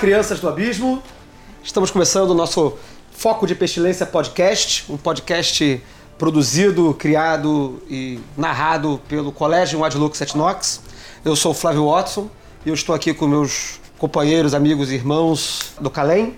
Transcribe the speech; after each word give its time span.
Crianças 0.00 0.40
do 0.40 0.48
abismo. 0.48 1.02
Estamos 1.62 1.90
começando 1.90 2.30
o 2.30 2.34
nosso 2.34 2.78
Foco 3.12 3.46
de 3.46 3.54
Pestilência 3.54 4.06
podcast, 4.06 4.90
um 4.90 4.96
podcast 4.96 5.84
produzido, 6.16 6.94
criado 6.94 7.82
e 7.86 8.18
narrado 8.34 8.98
pelo 9.06 9.30
Colégio 9.30 9.84
Adlux 9.84 10.18
Etnox. 10.18 10.80
Eu 11.22 11.36
sou 11.36 11.52
o 11.52 11.54
Flávio 11.54 11.90
Watson 11.90 12.30
e 12.64 12.70
eu 12.70 12.74
estou 12.74 12.94
aqui 12.94 13.12
com 13.12 13.28
meus 13.28 13.78
companheiros, 13.98 14.54
amigos 14.54 14.90
e 14.90 14.94
irmãos 14.94 15.74
do 15.78 15.90
Calem 15.90 16.34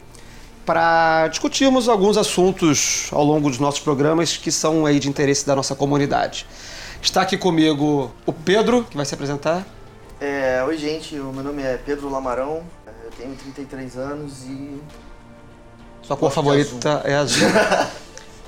para 0.66 1.28
discutirmos 1.28 1.88
alguns 1.88 2.16
assuntos 2.16 3.06
ao 3.12 3.22
longo 3.22 3.48
dos 3.48 3.60
nossos 3.60 3.78
programas 3.78 4.36
que 4.36 4.50
são 4.50 4.86
aí 4.86 4.98
de 4.98 5.08
interesse 5.08 5.46
da 5.46 5.54
nossa 5.54 5.76
comunidade. 5.76 6.48
Está 7.00 7.22
aqui 7.22 7.38
comigo 7.38 8.10
o 8.26 8.32
Pedro, 8.32 8.82
que 8.90 8.96
vai 8.96 9.06
se 9.06 9.14
apresentar. 9.14 9.64
É, 10.20 10.62
oi, 10.64 10.76
gente. 10.76 11.16
O 11.16 11.32
meu 11.32 11.44
nome 11.44 11.62
é 11.62 11.76
Pedro 11.76 12.08
Lamarão. 12.08 12.62
Eu 13.18 13.24
tenho 13.24 13.36
33 13.36 13.96
anos 13.96 14.44
e. 14.44 14.80
Sua 16.02 16.16
cor 16.16 16.30
favorita 16.30 17.02
é 17.04 17.14
azul. 17.14 17.48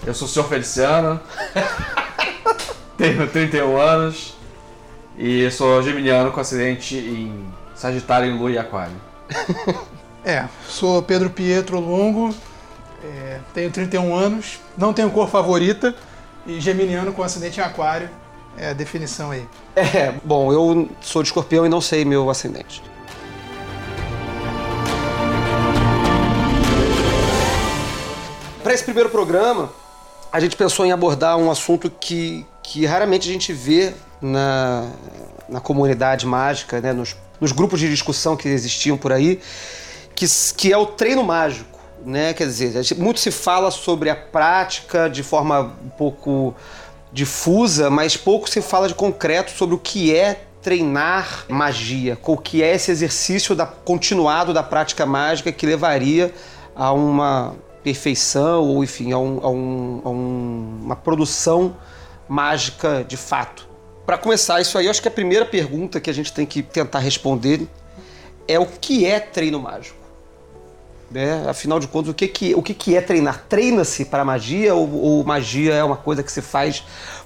Eu 0.07 0.13
sou 0.13 0.29
o 0.29 0.31
senhor 0.31 0.47
Feliciano, 0.47 1.19
tenho 2.99 3.27
31 3.27 3.81
anos 3.81 4.37
e 5.17 5.51
sou 5.51 5.83
geminiano 5.83 6.31
com 6.31 6.41
acidente 6.41 6.97
em 6.97 7.47
Sagitário, 7.75 8.31
em 8.31 8.39
Lua 8.39 8.51
e 8.51 8.59
Aquário. 8.59 8.97
É, 10.27 10.49
sou 10.67 11.03
Pedro 11.03 11.29
Pietro 11.29 11.79
Longo, 11.79 12.35
é, 13.05 13.41
tenho 13.53 13.71
31 13.71 14.15
anos, 14.15 14.59
não 14.75 14.91
tenho 14.91 15.11
cor 15.11 15.29
favorita 15.29 15.95
e 16.47 16.59
geminiano 16.59 17.13
com 17.13 17.23
acidente 17.23 17.61
em 17.61 17.63
aquário. 17.63 18.09
É 18.57 18.71
a 18.71 18.73
definição 18.73 19.33
aí. 19.33 19.47
É, 19.77 20.15
bom, 20.25 20.51
eu 20.51 20.89
sou 21.03 21.23
de 21.23 21.29
escorpião 21.29 21.67
e 21.67 21.69
não 21.69 21.83
sei 21.83 22.07
meu 22.07 22.31
ascendente. 22.31 22.83
Para 28.65 28.73
esse 28.73 28.83
primeiro 28.83 29.11
programa, 29.11 29.71
a 30.33 30.41
gente 30.41 30.57
pensou 30.57 30.87
em 30.87 30.91
abordar 30.91 31.37
um 31.37 31.51
assunto 31.51 31.91
que, 31.91 32.47
que 32.63 32.87
raramente 32.87 33.29
a 33.29 33.33
gente 33.33 33.53
vê 33.53 33.93
na, 34.23 34.91
na 35.47 35.61
comunidade 35.61 36.25
mágica, 36.25 36.81
né, 36.81 36.91
nos, 36.91 37.15
nos 37.39 37.53
grupos 37.53 37.79
de 37.79 37.91
discussão 37.91 38.39
que 38.39 38.49
existiam 38.49 38.97
por 38.97 39.13
aí, 39.13 39.39
que, 40.15 40.25
que 40.57 40.73
é 40.73 40.79
o 40.79 40.87
treino 40.87 41.23
mágico. 41.23 41.79
Né? 42.07 42.33
Quer 42.33 42.47
dizer, 42.47 42.97
muito 42.97 43.21
se 43.21 43.31
fala 43.31 43.71
sobre 43.71 44.09
a 44.09 44.17
prática 44.17 45.11
de 45.11 45.23
forma 45.23 45.77
um 45.85 45.91
pouco 45.91 46.55
difusa, 47.13 47.91
mas 47.91 48.17
pouco 48.17 48.49
se 48.49 48.63
fala 48.63 48.89
de 48.89 48.95
concreto 48.95 49.51
sobre 49.51 49.75
o 49.75 49.79
que 49.79 50.17
é 50.17 50.41
treinar 50.63 51.45
magia, 51.51 52.17
o 52.23 52.39
que 52.39 52.63
é 52.63 52.75
esse 52.75 52.91
exercício 52.91 53.55
da, 53.55 53.67
continuado 53.67 54.55
da 54.55 54.63
prática 54.63 55.05
mágica 55.05 55.53
que 55.53 55.67
levaria 55.67 56.33
a 56.75 56.95
uma 56.95 57.55
perfeição 57.85 58.65
ou, 58.65 58.83
enfim, 58.83 59.13
a, 59.13 59.19
um- 59.19 59.39
a 59.43 59.51
um- 59.51 60.01
a 60.05 60.09
um- 60.11 60.79
uma 60.85 60.97
produção 60.97 61.77
mágica 62.29 63.05
de 63.07 63.17
fato. 63.17 63.69
Para 64.07 64.19
começar 64.19 64.61
isso 64.61 64.77
aí, 64.77 64.87
eu 64.87 64.91
acho 64.91 65.01
que 65.03 65.09
a 65.09 65.11
primeira 65.11 65.45
pergunta 65.45 66.01
que 66.01 66.11
a 66.11 66.13
gente 66.13 66.33
tem 66.33 66.45
que 66.47 66.63
tentar 66.63 66.99
responder 66.99 67.69
é 68.49 68.59
o 68.59 68.67
que 68.67 69.05
é 69.07 69.21
treino 69.21 69.61
mágico? 69.61 70.03
né? 71.11 71.45
Afinal 71.49 71.79
de 71.79 71.87
contas, 71.87 72.11
o 72.11 72.15
que, 72.15 72.27
que, 72.27 72.55
o 72.57 72.63
que, 72.63 72.75
que 72.75 72.97
é 72.97 73.01
treinar? 73.01 73.45
Treina-se 73.49 74.05
para 74.05 74.25
magia 74.25 74.75
ou, 74.75 74.93
ou 75.01 75.23
magia 75.25 75.73
é 75.73 75.85
uma 75.85 75.95
coisa 75.97 76.25
que 76.25 76.33
se 76.33 76.43
faz 76.43 76.83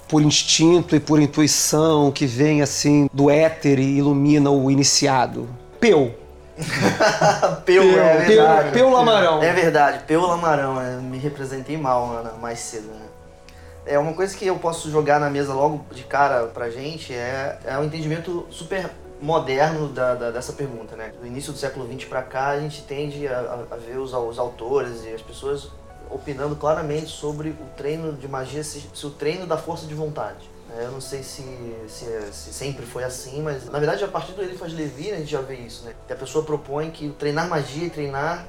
por 0.07 0.21
instinto 0.21 0.95
e 0.95 0.99
por 0.99 1.19
intuição, 1.19 2.11
que 2.11 2.27
vem 2.27 2.61
assim 2.61 3.09
do 3.11 3.31
éter 3.31 3.79
e 3.79 3.97
ilumina 3.97 4.51
o 4.51 4.69
iniciado? 4.69 5.49
Peu. 5.79 6.11
Peu, 7.65 7.83
é 7.99 8.17
Peu, 8.25 8.27
verdade. 8.27 8.71
Peu 8.71 8.89
Lamarão. 8.89 9.41
É 9.43 9.53
verdade, 9.53 10.03
Peu 10.05 10.21
Lamarão. 10.21 10.79
é, 10.81 10.95
me 10.97 11.17
representei 11.17 11.77
mal 11.77 12.11
Ana, 12.17 12.31
mais 12.33 12.59
cedo, 12.59 12.87
né? 12.87 13.05
É 13.85 13.97
uma 13.97 14.13
coisa 14.13 14.35
que 14.37 14.45
eu 14.45 14.57
posso 14.57 14.91
jogar 14.91 15.19
na 15.19 15.29
mesa 15.29 15.53
logo 15.53 15.85
de 15.91 16.03
cara 16.03 16.45
pra 16.47 16.69
gente 16.69 17.13
é, 17.13 17.57
é 17.65 17.77
um 17.77 17.83
entendimento 17.85 18.45
super 18.51 18.89
moderno 19.21 19.87
da, 19.89 20.15
da- 20.15 20.31
dessa 20.31 20.53
pergunta, 20.53 20.95
né? 20.95 21.11
Do 21.19 21.25
início 21.25 21.51
do 21.51 21.57
século 21.57 21.87
XX 21.91 22.05
pra 22.07 22.21
cá, 22.21 22.49
a 22.49 22.59
gente 22.59 22.83
tende 22.83 23.27
a, 23.27 23.39
a- 23.39 23.75
a 23.75 23.77
ver 23.77 23.97
os, 23.97 24.13
os 24.13 24.37
autores 24.39 25.03
e 25.05 25.13
as 25.13 25.21
pessoas 25.21 25.69
opinando 26.09 26.55
claramente 26.55 27.07
sobre 27.07 27.49
o 27.49 27.65
treino 27.77 28.13
de 28.13 28.27
magia, 28.27 28.63
se, 28.63 28.83
se 28.93 29.05
o 29.05 29.09
treino 29.11 29.45
da 29.45 29.57
força 29.57 29.85
de 29.85 29.93
vontade. 29.93 30.48
É, 30.77 30.85
Eu 30.85 30.91
não 30.91 31.01
sei 31.01 31.23
se, 31.23 31.41
se, 31.87 32.05
se 32.31 32.53
sempre 32.53 32.85
foi 32.85 33.03
assim, 33.03 33.41
mas 33.41 33.65
na 33.65 33.79
verdade 33.79 34.03
a 34.03 34.07
partir 34.07 34.33
do 34.33 34.41
Eliphas 34.41 34.71
Levi 34.73 35.09
né, 35.09 35.15
a 35.15 35.19
gente 35.19 35.31
já 35.31 35.41
vê 35.41 35.55
isso, 35.55 35.83
né? 35.85 35.93
Que 36.07 36.13
a 36.13 36.15
pessoa 36.15 36.43
propõe 36.45 36.91
que 36.91 37.09
treinar 37.09 37.47
magia 37.49 37.87
é 37.87 37.89
treinar 37.89 38.45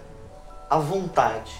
a 0.68 0.78
vontade. 0.78 1.52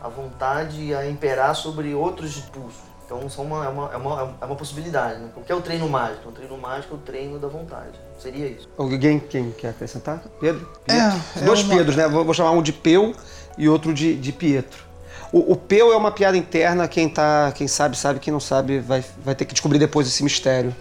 A 0.00 0.08
vontade 0.08 0.94
a 0.94 1.06
imperar 1.08 1.54
sobre 1.54 1.94
outros 1.94 2.38
impulsos. 2.38 2.80
Então 3.04 3.28
são 3.28 3.44
uma, 3.44 3.64
é, 3.66 3.68
uma, 3.68 3.92
é, 3.92 3.96
uma, 3.96 4.36
é 4.40 4.44
uma 4.46 4.56
possibilidade, 4.56 5.20
né? 5.20 5.30
O 5.36 5.42
que 5.42 5.50
é 5.50 5.54
o 5.54 5.60
treino 5.60 5.88
mágico? 5.88 6.28
O 6.28 6.32
treino 6.32 6.56
mágico 6.56 6.94
é 6.94 6.96
o 6.96 7.00
treino 7.00 7.38
da 7.38 7.48
vontade. 7.48 7.98
Seria 8.18 8.46
isso. 8.46 8.68
Alguém 8.78 9.18
quem 9.18 9.50
quer 9.50 9.70
acrescentar? 9.70 10.22
Pedro? 10.40 10.66
É, 10.86 10.92
Pietro? 10.94 11.20
é 11.36 11.44
Dois 11.44 11.60
uma- 11.62 11.74
Pedros, 11.76 11.96
né? 11.96 12.08
Vou, 12.08 12.24
vou 12.24 12.32
chamar 12.32 12.52
um 12.52 12.62
de 12.62 12.72
Peu 12.72 13.14
e 13.58 13.68
outro 13.68 13.92
de, 13.92 14.16
de 14.16 14.32
Pietro. 14.32 14.89
O, 15.32 15.52
o 15.52 15.56
Peu 15.56 15.92
é 15.92 15.96
uma 15.96 16.10
piada 16.10 16.36
interna, 16.36 16.88
quem, 16.88 17.08
tá, 17.08 17.52
quem 17.54 17.68
sabe, 17.68 17.96
sabe, 17.96 18.18
quem 18.18 18.32
não 18.32 18.40
sabe 18.40 18.80
vai, 18.80 19.04
vai 19.24 19.34
ter 19.34 19.44
que 19.44 19.52
descobrir 19.52 19.78
depois 19.78 20.06
esse 20.06 20.24
mistério. 20.24 20.74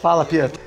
Fala, 0.00 0.24
Pietro. 0.24 0.60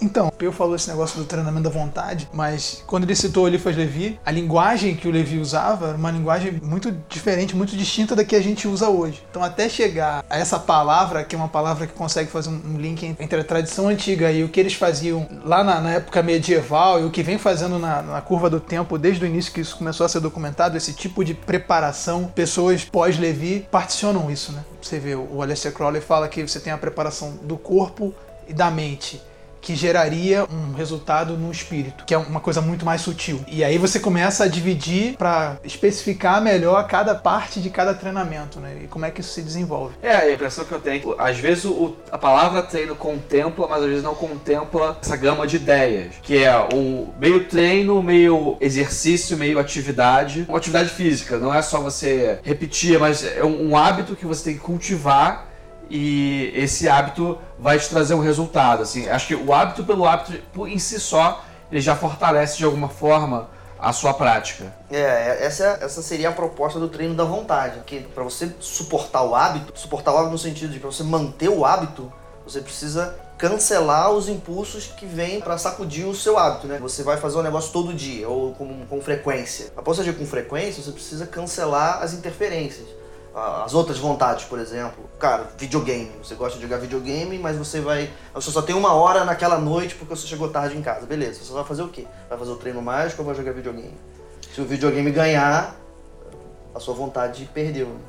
Então, 0.00 0.28
o 0.28 0.32
Peu 0.32 0.52
falou 0.52 0.74
esse 0.74 0.88
negócio 0.88 1.18
do 1.18 1.24
treinamento 1.24 1.64
da 1.64 1.70
vontade, 1.70 2.28
mas 2.32 2.82
quando 2.86 3.04
ele 3.04 3.14
citou 3.14 3.44
o 3.44 3.48
Eliphas 3.48 3.76
Levi, 3.76 4.18
a 4.26 4.30
linguagem 4.30 4.94
que 4.94 5.08
o 5.08 5.10
Levi 5.10 5.38
usava 5.38 5.88
era 5.88 5.96
uma 5.96 6.10
linguagem 6.10 6.60
muito 6.62 6.92
diferente, 7.08 7.56
muito 7.56 7.76
distinta 7.76 8.16
da 8.16 8.24
que 8.24 8.36
a 8.36 8.42
gente 8.42 8.66
usa 8.66 8.88
hoje. 8.88 9.22
Então, 9.30 9.42
até 9.42 9.68
chegar 9.68 10.24
a 10.28 10.38
essa 10.38 10.58
palavra, 10.58 11.24
que 11.24 11.34
é 11.34 11.38
uma 11.38 11.48
palavra 11.48 11.86
que 11.86 11.92
consegue 11.92 12.30
fazer 12.30 12.50
um 12.50 12.74
um 12.74 12.78
link 12.78 13.14
entre 13.18 13.40
a 13.40 13.44
tradição 13.44 13.88
antiga 13.88 14.30
e 14.32 14.42
o 14.42 14.48
que 14.48 14.58
eles 14.58 14.74
faziam 14.74 15.26
lá 15.44 15.62
na, 15.62 15.80
na 15.80 15.90
época 15.92 16.22
medieval 16.22 17.00
e 17.00 17.04
o 17.04 17.10
que 17.10 17.22
vem 17.22 17.38
fazendo 17.38 17.78
na, 17.78 18.02
na 18.02 18.20
curva 18.20 18.48
do 18.48 18.60
tempo 18.60 18.98
desde 18.98 19.24
o 19.24 19.26
início 19.26 19.52
que 19.52 19.60
isso 19.60 19.76
começou 19.76 20.04
a 20.04 20.08
ser 20.08 20.20
documentado, 20.20 20.76
esse 20.76 20.92
tipo 20.92 21.24
de 21.24 21.34
preparação, 21.34 22.24
pessoas 22.34 22.84
pós-Levi 22.84 23.66
particionam 23.70 24.30
isso, 24.30 24.52
né? 24.52 24.64
Você 24.80 24.98
vê, 24.98 25.14
o 25.14 25.40
Aleister 25.40 25.72
Crowley 25.72 26.00
fala 26.00 26.28
que 26.28 26.46
você 26.46 26.60
tem 26.60 26.72
a 26.72 26.78
preparação 26.78 27.38
do 27.42 27.56
corpo 27.56 28.14
e 28.48 28.52
da 28.52 28.70
mente 28.70 29.20
que 29.64 29.74
geraria 29.74 30.44
um 30.44 30.74
resultado 30.74 31.38
no 31.38 31.50
espírito, 31.50 32.04
que 32.04 32.12
é 32.12 32.18
uma 32.18 32.38
coisa 32.38 32.60
muito 32.60 32.84
mais 32.84 33.00
sutil. 33.00 33.40
E 33.48 33.64
aí 33.64 33.78
você 33.78 33.98
começa 33.98 34.44
a 34.44 34.46
dividir 34.46 35.16
para 35.16 35.56
especificar 35.64 36.42
melhor 36.42 36.86
cada 36.86 37.14
parte 37.14 37.60
de 37.62 37.70
cada 37.70 37.94
treinamento, 37.94 38.60
né? 38.60 38.76
E 38.84 38.86
como 38.86 39.06
é 39.06 39.10
que 39.10 39.22
isso 39.22 39.32
se 39.32 39.40
desenvolve. 39.40 39.94
É, 40.02 40.14
a 40.16 40.32
impressão 40.32 40.66
que 40.66 40.72
eu 40.72 40.80
tenho, 40.80 41.14
às 41.18 41.38
vezes 41.38 41.64
o- 41.64 41.96
a 42.12 42.18
palavra 42.18 42.62
treino 42.62 42.94
contempla, 42.94 43.66
mas 43.66 43.82
às 43.82 43.88
vezes 43.88 44.04
não 44.04 44.14
contempla 44.14 44.98
essa 45.00 45.16
gama 45.16 45.46
de 45.46 45.56
ideias, 45.56 46.14
que 46.22 46.44
é 46.44 46.54
o 46.74 47.08
meio 47.18 47.44
treino, 47.48 48.02
meio 48.02 48.58
exercício, 48.60 49.36
meio 49.38 49.58
atividade. 49.58 50.44
Uma 50.46 50.58
atividade 50.58 50.90
física, 50.90 51.38
não 51.38 51.54
é 51.54 51.62
só 51.62 51.80
você 51.80 52.38
repetir, 52.42 52.98
mas 52.98 53.24
é 53.24 53.42
um 53.42 53.74
hábito 53.74 54.14
que 54.14 54.26
você 54.26 54.44
tem 54.44 54.54
que 54.54 54.60
cultivar 54.60 55.53
e 55.90 56.52
esse 56.54 56.88
hábito 56.88 57.38
vai 57.58 57.78
te 57.78 57.88
trazer 57.88 58.14
um 58.14 58.20
resultado. 58.20 58.82
Assim, 58.82 59.08
acho 59.08 59.26
que 59.26 59.34
o 59.34 59.52
hábito 59.52 59.84
pelo 59.84 60.04
hábito 60.06 60.32
em 60.66 60.78
si 60.78 60.98
só, 61.00 61.44
ele 61.70 61.80
já 61.80 61.94
fortalece 61.94 62.58
de 62.58 62.64
alguma 62.64 62.88
forma 62.88 63.48
a 63.78 63.92
sua 63.92 64.14
prática. 64.14 64.74
É, 64.90 65.44
essa, 65.44 65.78
essa 65.80 66.02
seria 66.02 66.30
a 66.30 66.32
proposta 66.32 66.78
do 66.78 66.88
treino 66.88 67.14
da 67.14 67.24
vontade. 67.24 67.80
Que 67.84 68.00
para 68.00 68.24
você 68.24 68.50
suportar 68.60 69.22
o 69.22 69.34
hábito, 69.34 69.72
suportar 69.78 70.12
o 70.12 70.16
hábito 70.16 70.32
no 70.32 70.38
sentido 70.38 70.72
de 70.72 70.80
para 70.80 70.90
você 70.90 71.02
manter 71.02 71.50
o 71.50 71.64
hábito, 71.64 72.10
você 72.46 72.60
precisa 72.60 73.14
cancelar 73.36 74.10
os 74.12 74.28
impulsos 74.28 74.86
que 74.86 75.04
vêm 75.04 75.40
para 75.40 75.58
sacudir 75.58 76.06
o 76.06 76.14
seu 76.14 76.38
hábito, 76.38 76.66
né? 76.66 76.78
Você 76.80 77.02
vai 77.02 77.16
fazer 77.16 77.36
um 77.36 77.42
negócio 77.42 77.72
todo 77.72 77.92
dia 77.92 78.28
ou 78.28 78.54
com, 78.54 78.86
com 78.86 79.00
frequência. 79.02 79.72
Após 79.76 79.98
agir 79.98 80.16
com 80.16 80.24
frequência, 80.24 80.82
você 80.82 80.92
precisa 80.92 81.26
cancelar 81.26 82.02
as 82.02 82.14
interferências. 82.14 82.86
As 83.34 83.74
outras 83.74 83.98
vontades, 83.98 84.44
por 84.44 84.58
exemplo. 84.58 85.04
Cara, 85.18 85.48
videogame. 85.58 86.12
Você 86.22 86.34
gosta 86.36 86.56
de 86.56 86.62
jogar 86.62 86.78
videogame, 86.78 87.36
mas 87.38 87.56
você 87.56 87.80
vai. 87.80 88.10
Você 88.32 88.50
só 88.50 88.62
tem 88.62 88.74
uma 88.74 88.94
hora 88.94 89.24
naquela 89.24 89.58
noite 89.58 89.96
porque 89.96 90.14
você 90.14 90.26
chegou 90.26 90.48
tarde 90.48 90.76
em 90.76 90.82
casa. 90.82 91.04
Beleza, 91.04 91.42
você 91.44 91.52
vai 91.52 91.64
fazer 91.64 91.82
o 91.82 91.88
quê? 91.88 92.06
Vai 92.28 92.38
fazer 92.38 92.52
o 92.52 92.56
treino 92.56 92.80
mágico 92.80 93.22
ou 93.22 93.26
vai 93.26 93.34
jogar 93.34 93.52
videogame? 93.52 93.96
Se 94.54 94.60
o 94.60 94.64
videogame 94.64 95.10
ganhar, 95.10 95.74
a 96.74 96.78
sua 96.78 96.94
vontade 96.94 97.48
perdeu. 97.52 97.88
né? 97.88 98.00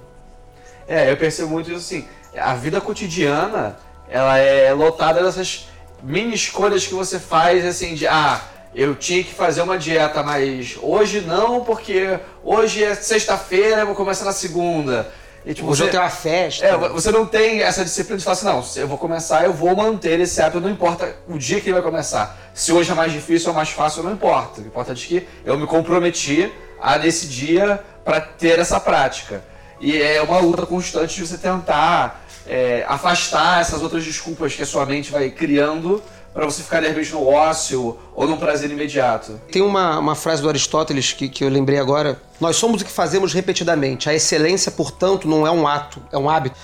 É, 0.87 1.11
eu 1.11 1.17
percebo 1.17 1.49
muito 1.49 1.71
isso 1.71 1.79
assim. 1.79 2.07
A 2.37 2.53
vida 2.53 2.79
cotidiana, 2.79 3.77
ela 4.07 4.37
é 4.37 4.71
lotada 4.73 5.23
dessas 5.23 5.67
mini 6.03 6.35
escolhas 6.35 6.85
que 6.85 6.93
você 6.93 7.19
faz, 7.19 7.65
assim, 7.65 7.95
de 7.95 8.05
ah, 8.05 8.39
eu 8.75 8.93
tinha 8.93 9.23
que 9.23 9.33
fazer 9.33 9.61
uma 9.61 9.77
dieta, 9.77 10.21
mas 10.21 10.77
hoje 10.81 11.21
não, 11.21 11.63
porque 11.63 12.19
hoje 12.43 12.83
é 12.83 12.93
sexta-feira, 12.93 13.81
eu 13.81 13.85
vou 13.87 13.95
começar 13.95 14.25
na 14.25 14.33
segunda. 14.33 15.09
E, 15.45 15.53
tipo, 15.53 15.69
Hoje 15.69 15.83
você, 15.83 15.87
eu 15.87 15.91
tenho 15.91 16.03
uma 16.03 16.09
festa. 16.09 16.65
é, 16.65 16.77
você 16.89 17.11
não 17.11 17.25
tem 17.25 17.61
essa 17.61 17.85
disciplina 17.85 18.17
de 18.17 18.23
falar 18.23 18.33
assim, 18.33 18.45
não, 18.45 18.63
se 18.63 18.79
eu 18.79 18.87
vou 18.87 18.97
começar, 18.97 19.45
eu 19.45 19.53
vou 19.53 19.73
manter 19.75 20.19
esse 20.19 20.41
hábito, 20.41 20.59
não 20.59 20.69
importa 20.69 21.15
o 21.27 21.37
dia 21.37 21.61
que 21.61 21.67
ele 21.67 21.75
vai 21.75 21.83
começar. 21.83 22.37
Se 22.53 22.73
hoje 22.73 22.91
é 22.91 22.95
mais 22.95 23.13
difícil 23.13 23.49
ou 23.49 23.55
mais 23.55 23.69
fácil, 23.69 24.03
não 24.03 24.11
importa. 24.11 24.59
O 24.59 24.65
importante 24.65 25.05
é 25.05 25.07
que 25.07 25.27
eu 25.45 25.57
me 25.57 25.65
comprometi 25.65 26.51
a 26.81 26.97
nesse 26.97 27.27
dia 27.27 27.81
para 28.03 28.19
ter 28.19 28.59
essa 28.59 28.79
prática. 28.79 29.41
E 29.79 30.01
é 30.01 30.21
uma 30.21 30.39
luta 30.39 30.65
constante 30.65 31.15
de 31.15 31.27
você 31.27 31.37
tentar 31.37 32.25
é, 32.47 32.83
afastar 32.87 33.61
essas 33.61 33.81
outras 33.81 34.03
desculpas 34.03 34.53
que 34.53 34.63
a 34.63 34.65
sua 34.65 34.85
mente 34.85 35.11
vai 35.11 35.29
criando 35.29 36.01
para 36.35 36.43
você 36.45 36.61
ficar 36.61 36.81
de 36.81 36.87
repente 36.89 37.13
no 37.13 37.25
ócio 37.25 37.97
ou 38.13 38.27
num 38.27 38.35
prazer 38.35 38.69
imediato. 38.69 39.39
Tem 39.49 39.61
uma, 39.61 39.97
uma 39.97 40.15
frase 40.15 40.41
do 40.41 40.49
Aristóteles 40.49 41.13
que, 41.13 41.29
que 41.29 41.45
eu 41.45 41.49
lembrei 41.49 41.79
agora. 41.79 42.21
Nós 42.41 42.57
somos 42.57 42.81
o 42.81 42.85
que 42.85 42.91
fazemos 42.91 43.31
repetidamente. 43.33 44.09
A 44.09 44.13
excelência, 44.13 44.69
portanto, 44.69 45.29
não 45.29 45.47
é 45.47 45.51
um 45.51 45.65
ato, 45.65 46.01
é 46.11 46.17
um 46.17 46.29
hábito. 46.29 46.57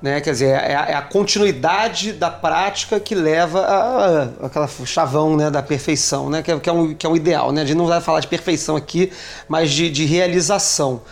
Né? 0.00 0.18
Quer 0.22 0.30
dizer, 0.30 0.46
é 0.48 0.74
a, 0.74 0.86
é 0.86 0.94
a 0.94 1.02
continuidade 1.02 2.12
da 2.14 2.30
prática 2.30 2.98
que 2.98 3.14
leva 3.14 3.60
a, 3.60 4.06
a- 4.22 4.46
aquela 4.46 4.68
chavão 4.86 5.36
né, 5.36 5.50
da 5.50 5.62
perfeição, 5.62 6.30
né? 6.30 6.42
que, 6.42 6.50
é, 6.50 6.58
que, 6.58 6.68
é 6.70 6.72
um, 6.72 6.94
que 6.94 7.04
é 7.04 7.08
um 7.08 7.16
ideal. 7.16 7.52
Né? 7.52 7.60
A 7.62 7.64
gente 7.66 7.76
não 7.76 7.86
vai 7.86 8.00
falar 8.00 8.20
de 8.20 8.28
perfeição 8.28 8.76
aqui, 8.76 9.12
mas 9.46 9.70
de, 9.72 9.90
de 9.90 10.06
realização, 10.06 11.02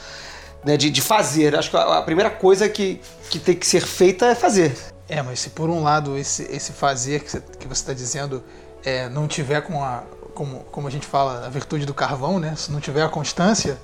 né? 0.65 0.79
de, 0.79 0.89
de 0.89 1.03
fazer. 1.03 1.55
Acho 1.55 1.69
que 1.71 1.77
a, 1.77 1.99
a 1.99 2.03
primeira 2.03 2.31
coisa 2.31 2.67
que, 2.67 2.99
que 3.29 3.39
tem 3.39 3.55
que 3.55 3.67
ser 3.67 3.83
feita 3.83 4.25
é 4.25 4.35
fazer. 4.35 4.75
É, 5.09 5.23
mas 5.23 5.41
se 5.41 5.51
por 5.51 5.69
um 5.69 5.83
lado 5.83 6.17
esse, 6.17 6.45
esse 6.45 6.73
fazer 6.73 7.23
que 7.23 7.69
você 7.69 7.73
está 7.73 7.93
dizendo 7.93 8.43
é, 8.85 9.09
não 9.09 9.29
tiver 9.29 9.61
com 9.63 9.83
a, 9.83 10.03
como, 10.35 10.61
como 10.65 10.89
a 10.89 10.91
gente 10.91 11.07
fala, 11.07 11.47
a 11.47 11.49
virtude 11.49 11.87
do 11.87 11.95
carvão, 11.95 12.39
né? 12.39 12.55
Se 12.57 12.71
não 12.71 12.81
tiver 12.81 13.03
a 13.03 13.09
constância, 13.09 13.79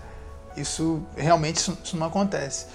isso 0.57 1.03
realmente 1.17 1.57
isso, 1.57 1.79
isso 1.83 1.97
não 1.97 2.07
acontece. 2.07 2.67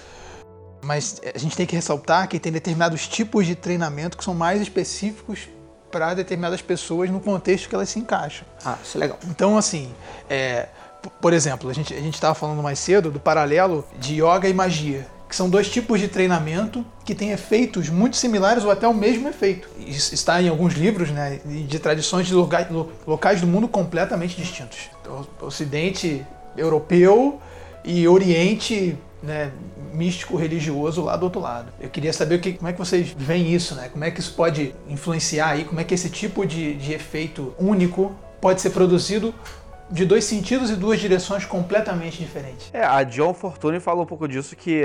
Mas 0.82 1.20
a 1.34 1.38
gente 1.38 1.56
tem 1.56 1.66
que 1.66 1.74
ressaltar 1.74 2.28
que 2.28 2.38
tem 2.38 2.52
determinados 2.52 3.06
tipos 3.08 3.46
de 3.46 3.54
treinamento 3.54 4.16
que 4.16 4.24
são 4.24 4.34
mais 4.34 4.60
específicos 4.60 5.48
para 5.90 6.14
determinadas 6.14 6.60
pessoas 6.60 7.10
no 7.10 7.20
contexto 7.20 7.68
que 7.68 7.74
elas 7.74 7.88
se 7.88 7.98
encaixam. 7.98 8.46
Ah, 8.64 8.76
isso 8.82 8.96
é 8.96 9.00
legal. 9.00 9.18
Então, 9.26 9.56
assim, 9.56 9.92
é, 10.28 10.68
por 11.20 11.32
exemplo, 11.32 11.70
a 11.70 11.72
gente 11.72 11.94
a 11.94 11.98
estava 12.00 12.34
falando 12.34 12.62
mais 12.62 12.78
cedo 12.78 13.10
do 13.10 13.20
paralelo 13.20 13.86
de 13.98 14.14
yoga 14.22 14.48
e 14.48 14.54
magia, 14.54 15.06
que 15.28 15.34
são 15.34 15.50
dois 15.50 15.68
tipos 15.68 15.98
de 16.00 16.08
treinamento 16.08 16.84
que 17.04 17.14
têm 17.14 17.30
efeitos 17.32 17.88
muito 17.88 18.16
similares 18.16 18.62
ou 18.64 18.70
até 18.70 18.86
o 18.86 18.94
mesmo 18.94 19.28
efeito. 19.28 19.68
Isso 19.78 20.14
está 20.14 20.40
em 20.40 20.48
alguns 20.48 20.74
livros 20.74 21.10
né, 21.10 21.40
de 21.44 21.78
tradições 21.78 22.26
de 22.26 22.34
locais, 22.34 22.70
lo- 22.70 22.90
locais 23.06 23.40
do 23.40 23.46
mundo 23.46 23.66
completamente 23.66 24.36
distintos. 24.36 24.90
Então, 25.00 25.26
Ocidente 25.40 26.24
europeu 26.56 27.40
e 27.84 28.06
Oriente 28.06 28.96
né, 29.22 29.50
místico 29.92 30.36
religioso 30.36 31.02
lá 31.02 31.16
do 31.16 31.24
outro 31.24 31.40
lado. 31.40 31.72
Eu 31.80 31.88
queria 31.88 32.12
saber 32.12 32.36
o 32.36 32.38
que, 32.38 32.52
como 32.52 32.68
é 32.68 32.72
que 32.72 32.78
vocês 32.78 33.14
veem 33.16 33.52
isso, 33.52 33.74
né? 33.74 33.88
Como 33.90 34.04
é 34.04 34.10
que 34.10 34.20
isso 34.20 34.32
pode 34.34 34.74
influenciar 34.88 35.48
aí, 35.50 35.64
como 35.64 35.80
é 35.80 35.84
que 35.84 35.94
esse 35.94 36.08
tipo 36.10 36.46
de, 36.46 36.74
de 36.74 36.92
efeito 36.92 37.52
único 37.58 38.14
pode 38.40 38.60
ser 38.60 38.70
produzido 38.70 39.34
de 39.90 40.04
dois 40.04 40.24
sentidos 40.24 40.70
e 40.70 40.76
duas 40.76 41.00
direções 41.00 41.44
completamente 41.44 42.18
diferentes. 42.18 42.70
É, 42.72 42.84
a 42.84 43.02
John 43.02 43.32
Fortune 43.32 43.80
falou 43.80 44.02
um 44.02 44.06
pouco 44.06 44.26
disso 44.26 44.56
que 44.56 44.84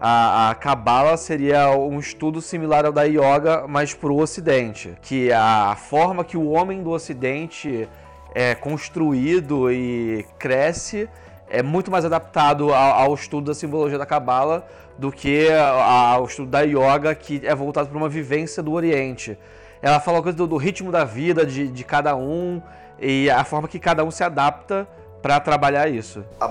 a, 0.00 0.50
a 0.50 0.54
Kabbalah 0.54 1.16
seria 1.16 1.70
um 1.70 1.98
estudo 1.98 2.40
similar 2.40 2.86
ao 2.86 2.92
da 2.92 3.02
Yoga, 3.02 3.66
mas 3.68 3.92
para 3.92 4.10
o 4.10 4.20
Ocidente. 4.20 4.96
Que 5.02 5.32
a 5.32 5.76
forma 5.76 6.24
que 6.24 6.36
o 6.36 6.50
homem 6.50 6.82
do 6.82 6.90
Ocidente 6.90 7.88
é 8.34 8.54
construído 8.54 9.70
e 9.70 10.24
cresce 10.38 11.08
é 11.50 11.62
muito 11.62 11.90
mais 11.90 12.04
adaptado 12.04 12.72
ao, 12.72 12.92
ao 12.92 13.14
estudo 13.14 13.46
da 13.46 13.54
simbologia 13.54 13.98
da 13.98 14.06
Kabbalah 14.06 14.64
do 14.98 15.12
que 15.12 15.48
ao 15.50 16.24
estudo 16.24 16.50
da 16.50 16.60
Yoga, 16.62 17.14
que 17.14 17.40
é 17.44 17.54
voltado 17.54 17.88
para 17.88 17.96
uma 17.96 18.08
vivência 18.08 18.62
do 18.62 18.72
Oriente. 18.72 19.38
Ela 19.80 20.00
fala 20.00 20.20
coisa 20.20 20.36
do, 20.36 20.46
do 20.46 20.56
ritmo 20.56 20.90
da 20.90 21.04
vida 21.04 21.46
de, 21.46 21.68
de 21.68 21.84
cada 21.84 22.16
um 22.16 22.60
e 23.00 23.30
a 23.30 23.44
forma 23.44 23.68
que 23.68 23.78
cada 23.78 24.04
um 24.04 24.10
se 24.10 24.24
adapta 24.24 24.86
para 25.22 25.38
trabalhar 25.40 25.88
isso. 25.88 26.24
a 26.40 26.48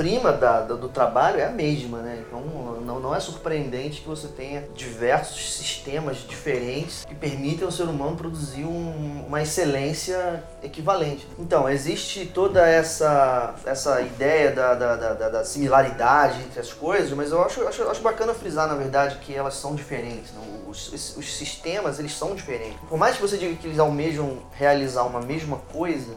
matéria-prima 0.00 0.32
da- 0.32 0.60
do, 0.62 0.76
do 0.76 0.88
trabalho 0.88 1.40
é 1.40 1.44
a 1.46 1.50
mesma, 1.50 1.98
né? 1.98 2.22
Então 2.26 2.40
não, 2.84 2.98
não 3.00 3.14
é 3.14 3.20
surpreendente 3.20 4.00
que 4.00 4.08
você 4.08 4.28
tenha 4.28 4.64
diversos 4.74 5.54
sistemas 5.56 6.18
diferentes 6.18 7.04
que 7.04 7.14
permitem 7.14 7.64
ao 7.64 7.70
ser 7.70 7.84
humano 7.84 8.16
produzir 8.16 8.64
um- 8.64 9.24
uma 9.26 9.42
excelência 9.42 10.42
equivalente. 10.62 11.26
Então, 11.38 11.68
existe 11.68 12.26
toda 12.26 12.66
essa, 12.66 13.54
essa 13.66 14.00
ideia 14.00 14.50
da, 14.52 14.74
da, 14.74 14.96
da- 14.96 15.14
da- 15.14 15.28
da 15.28 15.44
similaridade 15.44 16.40
entre 16.42 16.60
as 16.60 16.72
coisas, 16.72 17.10
mas 17.12 17.30
eu 17.30 17.42
acho, 17.44 17.66
acho, 17.66 17.82
acho 17.88 18.00
bacana 18.02 18.34
frisar, 18.34 18.66
na 18.68 18.74
verdade, 18.74 19.16
que 19.18 19.34
elas 19.34 19.54
são 19.54 19.74
diferentes. 19.74 20.32
né? 20.32 20.40
Os- 20.66 21.16
os 21.16 21.36
sistemas, 21.36 21.98
eles 21.98 22.12
são 22.16 22.34
diferentes. 22.34 22.78
Por 22.88 22.96
mais 22.98 23.16
que 23.16 23.22
você 23.22 23.36
diga 23.36 23.54
que 23.56 23.66
eles 23.66 23.78
almejam 23.78 24.38
realizar 24.52 25.02
uma 25.04 25.20
mesma 25.20 25.58
coisa, 25.72 26.14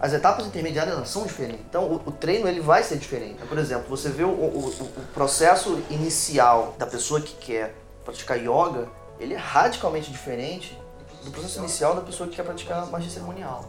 as 0.00 0.12
etapas 0.14 0.46
intermediárias 0.46 1.08
são 1.08 1.24
diferentes. 1.24 1.60
Então 1.68 1.84
o, 1.84 1.94
o 2.06 2.10
treino 2.12 2.48
ele 2.48 2.60
vai 2.60 2.82
ser 2.82 2.96
diferente. 2.96 3.44
Por 3.46 3.58
exemplo, 3.58 3.84
você 3.88 4.08
vê 4.08 4.24
o, 4.24 4.28
o- 4.28 4.68
o- 4.68 4.88
processo 5.12 5.78
inicial 5.90 6.74
da 6.78 6.86
pessoa 6.86 7.20
que 7.20 7.34
quer 7.34 7.74
praticar 8.04 8.38
yoga, 8.38 8.88
ele 9.18 9.34
é 9.34 9.36
radicalmente 9.36 10.10
diferente 10.10 10.76
do 11.24 11.30
processo 11.30 11.58
inicial 11.58 11.94
da 11.94 12.00
pessoa 12.00 12.28
que 12.28 12.36
quer 12.36 12.42
praticar 12.44 12.86
magia 12.86 13.10
cerimonial. 13.10 13.66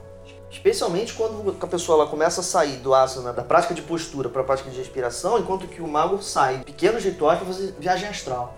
Especialmente 0.49 1.13
quando 1.13 1.55
a 1.61 1.67
pessoa 1.67 2.01
ela 2.01 2.09
começa 2.09 2.41
a 2.41 2.43
sair 2.43 2.77
do 2.77 2.93
asana, 2.93 3.31
da 3.31 3.41
prática 3.41 3.73
de 3.73 3.81
postura 3.81 4.29
para 4.29 4.41
a 4.41 4.45
prática 4.45 4.69
de 4.69 4.77
respiração, 4.77 5.37
enquanto 5.39 5.67
que 5.67 5.81
o 5.81 5.87
mago 5.87 6.21
sai 6.21 6.59
pequenos 6.65 7.03
rituais 7.03 7.37
para 7.39 7.47
fazer 7.47 7.73
viagem 7.79 8.07
astral. 8.09 8.53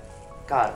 Cara, 0.48 0.76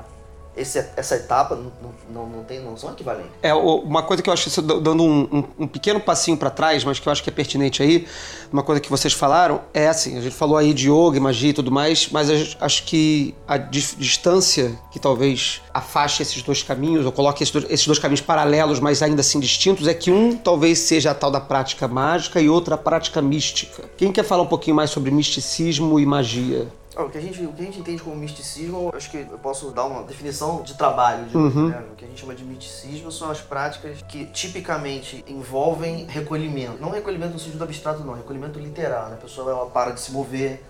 esse- 0.58 0.86
essa 0.96 1.16
etapa 1.16 1.56
não, 1.56 1.72
não, 2.14 2.30
não, 2.30 2.44
tem, 2.44 2.60
não 2.60 2.76
são 2.76 2.92
equivalentes. 2.92 3.32
É, 3.42 3.54
uma 3.54 4.04
coisa 4.04 4.22
que 4.24 4.30
eu 4.30 4.34
acho, 4.34 4.62
dando 4.62 5.04
um, 5.04 5.22
um- 5.32 5.44
um 5.60 5.68
pequeno 5.68 6.00
passinho 6.00 6.36
para 6.38 6.50
trás, 6.50 6.84
mas 6.84 7.00
que 7.00 7.08
eu 7.08 7.12
acho 7.12 7.24
que 7.24 7.30
é 7.30 7.34
pertinente 7.34 7.82
aí, 7.84 8.08
uma 8.52 8.64
coisa 8.64 8.82
que 8.82 8.90
vocês 8.90 9.14
falaram, 9.14 9.62
é 9.74 9.88
assim, 9.88 10.18
a 10.18 10.22
gente 10.22 10.36
falou 10.36 10.58
aí 10.58 10.74
de 10.74 10.90
yoga, 10.90 11.20
magia 11.20 11.50
e 11.50 11.54
tudo 11.54 11.72
mais, 11.72 12.10
mas 12.12 12.56
acho 12.60 12.84
que 12.84 13.36
a 13.48 13.58
dis- 13.58 13.96
distância 13.98 14.78
que 14.92 15.00
talvez 15.00 15.62
afaste 15.74 16.22
esses 16.22 16.42
dois 16.42 16.64
caminhos, 16.64 17.06
ou 17.06 17.12
coloque 17.12 17.44
esses 17.44 17.52
dois, 17.54 17.66
esses 17.70 17.86
dois 17.86 18.00
caminhos 18.00 18.22
paralelos, 18.22 18.80
mas 18.80 19.02
ainda 19.02 19.22
assim 19.22 19.40
distintos, 19.40 19.88
é 19.88 19.94
que 19.94 20.10
um 20.12 20.36
talvez 20.36 20.80
seja 20.80 21.12
a 21.12 21.14
tal 21.14 21.30
da 21.32 21.40
prática 21.40 21.88
mágica 21.88 22.42
e 22.42 22.50
outra 22.50 22.76
a 22.76 22.78
prática 22.78 23.22
mística. 23.22 23.84
Quem 23.98 24.12
quer 24.12 24.24
falar 24.24 24.44
um 24.44 24.48
pouquinho 24.48 24.76
mais 24.76 24.90
sobre 24.90 25.12
misticismo 25.12 26.00
e 26.00 26.06
magia? 26.06 26.68
Ah, 26.98 27.04
O 27.04 27.10
que, 27.12 27.18
a 27.18 27.22
gente, 27.22 27.46
o 27.46 27.54
que 27.54 27.62
a 27.62 27.66
gente 27.66 27.80
entende 27.80 28.02
como 28.02 28.16
misticismo, 28.16 28.92
acho 28.96 29.12
que 29.12 29.18
eu 29.18 29.38
posso 29.38 29.70
dar 29.72 29.86
uma 29.86 30.02
definição 30.04 30.64
de 30.64 30.74
trabalho. 30.76 31.26
De, 31.26 31.38
Uhum. 31.38 31.70
né? 31.70 31.84
O 31.92 31.96
que 31.96 32.04
a 32.06 32.08
gente 32.08 32.20
chama 32.20 32.34
de 32.34 32.44
misticismo 32.44 33.12
são 33.12 33.30
as 33.30 33.40
práticas 33.40 34.02
que 34.02 34.26
tipicamente 34.26 35.24
envolvem 35.28 36.06
recolhimento. 36.06 36.82
Não 36.82 36.90
recolhimento 36.90 37.34
no 37.34 37.40
sentido 37.40 37.64
abstrato, 37.64 38.04
não, 38.04 38.14
recolhimento 38.16 38.58
literal. 38.60 39.10
Né? 39.10 39.14
A 39.14 39.22
pessoa 39.22 39.52
ela 39.52 39.66
para 39.68 39.92
de 39.92 40.02
se 40.02 40.12
mover, 40.12 40.64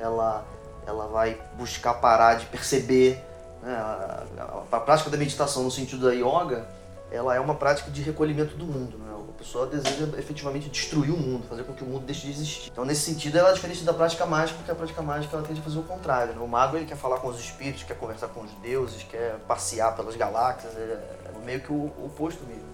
ela, 0.00 0.44
ela 0.86 1.06
vai 1.06 1.40
buscar 1.56 1.94
parar 1.94 2.34
de 2.34 2.46
perceber. 2.46 3.22
Né? 3.62 3.72
A, 3.74 4.24
a- 4.72 4.76
a 4.76 4.80
prática 4.80 5.10
da 5.10 5.16
meditação 5.16 5.62
no 5.62 5.70
sentido 5.70 6.06
da 6.06 6.12
yoga, 6.12 6.66
ela 7.10 7.34
é 7.34 7.40
uma 7.40 7.54
prática 7.54 7.90
de 7.90 8.02
recolhimento 8.02 8.56
do 8.56 8.64
mundo. 8.66 8.98
Né? 8.98 9.07
Pessoa 9.38 9.66
deseja 9.66 10.08
efetivamente 10.18 10.68
destruir 10.68 11.12
o 11.12 11.16
mundo, 11.16 11.44
fazer 11.48 11.62
com 11.62 11.72
que 11.72 11.84
o 11.84 11.86
mundo 11.86 12.02
deixe 12.04 12.26
de 12.26 12.32
existir. 12.32 12.70
Então, 12.72 12.84
nesse 12.84 13.02
sentido, 13.02 13.38
ela 13.38 13.50
é 13.50 13.52
diferente 13.52 13.84
da 13.84 13.94
prática 13.94 14.26
mágica, 14.26 14.56
porque 14.58 14.70
a 14.72 14.74
prática 14.74 15.00
mágica 15.00 15.36
ela 15.36 15.46
tende 15.46 15.60
a 15.60 15.62
fazer 15.62 15.78
o 15.78 15.82
contrário. 15.84 16.34
Né? 16.34 16.40
O 16.42 16.48
mago 16.48 16.76
ele 16.76 16.86
quer 16.86 16.96
falar 16.96 17.18
com 17.18 17.28
os 17.28 17.38
espíritos, 17.38 17.84
quer 17.84 17.94
conversar 17.96 18.28
com 18.28 18.40
os 18.40 18.50
deuses, 18.60 19.04
quer 19.08 19.36
passear 19.46 19.94
pelas 19.94 20.16
galáxias, 20.16 20.76
é, 20.76 20.98
é 21.40 21.46
meio 21.46 21.60
que 21.60 21.70
o, 21.72 21.76
o 21.76 22.06
oposto 22.06 22.40
mesmo. 22.48 22.64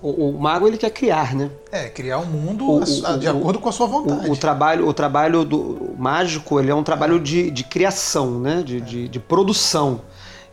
O, 0.00 0.28
o 0.28 0.40
mago 0.40 0.68
ele 0.68 0.78
quer 0.78 0.90
criar, 0.90 1.34
né? 1.34 1.50
É, 1.72 1.88
criar 1.88 2.18
um 2.18 2.26
mundo 2.26 2.64
O- 2.70 2.78
a 3.04 3.14
o- 3.14 3.18
de 3.18 3.26
o- 3.26 3.30
acordo 3.36 3.58
com 3.58 3.68
a 3.68 3.72
sua 3.72 3.88
vontade. 3.88 4.28
O, 4.28 4.32
o 4.32 4.36
trabalho, 4.36 4.86
o 4.86 4.94
trabalho 4.94 5.44
do 5.44 5.96
mágico 5.98 6.60
ele 6.60 6.70
é 6.70 6.74
um 6.76 6.84
trabalho 6.84 7.18
de, 7.18 7.50
de 7.50 7.64
criação, 7.64 8.38
né? 8.38 8.62
de, 8.62 8.80
de, 8.80 9.08
de 9.08 9.18
produção. 9.18 10.00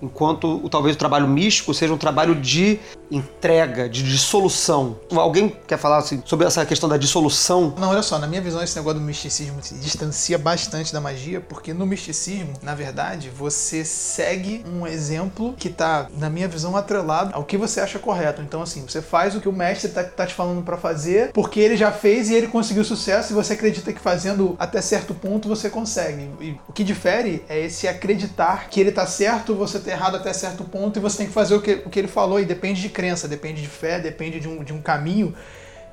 Enquanto 0.01 0.65
o- 0.65 0.67
talvez 0.69 0.95
o 0.95 0.99
trabalho 0.99 1.27
místico 1.27 1.71
seja 1.73 1.93
um 1.93 1.97
trabalho 1.97 2.33
de 2.35 2.79
entrega, 3.11 3.89
de 3.89 4.03
dissolução. 4.03 4.97
Alguém 5.11 5.55
quer 5.67 5.77
falar 5.77 5.97
assim, 5.97 6.21
sobre 6.25 6.45
essa 6.45 6.65
questão 6.65 6.89
da 6.89 6.97
dissolução? 6.97 7.73
Não, 7.77 7.89
olha 7.89 8.01
só, 8.01 8.19
na 8.19 8.27
minha 8.27 8.41
visão, 8.41 8.61
esse 8.61 8.75
negócio 8.75 8.99
do 8.99 9.05
misticismo 9.05 9.61
se 9.61 9.75
distancia 9.75 10.37
bastante 10.37 10.93
da 10.93 11.01
magia, 11.01 11.41
porque 11.41 11.73
no 11.73 11.85
misticismo, 11.85 12.53
na 12.61 12.75
verdade, 12.75 13.29
você 13.29 13.83
segue 13.83 14.65
um 14.67 14.85
exemplo 14.85 15.53
que 15.57 15.69
tá, 15.69 16.07
na 16.17 16.29
minha 16.29 16.47
visão, 16.47 16.75
atrelado 16.75 17.31
ao 17.33 17.43
que 17.43 17.57
você 17.57 17.79
acha 17.79 17.99
correto. 17.99 18.41
Então, 18.41 18.61
assim, 18.61 18.85
você 18.87 19.01
faz 19.01 19.35
o 19.35 19.41
que 19.41 19.49
o 19.49 19.53
mestre 19.53 19.89
tá, 19.89 20.03
tá 20.03 20.25
te 20.25 20.33
falando 20.33 20.63
para 20.63 20.77
fazer, 20.77 21.31
porque 21.31 21.59
ele 21.59 21.77
já 21.77 21.91
fez 21.91 22.29
e 22.29 22.33
ele 22.33 22.47
conseguiu 22.47 22.83
sucesso, 22.83 23.31
e 23.31 23.35
você 23.35 23.53
acredita 23.53 23.93
que 23.93 23.99
fazendo 23.99 24.55
até 24.59 24.81
certo 24.81 25.13
ponto 25.13 25.47
você 25.47 25.69
consegue. 25.69 26.29
E 26.39 26.57
o 26.67 26.73
que 26.73 26.83
difere 26.83 27.43
é 27.47 27.59
esse 27.59 27.87
acreditar 27.87 28.69
que 28.69 28.79
ele 28.79 28.91
tá 28.91 29.05
certo, 29.05 29.55
você 29.55 29.79
tá 29.79 29.91
errado 29.91 30.17
até 30.17 30.33
certo 30.33 30.63
ponto, 30.63 30.97
e 30.97 31.01
você 31.01 31.17
tem 31.17 31.27
que 31.27 31.33
fazer 31.33 31.55
o 31.55 31.61
que, 31.61 31.83
o 31.85 31.89
que 31.89 31.99
ele 31.99 32.07
falou, 32.07 32.39
e 32.39 32.45
depende 32.45 32.81
de 32.81 32.89
crença, 32.95 33.27
depende 33.27 33.61
de 33.61 33.67
fé, 33.67 33.99
depende 33.99 34.39
de 34.39 34.47
um, 34.47 34.63
de 34.63 34.73
um 34.73 34.81
caminho 34.81 35.35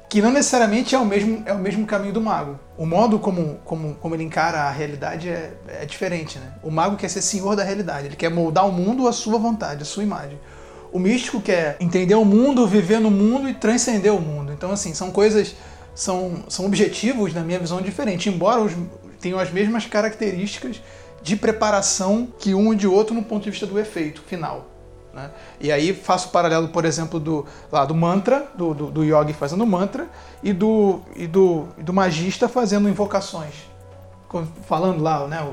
que 0.08 0.20
não 0.20 0.30
necessariamente 0.30 0.94
é 0.94 0.98
o 0.98 1.06
mesmo, 1.06 1.42
é 1.46 1.54
o 1.54 1.58
mesmo 1.58 1.86
caminho 1.86 2.12
do 2.12 2.20
mago. 2.20 2.60
O 2.76 2.84
modo 2.84 3.18
como, 3.18 3.58
como, 3.64 3.94
como 3.94 4.14
ele 4.14 4.22
encara 4.22 4.60
a 4.60 4.70
realidade 4.70 5.28
é, 5.28 5.54
é 5.80 5.86
diferente. 5.86 6.38
Né? 6.38 6.52
O 6.62 6.70
mago 6.70 6.96
quer 6.96 7.08
ser 7.08 7.22
senhor 7.22 7.56
da 7.56 7.64
realidade, 7.64 8.08
ele 8.08 8.16
quer 8.16 8.30
moldar 8.30 8.68
o 8.68 8.72
mundo 8.72 9.08
à 9.08 9.12
sua 9.12 9.38
vontade, 9.38 9.82
à 9.82 9.84
sua 9.86 10.02
imagem. 10.02 10.38
O 10.92 10.98
místico 10.98 11.40
quer 11.40 11.78
entender 11.80 12.14
o 12.14 12.26
mundo, 12.26 12.66
viver 12.66 13.00
no 13.00 13.10
mundo 13.10 13.48
e 13.48 13.54
transcender 13.54 14.14
o 14.14 14.20
mundo. 14.20 14.52
Então, 14.52 14.70
assim, 14.70 14.92
são 14.92 15.10
coisas, 15.10 15.56
são, 15.94 16.44
são 16.46 16.66
objetivos, 16.66 17.32
na 17.32 17.40
minha 17.40 17.58
visão, 17.58 17.80
diferentes, 17.80 18.30
embora 18.30 18.60
os, 18.60 18.72
tenham 19.18 19.38
as 19.38 19.50
mesmas 19.50 19.86
características 19.86 20.82
de 21.22 21.36
preparação 21.36 22.28
que 22.38 22.54
um 22.54 22.74
de 22.74 22.86
outro 22.86 23.14
no 23.14 23.22
ponto 23.22 23.44
de 23.44 23.50
vista 23.50 23.66
do 23.66 23.78
efeito 23.78 24.20
final. 24.26 24.71
Né? 25.12 25.30
E 25.60 25.70
aí 25.70 25.94
faço 25.94 26.28
o 26.28 26.30
paralelo, 26.30 26.68
por 26.68 26.84
exemplo, 26.84 27.20
do, 27.20 27.46
lá, 27.70 27.84
do 27.84 27.94
mantra, 27.94 28.46
do, 28.54 28.72
do, 28.72 28.90
do 28.90 29.04
yogi 29.04 29.32
fazendo 29.32 29.66
mantra, 29.66 30.08
e 30.42 30.52
do, 30.52 31.00
e 31.14 31.26
do, 31.26 31.68
e 31.76 31.82
do 31.82 31.92
magista 31.92 32.48
fazendo 32.48 32.88
invocações. 32.88 33.54
Falando 34.66 35.02
lá, 35.02 35.26
né, 35.26 35.46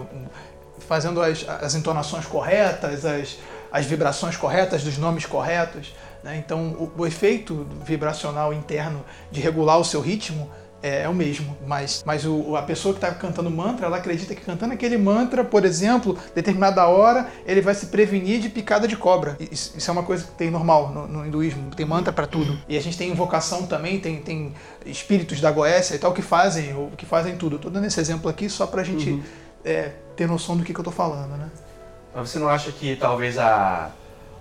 fazendo 0.80 1.22
as, 1.22 1.48
as 1.48 1.75
entonações 1.75 2.25
corretas, 2.25 3.06
as, 3.06 3.38
as 3.72 3.86
vibrações 3.86 4.38
corretas, 4.38 4.84
dos 4.84 4.98
nomes 4.98 5.25
corretos. 5.25 5.94
Né? 6.24 6.38
Então, 6.38 6.70
o, 6.70 6.92
o 6.98 7.06
efeito 7.06 7.68
vibracional 7.84 8.54
interno 8.54 9.04
de 9.30 9.42
regular 9.42 9.78
o 9.78 9.84
seu 9.84 10.00
ritmo 10.00 10.50
é, 10.82 11.04
é, 11.04 11.10
o 11.10 11.14
mesmo, 11.14 11.58
mas, 11.68 12.04
mas 12.06 12.26
o, 12.26 12.56
a 12.56 12.62
pessoa 12.62 12.94
que 12.94 13.04
está 13.04 13.14
cantando 13.14 13.50
mantra, 13.52 13.86
ela 13.86 13.98
acredita 13.98 14.34
que 14.34 14.42
cantando 14.42 14.74
aquele 14.74 14.98
mantra, 14.98 15.44
por 15.44 15.66
exemplo, 15.66 16.18
determinada 16.34 16.88
hora, 16.88 17.28
ele 17.46 17.62
vai 17.62 17.76
se 17.76 17.88
prevenir 17.88 18.40
de 18.40 18.50
picada 18.50 18.88
de 18.88 18.96
cobra. 18.96 19.38
Isso, 19.40 19.78
isso 19.78 19.90
é 19.90 19.92
uma 19.92 20.04
coisa 20.04 20.24
que 20.24 20.32
tem 20.32 20.50
normal 20.50 20.90
no, 20.94 21.08
no 21.08 21.26
hinduísmo, 21.26 21.70
tem 21.76 21.86
mantra 21.86 22.14
para 22.14 22.26
tudo. 22.26 22.58
E 22.68 22.78
a 22.78 22.82
gente 22.82 22.98
tem 22.98 23.10
invocação 23.10 23.66
também, 23.68 24.00
tem, 24.00 24.22
tem 24.22 24.54
espíritos 24.86 25.42
da 25.42 25.52
Goécia 25.52 25.96
e 25.96 26.00
tal 26.00 26.14
que 26.14 26.22
fazem, 26.22 26.74
ou, 26.74 26.92
que 26.92 27.06
fazem 27.06 27.36
tudo. 27.36 27.58
Estou 27.58 27.70
dando 27.70 27.86
esse 27.86 28.00
exemplo 28.00 28.30
aqui 28.30 28.50
só 28.50 28.66
para 28.66 28.82
a 28.82 28.86
gente 28.86 29.10
uhum. 29.10 29.24
é, 29.66 29.92
ter 30.16 30.28
noção 30.28 30.56
do 30.56 30.64
que, 30.64 30.74
que 30.74 30.80
eu 30.80 30.84
estou 30.84 30.94
falando, 30.94 31.38
né? 31.38 31.50
Mas 32.16 32.30
você 32.30 32.40
não 32.40 32.48
acha 32.48 32.72
que 32.72 32.96
talvez 32.96 33.38
a 33.38 33.92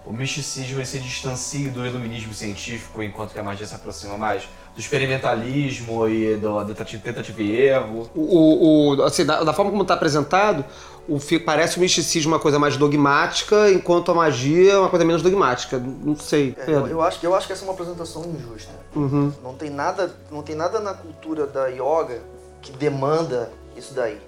o 0.08 0.12
misticismo 0.12 0.82
se 0.86 0.98
distancie 0.98 1.68
do 1.68 1.86
iluminismo 1.86 2.32
científico 2.32 3.02
enquanto 3.02 3.34
que 3.34 3.38
a 3.38 3.42
magia 3.42 3.66
se 3.66 3.74
aproxima 3.74 4.16
mais 4.16 4.48
do 4.74 4.80
experimentalismo 4.80 6.08
e 6.08 6.34
do, 6.36 6.64
da 6.64 6.74
tentativa 6.74 7.42
e 7.42 7.54
erro. 7.54 8.08
O, 8.14 8.96
o, 8.96 9.02
assim, 9.02 9.26
da, 9.26 9.44
da 9.44 9.52
forma 9.52 9.70
como 9.70 9.82
está 9.82 9.92
apresentado, 9.92 10.64
o, 11.06 11.18
parece 11.44 11.76
o 11.76 11.80
misticismo 11.80 12.32
uma 12.32 12.40
coisa 12.40 12.58
mais 12.58 12.78
dogmática, 12.78 13.70
enquanto 13.70 14.10
a 14.10 14.14
magia 14.14 14.72
é 14.72 14.78
uma 14.78 14.88
coisa 14.88 15.04
menos 15.04 15.20
dogmática. 15.20 15.78
Não 15.78 16.16
sei. 16.16 16.56
É, 16.56 16.70
eu, 16.70 16.86
eu, 16.86 17.02
acho, 17.02 17.18
eu 17.22 17.34
acho 17.34 17.46
que 17.46 17.52
essa 17.52 17.64
é 17.64 17.66
uma 17.66 17.74
apresentação 17.74 18.24
injusta. 18.24 18.72
Uhum. 18.96 19.30
Não, 19.42 19.52
tem 19.52 19.68
nada, 19.68 20.16
não 20.30 20.42
tem 20.42 20.56
nada 20.56 20.80
na 20.80 20.94
cultura 20.94 21.46
da 21.46 21.66
yoga 21.66 22.22
que 22.62 22.72
demanda 22.72 23.52
isso 23.76 23.92
daí 23.92 24.18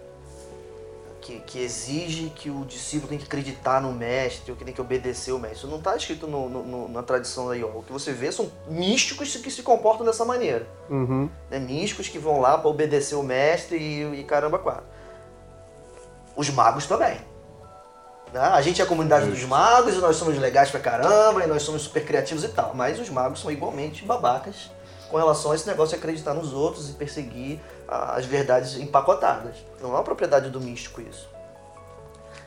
que, 1.30 1.40
que, 1.40 1.58
exige 1.60 2.30
que 2.30 2.50
o 2.50 2.64
discípulo 2.64 3.08
tem 3.08 3.18
que 3.18 3.24
acreditar 3.24 3.80
no 3.80 3.92
mestre, 3.92 4.50
ou 4.50 4.56
que 4.56 4.64
tem 4.64 4.74
que 4.74 4.80
obedecer 4.80 5.32
o 5.32 5.38
mestre. 5.38 5.58
Isso 5.58 5.66
não 5.68 5.78
está 5.78 5.96
escrito 5.96 6.26
no, 6.26 6.48
no, 6.48 6.88
na 6.88 7.02
tradição 7.02 7.48
da 7.48 7.54
yoga. 7.54 7.78
O 7.78 7.82
que 7.82 7.92
você 7.92 8.12
vê 8.12 8.32
são 8.32 8.50
místicos 8.68 9.36
que 9.36 9.50
se 9.50 9.62
comportam 9.62 10.04
dessa 10.04 10.24
maneira. 10.24 10.66
Uhum. 10.88 11.30
Né? 11.48 11.58
Místicos 11.60 12.08
que 12.08 12.18
vão 12.18 12.40
lá 12.40 12.58
para 12.58 12.68
obedecer 12.68 13.14
o 13.14 13.22
mestre 13.22 13.76
e, 13.76 14.20
e 14.20 14.24
caramba, 14.24 14.58
quatro. 14.58 14.84
Os 16.34 16.50
magos 16.50 16.86
também. 16.86 17.20
Né? 18.32 18.40
A 18.40 18.60
gente 18.60 18.80
é 18.80 18.84
a 18.84 18.86
comunidade 18.86 19.26
dos 19.26 19.44
magos 19.44 19.94
e 19.94 19.98
nós 19.98 20.16
somos 20.16 20.36
legais 20.36 20.70
pra 20.70 20.80
caramba 20.80 21.44
e 21.44 21.46
nós 21.46 21.62
somos 21.62 21.82
super 21.82 22.04
criativos 22.04 22.42
e 22.42 22.48
tal. 22.48 22.74
Mas 22.74 22.98
os 22.98 23.08
magos 23.08 23.40
são 23.40 23.50
igualmente 23.50 24.04
babacas 24.04 24.70
com 25.10 25.16
relação 25.16 25.50
a 25.50 25.56
esse 25.56 25.66
negócio 25.66 25.96
de 25.96 26.02
acreditar 26.02 26.34
nos 26.34 26.52
outros 26.52 26.88
e 26.88 26.92
perseguir 26.92 27.60
as 27.90 28.24
verdades 28.24 28.76
empacotadas. 28.76 29.56
Não 29.80 29.90
é 29.90 29.94
uma 29.94 30.04
propriedade 30.04 30.48
do 30.48 30.60
místico 30.60 31.00
isso. 31.00 31.28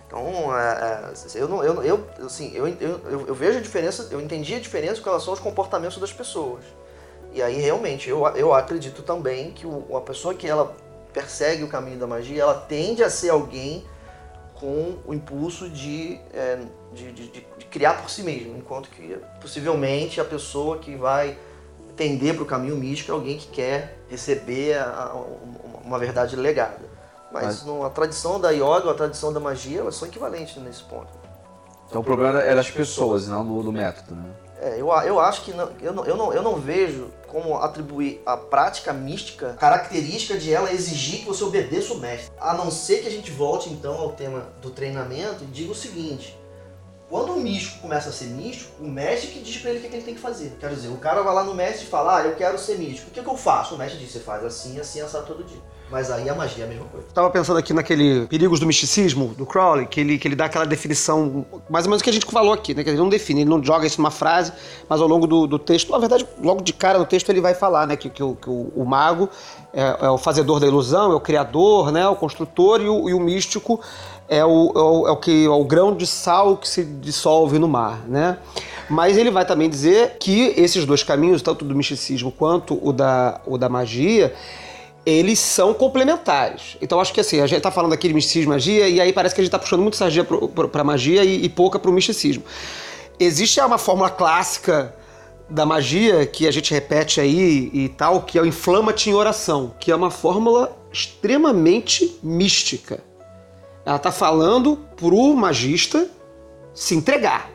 Então, 0.08 0.58
é, 0.58 1.12
é, 1.12 1.42
eu, 1.42 1.48
não, 1.50 1.64
eu, 1.64 1.84
eu, 1.84 2.08
assim, 2.26 2.52
eu, 2.56 2.68
eu, 2.68 3.28
eu, 3.28 3.36
vejo 3.36 3.58
a 3.58 3.62
diferença, 3.62 4.08
eu 4.12 4.22
entendi 4.22 4.54
a 4.56 4.60
diferença 4.60 5.02
com 5.02 5.10
relação 5.10 5.34
aos 5.34 5.40
comportamentos 5.40 5.98
das 5.98 6.14
pessoas. 6.14 6.64
E 7.34 7.42
aí, 7.42 7.60
realmente, 7.60 8.10
eu, 8.10 8.26
eu 8.28 8.54
acredito 8.54 9.02
também 9.02 9.52
que 9.52 9.66
o, 9.66 9.98
a 9.98 10.02
pessoa 10.02 10.36
que 10.36 10.48
ela 10.48 10.76
persegue 11.12 11.64
o 11.64 11.68
caminho 11.68 11.98
da 11.98 12.08
magia, 12.08 12.44
ela 12.44 12.54
tende 12.54 13.04
a 13.04 13.10
ser 13.10 13.30
alguém 13.30 13.84
com 14.54 15.00
o 15.06 15.14
impulso 15.14 15.68
de, 15.68 16.20
é, 16.32 16.60
de, 16.94 17.12
de, 17.12 17.28
de 17.28 17.66
criar 17.66 17.96
por 17.96 18.10
si 18.10 18.24
mesmo, 18.24 18.56
enquanto 18.56 18.90
que 18.90 19.18
possivelmente 19.42 20.22
a 20.22 20.26
pessoa 20.26 20.78
que 20.78 20.96
vai 20.96 21.38
tender 21.96 22.36
para 22.36 22.44
o 22.44 22.46
caminho 22.46 22.76
místico 22.76 23.12
é 23.12 23.16
alguém 23.16 23.38
que 23.38 23.48
quer 23.48 24.00
receber 24.10 24.78
a, 24.78 24.86
a, 24.86 25.14
uma 25.84 26.00
verdade 26.00 26.36
legada. 26.36 26.80
Mas, 27.32 27.64
Mas... 27.64 27.86
A 27.86 27.90
tradição 27.90 28.40
da 28.40 28.52
yoga, 28.52 28.92
a 28.92 28.94
tradição 28.94 29.34
da 29.34 29.40
magia, 29.40 29.80
elas 29.80 29.96
são 29.96 30.08
equivalentes 30.08 30.56
nesse 30.58 30.84
ponto. 30.84 31.12
Então 31.88 32.02
o 32.02 32.04
problema 32.04 32.42
é 32.42 32.56
das 32.56 32.70
pessoas, 32.72 33.28
não 33.28 33.46
do, 33.46 33.64
do 33.64 33.72
método, 33.72 34.16
né? 34.16 34.30
É, 34.62 34.80
eu, 34.80 34.90
eu 34.90 35.20
acho 35.20 35.42
que 35.42 35.52
não, 35.52 35.70
eu, 35.82 35.94
não, 35.94 36.06
eu, 36.06 36.16
não, 36.16 36.34
eu 36.34 36.42
não 36.42 36.56
vejo 36.56 37.12
como 37.28 37.58
atribuir 37.58 38.22
a 38.26 38.38
prática 38.38 38.94
mística 38.94 39.54
característica 39.60 40.38
de 40.38 40.54
ela 40.54 40.72
exigir 40.72 41.20
que 41.20 41.26
você 41.26 41.44
obedeça 41.44 41.94
o 41.94 41.98
mestre. 41.98 42.32
A 42.40 42.54
não 42.54 42.72
ser 42.72 43.02
que 43.02 43.08
a 43.08 43.12
gente 43.12 43.30
volte 43.32 43.70
então 43.70 43.96
ao 43.96 44.12
tema 44.12 44.48
do 44.62 44.70
treinamento 44.70 45.44
e 45.44 45.48
diga 45.48 45.72
o 45.72 45.76
seguinte: 45.76 46.40
quando 47.14 47.34
o 47.34 47.40
místico 47.40 47.78
começa 47.78 48.10
a 48.10 48.12
ser 48.12 48.26
místico, 48.26 48.72
o 48.84 48.88
mestre 48.88 49.30
que 49.30 49.40
diz 49.40 49.58
pra 49.58 49.70
ele 49.70 49.78
o 49.78 49.82
que, 49.88 49.96
ele 49.96 50.04
tem 50.04 50.16
que 50.16 50.20
fazer. 50.20 50.58
Quero 50.60 50.74
dizer, 50.74 50.88
o 50.88 50.98
cara 50.98 51.22
vai 51.22 51.32
lá 51.32 51.44
no 51.44 51.54
mestre 51.54 51.86
e 51.86 51.88
fala, 51.88 52.18
ah, 52.18 52.22
eu 52.24 52.36
quero 52.36 52.58
ser 52.58 52.76
místico. 52.80 53.12
O 53.12 53.14
que, 53.14 53.22
que 53.22 53.30
eu 53.30 53.38
faço? 53.38 53.76
O 53.76 53.78
mestre 53.78 54.00
diz, 54.00 54.12
você 54.12 54.20
faz 54.20 54.44
assim, 54.44 54.80
assim, 54.80 55.00
assado 55.00 55.28
todo 55.28 55.44
dia. 55.44 55.60
Mas 55.92 56.10
aí 56.10 56.28
a 56.28 56.34
magia 56.34 56.64
é 56.64 56.66
a 56.66 56.70
mesma 56.70 56.86
coisa. 56.86 57.06
Tava 57.14 57.30
pensando 57.30 57.60
aqui 57.60 57.72
naquele 57.72 58.26
Perigos 58.26 58.60
do 58.60 58.66
Misticismo, 58.66 59.28
do 59.36 59.46
Crowley, 59.46 59.86
que 59.86 60.00
ele, 60.00 60.18
que 60.18 60.28
ele 60.28 60.36
dá 60.36 60.46
aquela 60.46 60.66
definição, 60.66 61.46
mais 61.70 61.86
ou 61.86 61.92
menos 61.92 62.02
o 62.02 62.04
que 62.04 62.10
a 62.10 62.14
gente 62.14 62.26
falou 62.26 62.52
aqui, 62.52 62.74
né? 62.74 62.84
Que 62.84 62.90
ele 62.90 62.98
não 62.98 63.10
define, 63.10 63.42
ele 63.42 63.50
não 63.52 63.64
joga 63.64 63.86
isso 63.86 64.02
numa 64.02 64.10
frase, 64.10 64.52
mas 64.90 65.00
ao 65.00 65.08
longo 65.08 65.28
do, 65.28 65.46
do 65.46 65.60
texto, 65.60 65.92
na 65.92 66.00
verdade, 66.00 66.28
logo 66.42 66.64
de 66.64 66.74
cara 66.74 66.98
no 66.98 67.06
texto 67.06 67.30
ele 67.30 67.42
vai 67.42 67.54
falar, 67.54 67.86
né? 67.86 67.96
Que, 67.96 68.10
que, 68.10 68.24
o, 68.24 68.34
que 68.34 68.50
o, 68.50 68.72
o 68.76 68.84
mago 68.84 69.30
é, 69.72 70.06
é, 70.06 70.10
o 70.10 70.18
fazedor 70.18 70.60
da 70.60 70.66
ilusão, 70.66 71.12
é 71.12 71.16
o 71.16 71.20
criador, 71.20 71.92
né? 71.92 72.08
O 72.08 72.16
construtor 72.16 72.82
e 72.82 72.90
o, 72.90 73.10
e 73.10 73.14
o 73.14 73.20
místico 73.20 73.80
é 74.28 74.44
o, 74.44 74.72
é 74.76 74.80
o, 74.80 75.08
é 75.08 75.12
o 75.12 75.18
que 75.18 75.46
é 75.46 75.50
o 75.50 75.64
grão 75.64 75.96
de 75.96 76.08
sal 76.08 76.58
que 76.58 76.68
se 76.68 76.84
dissolve 76.84 77.60
no 77.60 77.68
mar, 77.68 78.04
né? 78.08 78.38
Mas 78.90 79.18
ele 79.18 79.32
vai 79.32 79.46
também 79.46 79.70
dizer 79.70 80.18
que 80.20 80.54
esses 80.58 80.86
dois 80.86 81.04
caminhos, 81.04 81.42
tanto 81.42 81.64
do 81.64 81.76
misticismo 81.76 82.32
quanto 82.32 82.80
o 82.82 82.92
da, 82.92 83.42
o 83.46 83.58
da 83.58 83.70
magia, 83.70 84.34
eles 85.06 85.40
são 85.40 85.74
complementares. 85.74 86.78
Então 86.82 87.00
acho 87.00 87.14
que 87.14 87.20
assim, 87.20 87.40
a 87.40 87.48
gente 87.48 87.58
está 87.58 87.72
falando 87.72 87.94
aqui 87.94 88.08
de 88.08 88.14
misticismo 88.14 88.52
e 88.52 88.56
magia, 88.56 88.88
e 88.88 89.02
aí 89.02 89.12
parece 89.12 89.36
que 89.36 89.42
a 89.42 89.44
gente 89.44 89.50
está 89.50 89.60
puxando 89.60 89.82
muito 89.82 89.98
sardinha 89.98 90.26
para 90.26 90.84
magia 90.84 91.24
e, 91.24 91.46
e 91.46 91.50
pouca 91.50 91.80
para 91.80 91.90
o 91.90 91.94
misticismo. 91.94 92.44
Existe 93.20 93.60
uma 93.60 93.78
fórmula 93.78 94.10
clássica 94.10 94.94
da 95.50 95.66
magia 95.66 96.26
que 96.26 96.48
a 96.48 96.52
gente 96.52 96.74
repete 96.74 97.22
aí 97.22 97.70
e 97.74 97.90
tal, 97.90 98.24
que 98.24 98.38
é 98.38 98.42
o 98.42 98.46
inflama-te 98.46 99.10
em 99.10 99.14
oração, 99.14 99.74
que 99.80 99.92
é 99.92 99.96
uma 99.96 100.10
fórmula 100.10 100.76
extremamente 100.92 102.18
mística. 102.24 103.04
Ela 103.86 103.98
está 103.98 104.12
falando 104.12 104.78
pro 104.96 105.34
magista 105.36 106.08
se 106.74 106.96
entregar. 106.96 107.50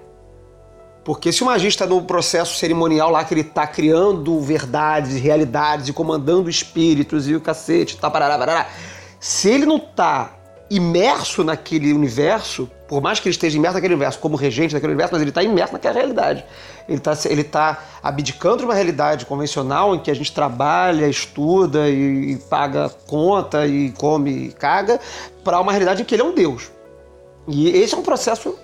Porque 1.05 1.33
se 1.33 1.43
o 1.43 1.47
magista 1.47 1.87
no 1.87 2.03
processo 2.03 2.59
cerimonial 2.59 3.11
lá 3.11 3.25
que 3.25 3.33
ele 3.33 3.41
está 3.41 3.67
criando 3.67 4.39
verdades, 4.41 5.17
realidades 5.17 5.89
e 5.89 5.93
comandando 5.93 6.51
espíritos 6.51 7.27
e 7.27 7.35
o 7.35 7.41
cacete, 7.41 7.97
tá, 7.97 8.11
parará, 8.11 8.37
parará, 8.37 8.69
se 9.19 9.49
ele 9.49 9.65
não 9.65 9.79
está 9.79 10.37
imerso 10.71 11.43
naquele 11.43 11.95
universo, 11.95 12.71
por 12.89 13.03
mais 13.03 13.21
que 13.21 13.29
ele 13.29 13.35
esteja 13.35 13.57
imerso 13.57 13.75
naquele 13.75 13.95
universo 13.95 14.19
como 14.19 14.35
regente 14.35 14.73
daquele 14.73 14.93
universo, 14.93 15.13
mas 15.13 15.21
ele 15.21 15.31
está 15.31 15.43
imerso 15.43 15.75
naquela 15.75 15.95
realidade. 15.95 16.45
Ele 16.89 16.97
está 16.97 17.13
ele 17.27 17.45
tá 17.45 17.85
abdicando 18.03 18.59
de 18.59 18.65
uma 18.65 18.75
realidade 18.75 19.27
convencional 19.27 19.95
em 19.95 19.99
que 19.99 20.11
a 20.11 20.15
gente 20.15 20.33
trabalha, 20.33 21.07
estuda 21.07 21.89
e, 21.89 22.33
e 22.33 22.37
paga 22.37 22.89
conta 23.07 23.67
e 23.67 23.91
come 23.93 24.47
e 24.47 24.53
caga, 24.53 24.99
para 25.45 25.61
uma 25.61 25.71
realidade 25.71 26.01
em 26.01 26.05
que 26.05 26.15
ele 26.15 26.23
é 26.23 26.25
um 26.25 26.35
Deus. 26.35 26.73
E 27.47 27.69
esse 27.69 27.95
é 27.95 27.99
um 27.99 28.03
processo 28.03 28.57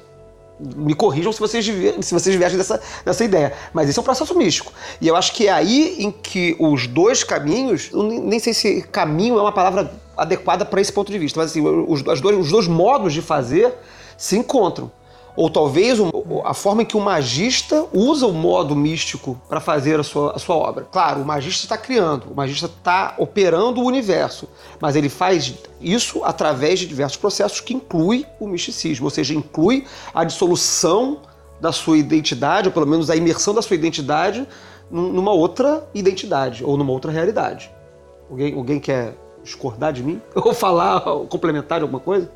Me 0.59 0.95
corrijam 0.95 1.33
se 1.33 1.41
vocês, 1.41 1.65
se 1.65 2.15
vocês 2.15 2.33
divergem 2.33 2.57
dessa, 2.57 2.81
dessa 3.05 3.25
ideia. 3.25 3.53
Mas 3.75 3.89
esse 3.89 3.99
é 3.99 4.03
um 4.03 4.05
processo 4.05 4.35
místico. 4.39 4.73
E 5.01 5.09
eu 5.09 5.17
acho 5.17 5.33
que 5.33 5.49
é 5.49 5.53
aí 5.53 5.97
em 5.99 6.11
que 6.11 6.57
os 6.59 6.87
dois 6.87 7.25
caminhos, 7.25 7.91
nem 7.93 8.39
sei 8.39 8.55
se 8.55 8.83
caminho 8.83 9.39
é 9.39 9.43
uma 9.43 9.53
palavra 9.53 9.93
adequada 10.17 10.65
para 10.65 10.81
esse 10.81 10.93
ponto 10.93 11.11
de 11.11 11.19
vista, 11.19 11.41
mas 11.41 11.51
assim, 11.51 11.61
os, 11.61 12.03
dois, 12.03 12.21
os 12.23 12.51
dois 12.51 12.69
modos 12.69 13.13
de 13.13 13.21
fazer 13.21 13.75
se 14.17 14.37
encontram. 14.37 14.91
Ou 15.37 15.51
talvez 15.51 15.99
a 16.45 16.55
forma 16.55 16.83
em 16.83 16.85
que 16.87 16.97
o 16.97 17.01
magista 17.01 17.87
usa 17.93 18.25
o 18.25 18.33
modo 18.33 18.77
místico 18.77 19.41
para 19.49 19.59
fazer 19.61 19.99
a 19.99 20.05
sua, 20.05 20.37
a 20.37 20.39
sua 20.39 20.55
obra. 20.55 20.87
Claro, 20.91 21.23
o 21.23 21.25
magista 21.25 21.65
está 21.65 21.77
criando, 21.77 22.31
o 22.31 22.37
magista 22.37 22.67
está 22.67 23.17
operando 23.19 23.81
o 23.81 23.85
universo, 23.85 24.49
mas 24.81 24.95
ele 24.95 25.09
faz 25.09 25.53
isso 25.81 26.23
através 26.23 26.79
de 26.79 26.87
diversos 26.87 27.17
processos 27.17 27.61
que 27.61 27.75
inclui 27.75 28.25
o 28.39 28.47
misticismo, 28.47 29.07
ou 29.07 29.11
seja, 29.11 29.35
inclui 29.35 29.85
a 30.15 30.23
dissolução 30.23 31.19
da 31.61 31.73
sua 31.73 31.99
identidade, 31.99 32.69
ou 32.69 32.73
pelo 32.73 32.87
menos 32.87 33.11
a 33.11 33.17
imersão 33.17 33.53
da 33.53 33.63
sua 33.63 33.75
identidade 33.75 34.47
num- 34.89 35.13
numa 35.13 35.33
outra 35.33 35.85
identidade 35.93 36.65
ou 36.65 36.77
numa 36.77 36.93
outra 36.93 37.11
realidade. 37.11 37.73
Alguém, 38.31 38.55
alguém 38.55 38.79
quer 38.79 39.17
discordar 39.43 39.93
de 39.93 40.03
mim? 40.03 40.23
Ou 40.35 40.55
falar, 40.55 41.07
ou 41.07 41.27
complementar 41.27 41.83
alguma 41.83 42.01
coisa? 42.01 42.31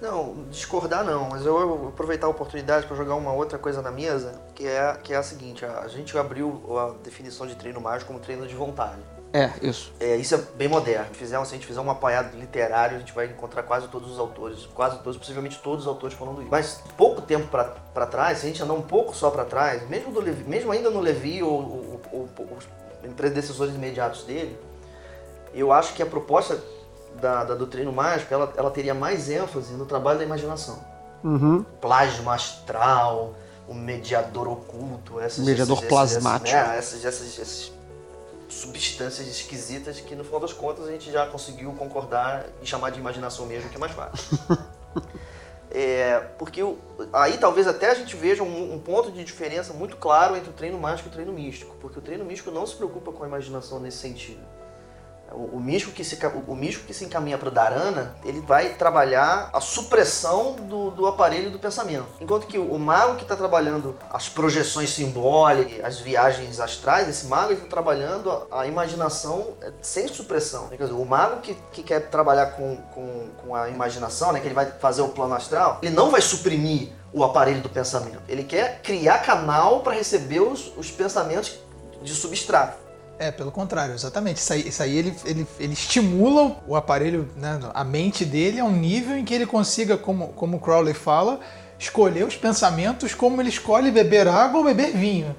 Não, 0.00 0.44
discordar 0.48 1.04
não, 1.04 1.28
mas 1.28 1.44
eu 1.44 1.76
vou 1.76 1.88
aproveitar 1.88 2.26
a 2.28 2.30
oportunidade 2.30 2.86
para 2.86 2.96
jogar 2.96 3.16
uma 3.16 3.32
outra 3.32 3.58
coisa 3.58 3.82
na 3.82 3.90
mesa, 3.90 4.40
que 4.54 4.66
é, 4.66 4.96
que 5.02 5.12
é 5.12 5.16
a 5.16 5.22
seguinte, 5.22 5.64
a, 5.64 5.88
gente 5.88 6.16
abriu 6.16 6.62
a 6.78 6.94
definição 7.02 7.46
de 7.46 7.56
treino 7.56 7.80
mágico 7.80 8.12
como 8.12 8.20
treino 8.20 8.46
de 8.46 8.54
vontade. 8.54 9.00
É, 9.32 9.50
isso. 9.60 9.92
É, 10.00 10.16
isso 10.16 10.34
é 10.34 10.38
bem 10.56 10.68
moderno. 10.68 11.12
Fizemos, 11.12 11.48
se 11.48 11.54
a 11.54 11.58
gente 11.58 11.66
fizer 11.66 11.80
um 11.80 11.90
apanhado 11.90 12.34
literário, 12.38 12.96
a 12.96 12.98
gente 13.00 13.12
vai 13.12 13.26
encontrar 13.26 13.62
quase 13.62 13.88
todos 13.88 14.10
os 14.10 14.18
autores, 14.18 14.66
quase 14.74 14.98
todos, 15.00 15.18
possivelmente 15.18 15.58
todos 15.58 15.84
os 15.84 15.88
autores 15.88 16.16
falando 16.16 16.40
isso. 16.40 16.50
Mas 16.50 16.80
pouco 16.96 17.20
tempo 17.20 17.46
para 17.48 18.06
trás, 18.06 18.38
se 18.38 18.46
a 18.46 18.48
gente 18.48 18.62
andar 18.62 18.74
um 18.74 18.82
pouco 18.82 19.14
só 19.14 19.30
para 19.30 19.44
trás, 19.44 19.86
mesmo, 19.88 20.12
do 20.12 20.20
Levi, 20.20 20.44
mesmo 20.44 20.72
ainda 20.72 20.88
no 20.88 21.00
Levi 21.00 21.42
ou, 21.42 21.52
ou, 21.52 22.00
ou, 22.12 22.28
ou 22.38 22.56
os 22.56 23.14
predecessores 23.14 23.74
imediatos 23.74 24.22
dele, 24.22 24.58
eu 25.52 25.72
acho 25.72 25.92
que 25.94 26.02
a 26.02 26.06
proposta 26.06 26.58
da, 27.20 27.44
da 27.44 27.54
do 27.54 27.66
treino 27.66 27.92
mágico, 27.92 28.32
ela, 28.32 28.52
ela 28.56 28.70
teria 28.70 28.94
mais 28.94 29.28
ênfase 29.28 29.74
no 29.74 29.86
trabalho 29.86 30.18
da 30.18 30.24
imaginação. 30.24 30.78
Uhum. 31.24 31.64
Plasma 31.80 32.34
astral, 32.34 33.34
o 33.68 33.74
mediador 33.74 34.48
oculto, 34.48 35.20
essas, 35.20 35.44
Mediador 35.44 35.78
esses- 35.78 35.88
plasmático. 35.88 36.46
Esses, 36.56 36.68
né, 36.68 36.78
essas, 36.78 37.04
essas, 37.04 37.38
essas 37.38 37.72
substâncias 38.48 39.26
esquisitas 39.28 40.00
que 40.00 40.14
no 40.14 40.24
final 40.24 40.40
das 40.40 40.52
contas 40.52 40.86
a 40.88 40.90
gente 40.90 41.10
já 41.12 41.26
conseguiu 41.26 41.70
concordar 41.72 42.46
e 42.62 42.66
chamar 42.66 42.90
de 42.90 42.98
imaginação 42.98 43.44
mesmo, 43.46 43.68
que 43.68 43.76
é 43.76 43.78
mais 43.78 43.92
fácil. 43.92 44.38
É, 45.70 46.18
porque 46.38 46.62
aí 47.12 47.36
talvez 47.36 47.66
até 47.66 47.90
a 47.90 47.94
gente 47.94 48.16
veja 48.16 48.42
um, 48.42 48.72
um 48.72 48.78
ponto 48.78 49.12
de 49.12 49.22
diferença 49.22 49.74
muito 49.74 49.96
claro 49.96 50.34
entre 50.34 50.48
o 50.48 50.52
treino 50.54 50.78
mágico 50.78 51.08
e 51.08 51.10
o 51.10 51.12
treino 51.12 51.30
místico, 51.30 51.76
porque 51.78 51.98
o 51.98 52.02
treino 52.02 52.24
místico 52.24 52.50
não 52.50 52.66
se 52.66 52.74
preocupa 52.74 53.12
com 53.12 53.22
a 53.22 53.26
imaginação 53.26 53.78
nesse 53.78 53.98
sentido. 53.98 54.40
O, 55.32 55.60
místico 55.60 55.92
que 55.92 56.02
se, 56.02 56.18
o 56.46 56.54
místico 56.54 56.86
que 56.86 56.94
se 56.94 57.04
encaminha 57.04 57.36
para 57.36 57.48
o 57.48 57.50
Dharana, 57.50 58.14
ele 58.24 58.40
vai 58.40 58.70
trabalhar 58.70 59.50
a 59.52 59.60
supressão 59.60 60.52
do, 60.52 60.90
do 60.90 61.06
aparelho 61.06 61.50
do 61.50 61.58
pensamento. 61.58 62.06
Enquanto 62.20 62.46
que 62.46 62.58
o, 62.58 62.72
o 62.72 62.78
mago 62.78 63.16
que 63.16 63.22
está 63.22 63.36
trabalhando 63.36 63.96
as 64.10 64.28
projeções 64.28 64.90
simbólicas, 64.90 65.84
as 65.84 66.00
viagens 66.00 66.60
astrais, 66.60 67.08
esse 67.08 67.26
mago 67.26 67.52
está 67.52 67.66
trabalhando 67.66 68.30
a, 68.50 68.62
a 68.62 68.66
imaginação 68.66 69.54
eh, 69.60 69.72
sem 69.82 70.08
supressão. 70.08 70.68
Quer 70.68 70.76
dizer, 70.76 70.92
o 70.92 71.04
mago 71.04 71.40
que, 71.40 71.54
que 71.72 71.82
quer 71.82 72.08
trabalhar 72.08 72.46
com, 72.52 72.76
com, 72.94 73.28
com 73.42 73.54
a 73.54 73.68
imaginação, 73.68 74.32
né, 74.32 74.40
que 74.40 74.46
ele 74.46 74.54
vai 74.54 74.66
fazer 74.66 75.02
o 75.02 75.08
plano 75.08 75.34
astral, 75.34 75.78
ele 75.82 75.94
não 75.94 76.10
vai 76.10 76.20
suprimir 76.20 76.90
o 77.12 77.24
aparelho 77.24 77.60
do 77.60 77.68
pensamento. 77.68 78.20
Ele 78.28 78.44
quer 78.44 78.80
criar 78.82 79.18
canal 79.18 79.80
para 79.80 79.94
receber 79.94 80.40
os, 80.40 80.72
os 80.76 80.90
pensamentos 80.90 81.58
de 82.02 82.14
substrato. 82.14 82.87
É, 83.18 83.32
pelo 83.32 83.50
contrário, 83.50 83.94
exatamente. 83.94 84.36
Isso 84.36 84.52
aí, 84.52 84.68
isso 84.68 84.82
aí 84.82 84.96
ele, 84.96 85.14
ele, 85.24 85.46
ele 85.58 85.72
estimula 85.72 86.56
o 86.66 86.76
aparelho, 86.76 87.28
né, 87.36 87.58
a 87.74 87.82
mente 87.82 88.24
dele 88.24 88.60
a 88.60 88.64
um 88.64 88.70
nível 88.70 89.16
em 89.16 89.24
que 89.24 89.34
ele 89.34 89.46
consiga, 89.46 89.96
como, 89.96 90.28
como 90.28 90.56
o 90.56 90.60
Crowley 90.60 90.94
fala, 90.94 91.40
escolher 91.78 92.24
os 92.24 92.36
pensamentos 92.36 93.14
como 93.14 93.40
ele 93.42 93.48
escolhe 93.48 93.90
beber 93.90 94.28
água 94.28 94.58
ou 94.58 94.64
beber 94.64 94.92
vinho. 94.92 95.34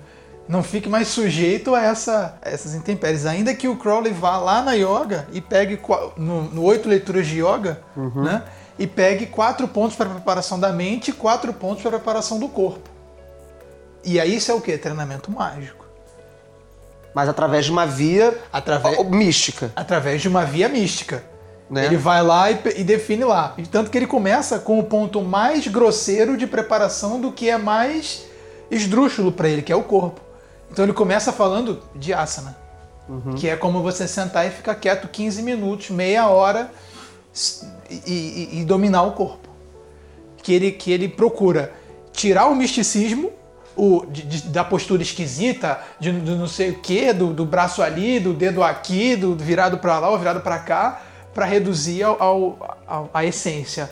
Não 0.48 0.64
fique 0.64 0.90
mais 0.90 1.08
sujeito 1.08 1.76
a, 1.76 1.82
essa, 1.82 2.38
a 2.42 2.50
essas 2.50 2.74
intempéries. 2.74 3.26
Ainda 3.26 3.54
que 3.54 3.68
o 3.68 3.78
Crowley 3.78 4.12
vá 4.12 4.38
lá 4.38 4.62
na 4.62 4.74
yoga 4.74 5.28
e 5.32 5.40
pegue 5.40 5.80
no, 6.18 6.44
no 6.44 6.64
oito 6.64 6.90
leituras 6.90 7.28
de 7.28 7.40
yoga, 7.40 7.82
né? 8.24 8.44
E 8.78 8.88
pegue 8.88 9.28
quatro 9.28 9.68
pontos 9.68 9.96
para 9.96 10.10
preparação 10.10 10.60
da 10.60 10.72
mente 10.74 11.10
e 11.10 11.14
quatro 11.14 11.54
pontos 11.54 11.84
para 11.84 11.90
a 11.90 12.00
preparação 12.00 12.40
do 12.40 12.48
corpo. 12.48 12.90
E 14.04 14.20
aí 14.20 14.38
isso 14.38 14.52
é 14.52 14.56
o 14.56 14.62
que? 14.62 14.76
Treinamento 14.78 15.30
mágico. 15.32 15.86
Mas 17.14 17.28
através 17.28 17.66
de 17.66 17.72
uma 17.72 17.86
via 17.86 18.38
Através, 18.54 19.04
mística. 19.10 19.72
através 19.76 20.22
de 20.22 20.28
uma 20.28 20.46
via 20.46 20.70
mística. 20.70 21.24
Né? 21.70 21.86
Ele 21.86 21.98
vai 21.98 22.24
lá 22.24 22.50
e, 22.52 22.60
e 22.78 22.84
define 22.84 23.24
lá. 23.24 23.56
Tanto 23.72 23.92
que 23.92 23.98
ele 23.98 24.08
começa 24.08 24.58
com 24.60 24.80
o 24.80 24.84
ponto 24.84 25.22
mais 25.22 25.68
grosseiro 25.68 26.36
de 26.38 26.48
preparação 26.48 27.20
do 27.22 27.32
que 27.32 27.50
é 27.50 27.58
mais 27.58 28.26
esdrúxulo 28.72 29.32
para 29.32 29.48
ele, 29.50 29.62
que 29.62 29.72
é 29.72 29.76
o 29.76 29.84
corpo. 29.84 30.20
Então 30.72 30.86
ele 30.86 30.94
começa 30.94 31.32
falando 31.34 31.82
de 31.96 32.14
asana, 32.14 32.56
que 33.36 33.50
é 33.50 33.56
como 33.56 33.82
você 33.82 34.08
sentar 34.08 34.46
e 34.48 34.52
ficar 34.52 34.76
quieto 34.76 35.08
15 35.08 35.42
minutos, 35.42 35.90
meia 35.90 36.28
hora 36.28 36.72
e, 37.90 37.96
e- 38.06 38.60
e 38.62 38.66
dominar 38.66 39.04
o 39.04 39.12
corpo. 39.14 39.50
Que 40.44 40.54
ele, 40.54 40.72
que 40.72 40.92
ele 40.92 41.08
procura 41.10 41.72
tirar 42.14 42.48
o 42.48 42.56
misticismo 42.56 43.32
o, 43.80 44.06
de- 44.06 44.24
de- 44.24 44.42
da 44.50 44.64
postura 44.64 45.02
esquisita, 45.02 45.80
de, 46.00 46.12
não 46.12 46.48
sei 46.48 46.72
o 46.72 46.80
que, 46.80 47.14
do, 47.14 47.34
do 47.34 47.46
braço 47.46 47.82
ali, 47.82 48.20
do 48.20 48.34
dedo 48.34 48.62
aqui, 48.64 49.16
do 49.16 49.36
virado 49.36 49.78
para 49.78 49.98
lá 50.00 50.10
ou 50.10 50.18
virado 50.18 50.42
para 50.42 50.60
cá, 50.60 51.02
para 51.34 51.46
reduzir 51.46 52.04
ao, 52.04 52.22
ao, 52.22 52.78
ao- 52.88 53.10
a 53.14 53.24
essência, 53.24 53.90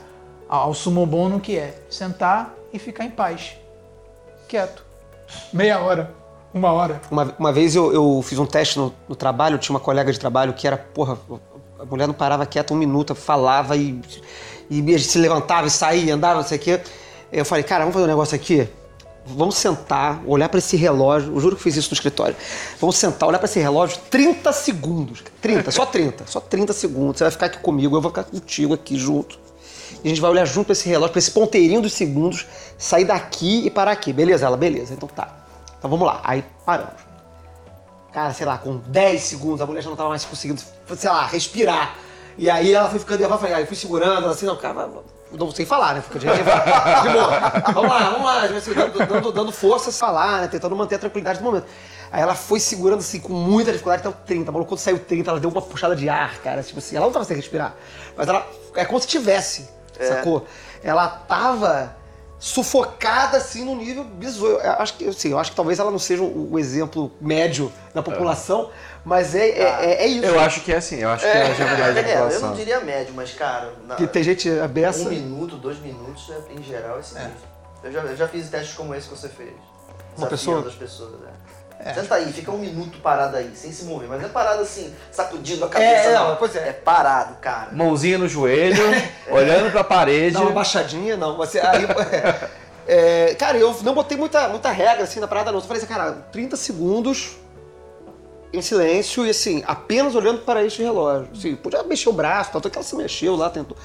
ao 0.49 0.73
sumobono 0.73 1.39
que 1.39 1.57
é 1.57 1.81
sentar 1.89 2.53
e 2.73 2.79
ficar 2.79 3.05
em 3.05 3.09
paz, 3.09 3.55
quieto, 4.47 4.83
meia 5.53 5.79
hora, 5.79 6.13
uma 6.53 6.71
hora. 6.71 7.01
Uma, 7.11 7.33
uma 7.37 7.51
vez 7.53 7.75
eu, 7.75 7.93
eu 7.93 8.21
fiz 8.23 8.37
um 8.39 8.45
teste 8.45 8.77
no, 8.77 8.93
no 9.07 9.15
trabalho, 9.15 9.57
tinha 9.57 9.73
uma 9.73 9.79
colega 9.79 10.11
de 10.11 10.19
trabalho 10.19 10.53
que 10.53 10.65
era, 10.67 10.77
porra, 10.77 11.17
a 11.79 11.85
mulher 11.85 12.07
não 12.07 12.13
parava 12.13 12.45
quieta 12.45 12.73
um 12.73 12.77
minuto, 12.77 13.13
falava 13.15 13.75
e, 13.77 14.01
e 14.69 14.99
se 14.99 15.17
levantava 15.19 15.67
e 15.67 15.69
saía, 15.69 16.13
andava, 16.15 16.39
não 16.41 16.47
sei 16.47 16.57
o 16.57 16.61
quê. 16.61 16.81
Eu 17.31 17.45
falei, 17.45 17.63
cara, 17.63 17.81
vamos 17.81 17.93
fazer 17.93 18.05
um 18.05 18.09
negócio 18.09 18.35
aqui? 18.35 18.67
Vamos 19.29 19.55
sentar, 19.55 20.21
olhar 20.25 20.47
pra 20.47 20.59
esse 20.59 20.77
relógio, 20.77 21.33
eu 21.33 21.39
juro 21.39 21.55
que 21.57 21.63
fiz 21.63 21.75
isso 21.75 21.89
no 21.89 21.93
escritório. 21.93 22.35
Vamos 22.79 22.95
sentar, 22.95 23.27
olhar 23.27 23.39
pra 23.39 23.45
esse 23.45 23.59
relógio 23.59 23.99
30 24.09 24.53
segundos. 24.53 25.23
30, 25.41 25.69
só 25.69 25.85
30, 25.85 26.25
só 26.25 26.39
30 26.39 26.71
segundos. 26.71 27.17
Você 27.17 27.25
vai 27.25 27.31
ficar 27.31 27.45
aqui 27.47 27.59
comigo, 27.59 27.97
eu 27.97 28.01
vou 28.01 28.09
ficar 28.09 28.23
contigo 28.23 28.73
aqui 28.73 28.97
junto. 28.97 29.37
E 30.03 30.07
a 30.07 30.09
gente 30.09 30.21
vai 30.21 30.31
olhar 30.31 30.45
junto 30.45 30.67
pra 30.67 30.73
esse 30.73 30.87
relógio, 30.87 31.11
pra 31.11 31.19
esse 31.19 31.31
ponteirinho 31.31 31.81
dos 31.81 31.93
segundos, 31.93 32.45
sair 32.77 33.03
daqui 33.03 33.65
e 33.65 33.69
parar 33.69 33.91
aqui. 33.91 34.13
Beleza? 34.13 34.45
Ela, 34.45 34.55
beleza, 34.55 34.93
então 34.93 35.09
tá. 35.09 35.45
Então 35.77 35.89
vamos 35.89 36.07
lá. 36.07 36.21
Aí 36.23 36.43
paramos. 36.65 37.01
Cara, 38.13 38.33
sei 38.33 38.45
lá, 38.45 38.57
com 38.57 38.77
10 38.77 39.21
segundos 39.21 39.61
a 39.61 39.65
mulher 39.65 39.81
já 39.81 39.89
não 39.89 39.97
tava 39.97 40.09
mais 40.09 40.23
conseguindo, 40.23 40.61
sei 40.95 41.09
lá, 41.09 41.27
respirar. 41.27 41.97
E 42.37 42.49
aí 42.49 42.73
ela 42.73 42.89
foi 42.89 42.99
ficando, 42.99 43.21
eu 43.21 43.29
falei, 43.29 43.53
aí 43.53 43.63
eu 43.63 43.67
fui 43.67 43.75
segurando, 43.75 44.23
ela 44.23 44.31
assim, 44.31 44.45
não, 44.45 44.55
cara, 44.55 44.89
não 45.45 45.51
sei 45.51 45.65
falar, 45.65 45.95
né? 45.95 46.01
Porque 46.01 46.17
a 46.17 46.21
gente 46.21 46.43
de 46.43 47.09
boa. 47.09 47.73
Vamos 47.73 47.89
lá, 47.89 48.09
vamos 48.09 48.25
lá, 48.25 48.47
dando, 48.47 49.07
dando, 49.07 49.31
dando 49.31 49.51
força 49.51 49.89
a 49.89 49.93
falar, 49.93 50.41
né? 50.41 50.47
Tentando 50.47 50.75
manter 50.75 50.95
a 50.95 50.99
tranquilidade 50.99 51.39
do 51.39 51.45
momento. 51.45 51.65
Aí 52.11 52.21
ela 52.21 52.35
foi 52.35 52.59
segurando 52.59 52.99
assim, 52.99 53.19
com 53.19 53.33
muita 53.33 53.71
dificuldade 53.71 54.01
até 54.01 54.09
o 54.09 54.25
30. 54.25 54.51
Maluco, 54.51 54.69
quando 54.69 54.79
saiu 54.79 54.95
o 54.95 54.99
30, 54.99 55.29
ela 55.29 55.39
deu 55.39 55.49
uma 55.49 55.61
puxada 55.61 55.95
de 55.95 56.07
ar, 56.07 56.37
cara. 56.39 56.63
Tipo 56.63 56.79
assim, 56.79 56.95
ela 56.95 57.05
não 57.05 57.13
tava 57.13 57.25
sem 57.25 57.35
respirar. 57.35 57.75
Mas 58.15 58.27
ela. 58.27 58.47
É 58.75 58.85
como 58.85 58.99
se 58.99 59.07
tivesse, 59.07 59.69
sacou? 59.99 60.45
Ela 60.83 61.07
tava 61.07 61.95
sufocada 62.39 63.37
assim 63.37 63.65
no 63.65 63.75
nível 63.75 64.03
bizonho. 64.03 64.57
Eu 64.57 64.71
acho 64.73 64.93
que, 64.95 65.07
assim, 65.07 65.29
eu 65.29 65.39
acho 65.39 65.51
que 65.51 65.55
talvez 65.55 65.79
ela 65.79 65.91
não 65.91 65.99
seja 65.99 66.23
o, 66.23 66.57
exemplo 66.59 67.11
médio 67.19 67.71
da 67.93 68.03
população, 68.03 68.69
mas 69.07 69.33
é, 69.33 69.47
é, 69.49 69.61
é, 69.85 70.03
é 70.03 70.07
isso. 70.07 70.25
Eu 70.25 70.39
acho 70.39 70.61
que 70.61 70.73
é 70.73 70.75
assim, 70.77 70.97
eu 70.97 71.09
acho 71.09 71.23
que 71.23 71.29
é 71.29 71.41
a 71.43 71.53
generalidade 71.53 71.93
da 71.93 72.01
É, 72.07 72.13
eu 72.13 72.17
população. 72.23 72.49
não 72.49 72.55
diria 72.55 72.79
médio, 72.81 73.13
mas 73.15 73.31
cara, 73.33 73.71
na- 73.87 73.95
Que 73.95 74.05
tem 74.05 74.21
gente 74.21 74.49
abessa. 74.59 75.03
um 75.03 75.09
minuto, 75.09 75.55
dois 75.55 75.79
minutos, 75.79 76.29
é- 76.29 76.53
em 76.53 76.61
geral, 76.61 76.99
é 76.99 77.01
sinistro. 77.01 77.47
Eu, 77.83 77.91
já, 77.91 77.99
eu 78.01 78.17
já 78.17 78.27
fiz 78.27 78.49
testes 78.49 78.75
como 78.75 78.93
esse 78.93 79.07
que 79.07 79.15
você 79.17 79.29
fez. 79.29 79.53
Uma 80.17 80.27
pessoa? 80.27 80.67
as 80.67 80.73
pessoas, 80.75 81.11
né? 81.21 81.93
Senta 81.93 82.15
aí, 82.15 82.33
fica 82.33 82.51
um 82.51 82.57
minuto 82.57 82.99
parado 83.01 83.37
aí, 83.37 83.51
sem 83.55 83.71
se 83.71 83.85
mover. 83.85 84.09
Mas 84.09 84.19
não 84.19 84.27
é 84.27 84.31
parado 84.31 84.61
assim, 84.61 84.93
sacudindo 85.11 85.63
a 85.63 85.69
cabeça. 85.69 85.91
É, 85.91 86.13
não. 86.15 86.29
não, 86.29 86.35
pois 86.35 86.55
é. 86.55 86.69
É 86.69 86.73
parado, 86.73 87.35
cara. 87.35 87.69
Mãozinha 87.71 88.17
no 88.17 88.27
joelho, 88.27 88.83
olhando 89.29 89.71
pra 89.71 89.83
parede. 89.83 90.33
Dá 90.33 90.41
uma 90.41 90.51
baixadinha, 90.51 91.15
não. 91.15 91.37
Você, 91.37 91.59
aí, 91.59 91.85
é, 92.87 93.35
cara, 93.35 93.57
eu 93.57 93.75
não 93.83 93.93
botei 93.93 94.17
muita, 94.17 94.47
muita 94.49 94.71
regra 94.71 95.03
assim 95.03 95.19
na 95.19 95.27
parada, 95.27 95.51
não. 95.51 95.59
Eu 95.59 95.63
falei 95.65 95.77
assim, 95.81 95.91
cara, 95.91 96.13
30 96.31 96.55
segundos 96.57 97.37
em 98.53 98.61
silêncio 98.61 99.25
e 99.25 99.29
assim, 99.29 99.63
apenas 99.67 100.15
olhando 100.15 100.39
para 100.41 100.63
este 100.65 100.81
relógio. 100.81 101.29
Assim, 101.33 101.55
podia 101.55 101.83
mexer 101.83 102.09
o 102.09 102.13
braço, 102.13 102.51
tanto 102.51 102.69
que 102.69 102.77
ela 102.77 102.85
se 102.85 102.95
mexeu 102.95 103.35
lá, 103.35 103.49
tentou. 103.49 103.77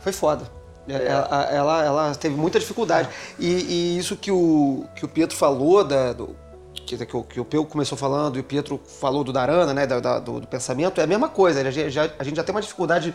Foi 0.00 0.12
foda. 0.12 0.44
É, 0.86 1.06
Ela, 1.06 1.44
ela, 1.50 1.84
ela 1.84 2.14
teve 2.14 2.36
muita 2.36 2.60
dificuldade. 2.60 3.08
E, 3.38 3.46
e 3.46 3.98
isso 3.98 4.16
que 4.16 4.30
o, 4.30 4.84
que 4.94 5.04
o 5.04 5.08
Pietro 5.08 5.36
falou, 5.36 5.82
da, 5.82 6.12
do, 6.12 6.36
que, 6.74 6.96
que, 7.06 7.16
o, 7.16 7.22
que 7.24 7.40
o 7.40 7.44
Peu 7.44 7.64
começou 7.64 7.96
falando 7.96 8.36
e 8.36 8.40
o 8.40 8.44
Pietro 8.44 8.80
falou 9.00 9.24
do 9.24 9.32
Darana, 9.32 9.72
né, 9.72 9.86
da- 9.86 10.00
da- 10.00 10.18
do, 10.18 10.40
do 10.40 10.46
pensamento, 10.46 11.00
é 11.00 11.04
a 11.04 11.06
mesma 11.06 11.28
coisa. 11.28 11.60
A 11.66 11.70
gente, 11.70 11.90
já, 11.90 12.10
a 12.18 12.22
gente 12.24 12.36
já 12.36 12.44
tem 12.44 12.54
uma 12.54 12.60
dificuldade 12.60 13.14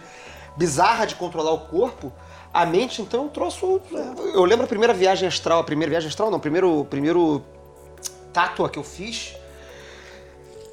bizarra 0.57 1.05
de 1.05 1.15
controlar 1.15 1.51
o 1.51 1.59
corpo. 1.59 2.11
A 2.51 2.65
mente, 2.65 3.03
então, 3.03 3.21
é 3.21 3.23
um 3.25 3.29
troço. 3.29 3.79
Eu 4.33 4.43
lembro 4.43 4.65
a 4.65 4.67
primeira 4.67 4.91
viagem 4.93 5.27
astral, 5.27 5.59
a 5.59 5.63
primeira 5.63 5.91
viagem 5.91 6.09
astral, 6.09 6.31
não, 6.31 6.39
primeiro, 6.39 6.83
primeiro 6.89 7.43
tátua 8.33 8.67
que 8.67 8.79
eu 8.79 8.83
fiz 8.83 9.35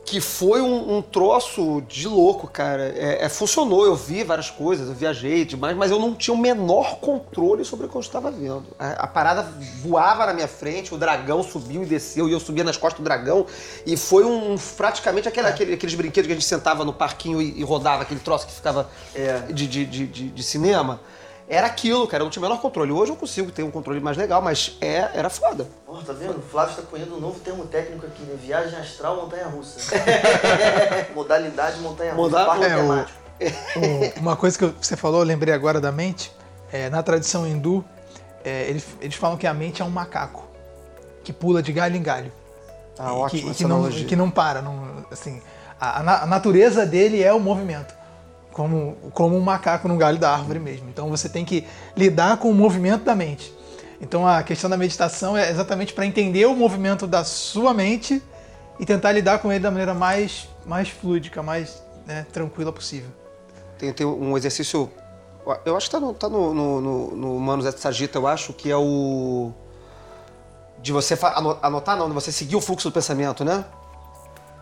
que 0.06 0.20
foi 0.20 0.60
um, 0.62 0.98
um 0.98 1.02
troço 1.02 1.82
de 1.88 2.06
louco, 2.06 2.46
cara. 2.46 2.94
É, 2.96 3.24
é, 3.24 3.28
funcionou, 3.28 3.84
eu 3.84 3.96
vi 3.96 4.22
várias 4.22 4.48
coisas, 4.48 4.88
eu 4.88 4.94
viajei 4.94 5.44
demais, 5.44 5.76
mas 5.76 5.90
eu 5.90 5.98
não 5.98 6.14
tinha 6.14 6.32
o 6.32 6.38
menor 6.38 6.98
controle 7.00 7.64
sobre 7.64 7.86
o 7.86 7.88
que 7.88 7.96
eu 7.96 8.00
estava 8.00 8.30
vendo. 8.30 8.64
A, 8.78 8.90
a 9.02 9.06
parada 9.08 9.42
voava 9.82 10.24
na 10.24 10.32
minha 10.32 10.46
frente, 10.46 10.94
o 10.94 10.96
dragão 10.96 11.42
subiu 11.42 11.82
e 11.82 11.86
desceu, 11.86 12.28
e 12.28 12.32
eu 12.32 12.38
subia 12.38 12.62
nas 12.62 12.76
costas 12.76 13.00
do 13.00 13.04
dragão, 13.04 13.46
e 13.84 13.96
foi 13.96 14.24
um 14.24 14.56
praticamente 14.76 15.26
aquele, 15.28 15.48
aquele- 15.48 15.74
aqueles 15.74 15.94
brinquedos 15.96 16.26
que 16.28 16.32
a 16.32 16.36
gente 16.36 16.46
sentava 16.46 16.84
no 16.84 16.92
parquinho 16.92 17.42
e, 17.42 17.58
e 17.58 17.64
rodava, 17.64 18.02
aquele 18.02 18.20
troço 18.20 18.46
que 18.46 18.52
ficava 18.52 18.88
É. 19.12 19.40
de, 19.52 19.66
de, 19.66 19.84
de- 19.84 20.06
de 20.30 20.42
cinema. 20.44 21.00
Era 21.48 21.66
aquilo, 21.68 22.06
cara, 22.08 22.22
eu 22.22 22.24
não 22.24 22.30
tinha 22.30 22.40
o 22.40 22.48
menor 22.48 22.60
controle. 22.60 22.90
Hoje 22.90 23.12
eu 23.12 23.16
consigo 23.16 23.52
ter 23.52 23.62
um 23.62 23.70
controle 23.70 24.00
mais 24.00 24.16
legal, 24.16 24.42
mas 24.42 24.76
é, 24.80 25.08
era 25.14 25.30
foda. 25.30 25.68
Porra, 25.86 26.02
tá 26.04 26.12
vendo? 26.12 26.38
O 26.38 26.42
Flávio 26.42 26.70
está 26.72 26.82
cunhando 26.82 27.16
um 27.16 27.20
novo 27.20 27.38
termo 27.38 27.64
técnico 27.66 28.04
aqui, 28.04 28.22
né? 28.24 28.36
Viagem 28.42 28.76
astral 28.78 29.16
montanha-russa. 29.16 29.94
Modalidade 31.14 31.78
montanha-russa. 31.80 32.22
Moda- 32.22 32.46
parque 32.46 32.64
é, 32.64 32.76
o-. 32.76 33.78
Um- 33.78 34.20
uma 34.22 34.36
coisa 34.36 34.58
que 34.58 34.66
você 34.84 34.96
falou, 34.96 35.20
eu 35.20 35.26
lembrei 35.26 35.54
agora 35.54 35.80
da 35.80 35.92
mente. 35.92 36.32
É, 36.72 36.90
na 36.90 37.00
tradição 37.02 37.46
hindu, 37.46 37.84
é, 38.44 38.64
eles, 38.68 38.84
eles 39.00 39.14
falam 39.14 39.36
que 39.36 39.46
a 39.46 39.54
mente 39.54 39.80
é 39.80 39.84
um 39.84 39.90
macaco 39.90 40.44
que 41.22 41.32
pula 41.32 41.62
de 41.62 41.72
galho 41.72 41.94
em 41.96 42.02
galho. 42.02 42.32
Ah, 42.98 43.10
e 43.10 43.12
ótimo 43.12 43.28
que, 43.42 43.46
e 43.46 43.50
essa 43.50 43.58
que 43.58 43.64
não, 43.66 43.88
que 43.90 44.16
não 44.16 44.30
para. 44.30 44.60
Não, 44.62 45.06
assim, 45.12 45.40
a, 45.80 46.22
a 46.22 46.26
natureza 46.26 46.84
dele 46.84 47.22
é 47.22 47.32
o 47.32 47.38
movimento. 47.38 47.94
Como, 48.56 48.96
como 49.12 49.36
um 49.36 49.40
macaco 49.42 49.86
no 49.86 49.98
galho 49.98 50.16
da 50.16 50.32
árvore 50.32 50.58
mesmo. 50.58 50.88
Então 50.88 51.10
você 51.10 51.28
tem 51.28 51.44
que 51.44 51.66
lidar 51.94 52.38
com 52.38 52.50
o 52.50 52.54
movimento 52.54 53.04
da 53.04 53.14
mente. 53.14 53.54
Então 54.00 54.26
a 54.26 54.42
questão 54.42 54.70
da 54.70 54.78
meditação 54.78 55.36
é 55.36 55.50
exatamente 55.50 55.92
para 55.92 56.06
entender 56.06 56.46
o 56.46 56.56
movimento 56.56 57.06
da 57.06 57.22
sua 57.22 57.74
mente 57.74 58.22
e 58.80 58.86
tentar 58.86 59.12
lidar 59.12 59.40
com 59.40 59.52
ele 59.52 59.60
da 59.60 59.70
maneira 59.70 59.92
mais, 59.92 60.48
mais 60.64 60.88
fluídica, 60.88 61.42
mais 61.42 61.82
né, 62.06 62.24
tranquila 62.32 62.72
possível. 62.72 63.10
Tem, 63.78 63.92
tem 63.92 64.06
um 64.06 64.38
exercício. 64.38 64.90
Eu 65.62 65.76
acho 65.76 65.90
que 65.90 65.92
tá 65.92 66.00
no, 66.00 66.14
tá 66.14 66.26
no, 66.26 66.54
no, 66.54 66.80
no, 67.14 67.40
no 67.40 67.68
et 67.68 67.78
Sagita, 67.78 68.16
eu 68.16 68.26
acho, 68.26 68.54
que 68.54 68.70
é 68.70 68.76
o. 68.76 69.52
De 70.80 70.92
você 70.92 71.14
anotar, 71.62 71.94
não, 71.94 72.08
de 72.08 72.14
você 72.14 72.32
seguir 72.32 72.56
o 72.56 72.60
fluxo 72.62 72.88
do 72.88 72.92
pensamento, 72.92 73.44
né? 73.44 73.66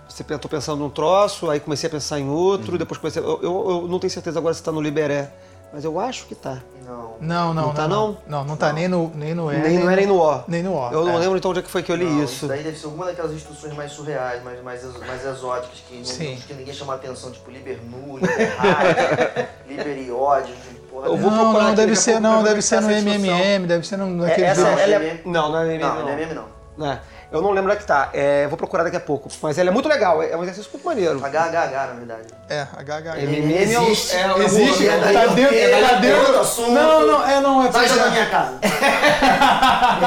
Você 0.09 0.23
tô 0.39 0.49
pensando 0.49 0.79
num 0.79 0.91
troço, 0.91 1.51
aí 1.51 1.59
comecei 1.61 1.89
a 1.89 1.91
pensar 1.91 2.19
em 2.21 2.29
outro, 2.29 2.79
depois 2.79 2.99
comecei. 2.99 3.23
Eu, 3.23 3.41
eu, 3.43 3.71
eu 3.83 3.89
não 3.89 3.99
tenho 3.99 4.11
certeza 4.11 4.39
agora 4.39 4.55
se 4.55 4.63
tá 4.63 4.71
no 4.71 4.81
Liberé, 4.81 5.31
mas 5.73 5.85
eu 5.85 5.99
acho 5.99 6.27
que 6.27 6.35
tá. 6.35 6.59
Não. 6.87 7.15
Não, 7.21 7.55
não, 7.55 7.67
Não 7.67 7.75
tá, 7.75 7.89
não. 7.89 8.07
não? 8.07 8.19
Não, 8.27 8.45
não 8.45 8.57
tá 8.57 8.73
nem 8.73 8.87
no, 8.87 9.11
nem 9.15 9.35
no 9.35 9.51
E. 9.51 9.57
nem, 9.57 9.79
não 9.79 9.91
é 9.91 9.97
nem 9.97 10.07
no 10.07 10.21
O. 10.21 10.45
Nem 10.47 10.63
no 10.63 10.75
O. 10.75 10.91
Eu 10.93 11.05
não 11.05 11.15
é. 11.15 11.19
lembro 11.19 11.39
então 11.39 11.51
onde 11.51 11.61
é 11.61 11.63
que 11.63 11.71
foi 11.71 11.83
que 11.83 11.91
eu 11.91 11.97
li 11.97 12.05
Não, 12.05 12.23
isso. 12.23 12.47
daí 12.47 12.63
deve 12.63 12.77
ser 12.79 12.87
alguma 12.87 13.07
daquelas 13.07 13.33
instruções 13.33 13.73
mais 13.75 13.91
surreais, 13.93 14.45
mais, 14.45 14.63
mais, 14.63 14.83
mais 15.07 15.25
exóticas, 15.25 15.79
que, 15.89 15.97
não, 15.97 16.05
Sim. 16.05 16.39
que 16.47 16.55
ninguém 16.55 16.75
chama 16.75 16.95
atenção, 16.95 17.33
tipo 17.33 17.51
Liber 17.51 17.81
Nu, 17.83 18.19
Liber 18.19 18.57
High, 18.57 19.49
Liber 19.67 19.99
Iode, 20.07 20.53
porra. 20.91 21.07
Eu 21.07 21.17
vou 21.17 21.31
Não, 21.31 21.39
procurar 21.41 21.65
não, 21.65 21.75
deve 21.75 21.97
ser, 21.97 22.21
não, 22.21 22.43
deve 22.43 22.63
ser 22.63 22.81
no. 22.81 22.91
MMM, 22.91 23.67
deve 23.67 23.87
ser 23.87 23.97
no, 23.97 24.07
naquele 24.07 24.47
essa, 24.47 24.63
Não, 24.63 24.79
ela 24.79 24.95
é... 24.95 24.97
MM. 24.97 25.21
Não, 25.25 25.51
não 25.51 25.59
é 25.59 25.75
MM, 25.75 25.83
Não, 25.83 25.95
não. 25.95 26.03
não 26.03 26.09
é 26.11 26.17
meme 26.17 26.35
não. 26.35 26.55
É, 26.87 27.01
eu 27.33 27.43
não 27.43 27.51
lembro 27.51 27.71
onde 27.71 27.79
é 27.79 27.81
que 27.81 27.87
tá. 27.87 28.11
É, 28.13 28.47
vou 28.47 28.57
procurar 28.57 28.85
daqui 28.85 28.97
a 28.97 29.01
pouco. 29.01 29.29
Mas 29.43 29.59
ela 29.59 29.71
é 29.71 29.73
muito 29.73 29.89
legal, 29.89 30.23
é 30.23 30.37
um 30.37 30.43
exercício 30.43 30.71
muito 30.73 30.85
maneiro. 30.85 31.19
HHH, 31.19 31.87
na 31.89 31.95
verdade. 31.95 32.23
É, 32.49 32.67
HH. 32.77 33.23
MM 33.23 33.73
é 33.75 33.81
o- 33.81 33.83
Existe. 33.89 34.17
é 34.17 34.39
Existe, 34.45 34.89
É 34.89 34.99
daí 34.99 35.15
tá 35.15 35.27
dentro, 35.27 35.55
é 35.55 35.89
tá 35.89 35.95
dentro. 35.97 36.19
outro 36.21 36.41
assunto. 36.41 36.71
Não, 36.71 37.07
não, 37.07 37.27
é, 37.29 37.41
não, 37.41 37.67
é 37.67 37.73
Sai 37.73 37.89
da 37.89 38.11
minha 38.11 38.27
casa. 38.27 38.59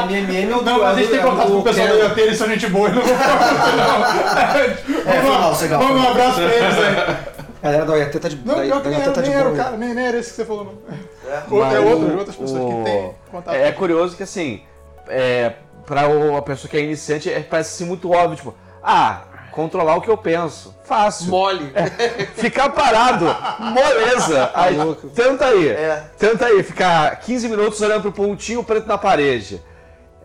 MMM 0.07 0.51
é 0.51 0.55
o 0.55 0.61
Não, 0.61 0.85
a 0.85 0.93
gente 0.95 1.09
tem 1.09 1.21
contato 1.21 1.47
com 1.47 1.57
o 1.59 1.63
pessoal 1.63 1.87
do 1.87 1.93
IoT, 1.97 2.21
eles 2.21 2.37
são 2.37 2.47
gente 2.47 2.67
boa, 2.67 2.89
eles 2.89 2.97
não 2.97 3.05
vão 3.05 5.13
É, 5.13 5.21
foi 5.21 5.31
mal, 5.31 5.55
Segal. 5.55 5.79
Vamos 5.79 6.01
um 6.03 6.07
abraço 6.09 6.35
pra 6.35 6.43
eles 6.53 6.77
aí. 6.77 7.17
Galera 7.63 7.85
da 7.85 7.95
IoT 7.97 8.19
tá 8.19 8.29
de 8.29 8.35
Não, 8.45 8.55
pior 8.55 8.81
que 8.81 8.89
nem 8.89 9.01
era, 9.01 9.11
tá 9.11 9.21
de 9.21 9.29
nem 9.29 9.37
era 9.39 9.49
o 9.49 9.55
cara, 9.55 9.77
nem, 9.77 9.93
nem 9.93 10.05
era 10.07 10.17
esse 10.17 10.29
que 10.29 10.35
você 10.37 10.45
falou, 10.45 10.65
não. 10.65 11.31
É. 11.31 11.37
Outro, 11.49 11.75
é 11.75 11.79
Mas 11.79 11.91
outro, 11.91 12.07
o- 12.07 12.17
outras 12.19 12.35
pessoas 12.35 12.73
que 12.75 12.83
têm 12.83 13.11
contato. 13.31 13.55
É, 13.55 13.67
é 13.67 13.71
curioso 13.71 14.15
que 14.15 14.23
assim, 14.23 14.61
é, 15.09 15.53
pra 15.87 16.07
o- 16.07 16.37
a 16.37 16.41
pessoa 16.43 16.69
que 16.69 16.77
é 16.77 16.81
iniciante, 16.81 17.31
é, 17.33 17.39
parece 17.41 17.73
assim, 17.73 17.85
muito 17.85 18.11
óbvio, 18.11 18.35
tipo, 18.35 18.53
ah, 18.83 19.21
controlar 19.51 19.95
o 19.95 20.01
que 20.01 20.09
eu 20.09 20.17
penso. 20.17 20.75
Fácil. 20.83 21.27
Mole. 21.31 21.73
Ficar 22.35 22.69
parado, 22.69 23.25
moleza. 23.59 24.51
Aí, 24.53 24.77
louco. 24.77 25.09
tenta 25.09 25.45
aí. 25.45 25.69
É. 25.69 26.03
Tenta 26.19 26.45
aí, 26.45 26.61
ficar 26.61 27.15
15 27.21 27.49
minutos 27.49 27.81
olhando 27.81 28.03
pro 28.03 28.11
pontinho 28.11 28.63
preto 28.63 28.87
na 28.87 28.97
parede. 28.99 29.63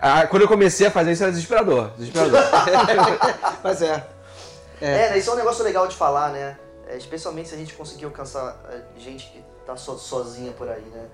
Ah, 0.00 0.26
quando 0.26 0.42
eu 0.42 0.48
comecei 0.48 0.86
a 0.86 0.90
fazer 0.90 1.12
isso 1.12 1.22
era 1.22 1.32
desesperador. 1.32 1.90
Desesperador. 1.96 2.40
Mas 3.64 3.80
é. 3.82 4.04
É, 4.80 5.10
né, 5.10 5.18
isso 5.18 5.30
é 5.30 5.32
um 5.32 5.36
negócio 5.36 5.62
legal 5.64 5.86
de 5.86 5.94
falar, 5.96 6.30
né? 6.30 6.56
É, 6.88 6.96
especialmente 6.96 7.48
se 7.48 7.54
a 7.54 7.58
gente 7.58 7.72
conseguir 7.74 8.04
alcançar 8.04 8.56
é, 8.70 9.00
gente 9.00 9.26
que 9.30 9.42
tá 9.64 9.76
so- 9.76 9.96
sozinha 9.96 10.50
por 10.52 10.68
aí, 10.68 10.82
né? 10.92 11.04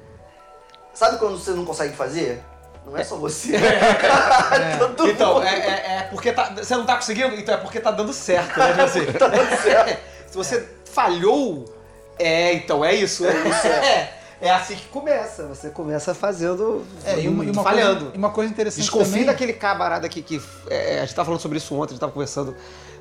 Sabe 0.95 1.19
quando 1.19 1.39
você 1.39 1.51
não 1.53 1.65
consegue 1.67 1.95
fazer? 1.95 2.43
Não 2.87 2.97
é 2.97 3.05
só 3.05 3.17
você. 3.17 3.53
Todo 4.97 5.11
Então, 5.11 5.35
mundo. 5.35 5.47
é, 5.47 5.55
é- 5.57 5.97
é 5.99 6.09
porque 6.11 6.33
tá, 6.33 6.53
você 6.57 6.75
não 6.75 6.87
tá 6.87 6.97
conseguindo? 6.97 7.35
Então 7.35 7.55
é 7.55 7.59
porque 7.59 7.81
tá 7.81 7.91
dando 7.91 8.13
certo, 8.13 8.59
né? 8.59 8.83
Assim, 8.83 9.05
Tá 9.13 9.29
dando 9.29 9.63
certo. 9.63 9.99
se 10.31 10.37
você 10.37 10.69
falhou, 10.87 11.65
é, 12.19 12.55
então 12.55 12.85
é 12.85 12.95
isso. 12.95 13.27
É, 13.27 13.49
isso, 13.49 13.67
é. 13.67 14.15
É 14.41 14.51
assim 14.51 14.77
que 14.77 14.87
começa. 14.87 15.47
Você 15.49 15.69
começa 15.71 16.15
fazendo. 16.15 16.85
É, 17.05 17.19
e 17.21 17.29
uma, 17.29 17.45
e 17.45 17.51
uma 17.51 17.63
falhando. 17.63 18.01
Coisa, 18.03 18.15
e 18.15 18.19
uma 18.19 18.31
coisa 18.31 18.53
interessante 18.53 18.83
Desconfie 18.83 19.11
também... 19.11 19.25
daquele 19.27 19.53
camarada 19.53 20.07
aqui 20.07 20.23
que. 20.23 20.41
é, 20.71 20.99
a 21.01 21.05
gente 21.05 21.15
tava 21.15 21.27
falando 21.27 21.41
sobre 21.41 21.59
isso 21.59 21.75
ontem, 21.75 21.91
a 21.91 21.95
gente 21.95 22.01
tava 22.01 22.13
conversando 22.13 22.55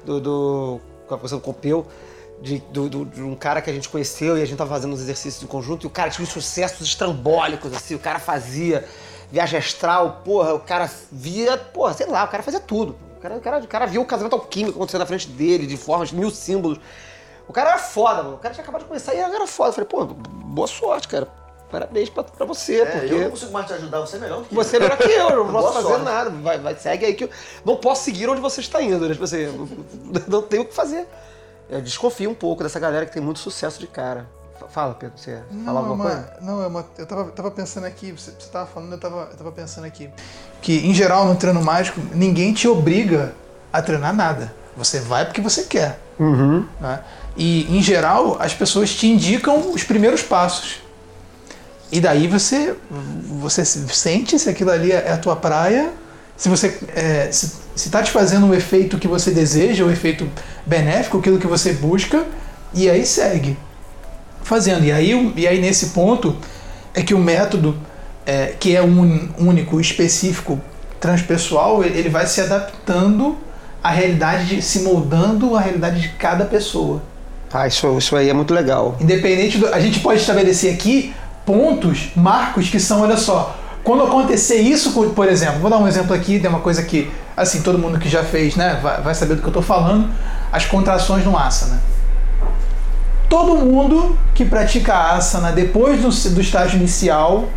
do. 0.03 0.19
do 0.19 0.81
conversando 1.07 1.41
com 1.41 1.51
o 1.51 1.53
Peu. 1.53 1.85
De, 2.39 2.59
do- 2.71 2.87
do- 2.87 3.05
de 3.05 3.21
um 3.23 3.33
cara 3.35 3.63
que 3.63 3.69
a 3.69 3.73
gente 3.73 3.89
conheceu 3.89 4.37
e 4.37 4.43
a 4.43 4.45
gente 4.45 4.57
tava 4.59 4.69
fazendo 4.69 4.93
uns 4.93 4.99
exercícios 5.01 5.41
em 5.43 5.47
conjunto 5.47 5.85
e 5.85 5.87
o 5.87 5.89
cara 5.89 6.11
tinha 6.11 6.23
uns 6.23 6.31
sucessos 6.31 6.81
estrambólicos, 6.87 7.73
assim, 7.73 7.95
o 7.95 7.99
cara 7.99 8.19
fazia 8.19 8.87
viagem 9.31 9.59
astral, 9.59 10.21
porra, 10.23 10.53
o 10.53 10.59
cara 10.59 10.89
via, 11.11 11.57
porra, 11.57 11.93
sei 11.93 12.05
lá, 12.07 12.23
o 12.23 12.27
cara 12.27 12.43
fazia 12.43 12.59
tudo. 12.59 12.95
O 13.17 13.19
cara, 13.19 13.35
o 13.35 13.41
cara, 13.41 13.57
o 13.59 13.67
cara 13.67 13.85
via 13.85 13.99
o 14.01 14.05
casamento 14.05 14.33
alquímico 14.35 14.77
acontecendo 14.77 14.99
na 15.01 15.05
frente 15.07 15.27
dele, 15.27 15.65
de 15.65 15.75
formas, 15.77 16.11
mil 16.11 16.29
símbolos. 16.29 16.79
O 17.47 17.53
cara 17.53 17.71
era 17.71 17.79
foda, 17.79 18.23
mano. 18.23 18.35
O 18.35 18.39
cara 18.39 18.53
tinha 18.53 18.63
acabado 18.63 18.81
de 18.81 18.87
começar 18.87 19.13
e 19.13 19.17
era 19.17 19.47
foda. 19.47 19.69
Eu 19.69 19.73
falei, 19.73 19.87
pô, 19.89 20.05
boa 20.05 20.67
sorte, 20.67 21.07
cara. 21.07 21.27
Parabéns 21.71 22.09
pra, 22.09 22.23
pra 22.23 22.45
você, 22.45 22.79
É, 22.81 22.85
porque. 22.85 23.13
eu 23.13 23.19
não 23.21 23.29
consigo 23.31 23.51
mais 23.51 23.65
te 23.67 23.73
ajudar, 23.73 23.99
você 23.99 24.15
é 24.15 24.19
melhor 24.19 24.39
do 24.39 24.45
que 24.45 24.55
Você 24.55 24.77
é 24.77 24.79
melhor 24.79 24.97
que 24.97 25.03
eu, 25.09 25.29
eu 25.29 25.43
não 25.45 25.51
posso 25.61 25.73
fazer 25.73 25.87
sorte. 25.87 26.05
nada. 26.05 26.29
Vai, 26.29 26.57
vai, 26.59 26.75
segue 26.75 27.05
aí 27.05 27.13
que 27.13 27.25
eu 27.25 27.29
não 27.65 27.75
posso 27.75 28.03
seguir 28.05 28.29
onde 28.29 28.39
você 28.39 28.61
está 28.61 28.81
indo, 28.81 29.05
né? 29.05 29.11
Tipo 29.13 29.23
assim, 29.25 29.69
não 30.29 30.41
tenho 30.41 30.61
o 30.61 30.65
que 30.65 30.73
fazer. 30.73 31.05
Eu 31.69 31.81
desconfio 31.81 32.29
um 32.29 32.33
pouco 32.33 32.63
dessa 32.63 32.79
galera 32.79 33.05
que 33.05 33.11
tem 33.11 33.21
muito 33.21 33.39
sucesso 33.39 33.79
de 33.79 33.87
cara. 33.87 34.29
Fala, 34.69 34.93
Pedro, 34.95 35.17
você 35.17 35.39
Não, 35.51 35.65
falar 35.65 35.79
é 35.79 35.83
alguma 35.83 36.03
uma- 36.03 36.11
coisa? 36.15 36.33
Não, 36.41 36.63
é 36.63 36.67
uma, 36.67 36.85
eu 36.97 37.05
tava, 37.05 37.25
tava 37.25 37.51
pensando 37.51 37.85
aqui, 37.85 38.11
você, 38.11 38.31
você 38.31 38.49
tava 38.51 38.65
falando, 38.65 38.91
eu 38.93 38.97
tava, 38.97 39.27
eu 39.31 39.37
tava 39.37 39.51
pensando 39.51 39.85
aqui. 39.85 40.09
Que, 40.61 40.87
em 40.87 40.93
geral, 40.93 41.25
no 41.27 41.35
treino 41.35 41.61
mágico, 41.63 41.99
ninguém 42.13 42.53
te 42.53 42.67
obriga 42.67 43.33
a 43.71 43.81
treinar 43.81 44.13
nada. 44.15 44.53
Você 44.75 44.99
vai 44.99 45.25
porque 45.25 45.41
você 45.41 45.63
quer. 45.63 45.99
né? 46.81 46.99
E, 47.35 47.77
em 47.77 47.81
geral, 47.81 48.37
as 48.39 48.53
pessoas 48.53 48.93
te 48.95 49.07
indicam 49.07 49.71
os 49.71 49.83
primeiros 49.83 50.21
passos. 50.23 50.81
E 51.91 52.01
daí 52.01 52.27
você, 52.27 52.75
você 53.39 53.63
se- 53.63 53.87
sente 53.89 54.37
se 54.39 54.49
aquilo 54.49 54.71
ali 54.71 54.91
é 54.91 55.11
a 55.11 55.17
tua 55.17 55.35
praia, 55.35 55.93
se 56.35 56.49
você 56.49 56.77
é, 56.95 57.31
se, 57.31 57.53
se 57.75 57.89
tá 57.89 58.03
te 58.03 58.11
fazendo 58.11 58.47
o 58.47 58.53
efeito 58.53 58.97
que 58.97 59.07
você 59.07 59.31
deseja, 59.31 59.85
o 59.85 59.91
efeito 59.91 60.29
benéfico, 60.65 61.19
aquilo 61.19 61.39
que 61.39 61.47
você 61.47 61.73
busca, 61.73 62.25
e 62.73 62.89
aí 62.89 63.05
segue 63.05 63.57
fazendo. 64.43 64.83
E 64.85 64.91
aí, 64.91 65.33
e 65.35 65.47
aí 65.47 65.59
nesse 65.59 65.87
ponto 65.87 66.35
é 66.93 67.01
que 67.01 67.13
o 67.13 67.19
método, 67.19 67.77
é, 68.25 68.53
que 68.59 68.75
é 68.75 68.81
un- 68.81 69.29
único, 69.37 69.79
específico, 69.79 70.59
transpessoal, 70.99 71.83
ele 71.83 72.09
vai 72.09 72.25
se 72.25 72.41
adaptando 72.41 73.37
à 73.83 73.91
realidade, 73.91 74.45
de, 74.55 74.61
se 74.61 74.79
moldando 74.79 75.55
à 75.55 75.61
realidade 75.61 76.01
de 76.01 76.09
cada 76.09 76.45
pessoa. 76.45 77.01
Ah, 77.53 77.67
isso, 77.67 77.97
isso 77.97 78.15
aí 78.15 78.29
é 78.29 78.33
muito 78.33 78.53
legal. 78.53 78.97
Independente 78.99 79.57
do. 79.57 79.67
A 79.73 79.79
gente 79.79 79.99
pode 79.99 80.19
estabelecer 80.19 80.73
aqui 80.73 81.13
pontos, 81.45 82.09
marcos 82.15 82.69
que 82.69 82.79
são, 82.79 83.01
olha 83.01 83.15
só, 83.15 83.55
quando 83.83 84.03
acontecer 84.03 84.57
isso, 84.57 84.91
por 84.91 85.29
exemplo, 85.29 85.59
vou 85.59 85.69
dar 85.69 85.77
um 85.77 85.87
exemplo 85.87 86.13
aqui, 86.13 86.39
tem 86.39 86.49
uma 86.49 86.59
coisa 86.59 86.83
que, 86.83 87.09
assim, 87.37 87.61
todo 87.61 87.79
mundo 87.79 87.97
que 87.99 88.09
já 88.09 88.21
fez, 88.21 88.57
né, 88.57 88.77
vai, 88.83 89.01
vai 89.01 89.15
saber 89.15 89.35
do 89.35 89.41
que 89.41 89.47
eu 89.47 89.51
estou 89.51 89.63
falando, 89.63 90.09
as 90.51 90.65
contrações 90.65 91.23
no 91.23 91.37
asana. 91.37 91.79
Todo 93.29 93.57
mundo 93.57 94.17
que 94.33 94.45
pratica 94.45 94.93
asana 95.11 95.51
depois 95.51 95.99
do, 96.01 96.09
do 96.33 96.41
estágio 96.41 96.77
inicial 96.77 97.49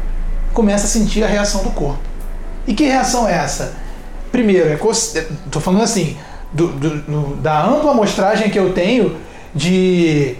começa 0.52 0.84
a 0.86 0.88
sentir 0.88 1.22
a 1.22 1.26
reação 1.28 1.62
do 1.62 1.70
corpo. 1.70 2.00
E 2.66 2.74
que 2.74 2.84
reação 2.84 3.28
é 3.28 3.34
essa? 3.34 3.74
Primeiro, 4.32 4.68
é 4.68 4.76
cons- 4.76 5.14
é, 5.16 5.26
tô 5.50 5.60
falando 5.60 5.82
assim, 5.82 6.16
do- 6.52 6.68
do- 6.68 7.36
da 7.36 7.64
ampla 7.64 7.92
amostragem 7.92 8.50
que 8.50 8.58
eu 8.58 8.72
tenho 8.72 9.16
de, 9.54 10.36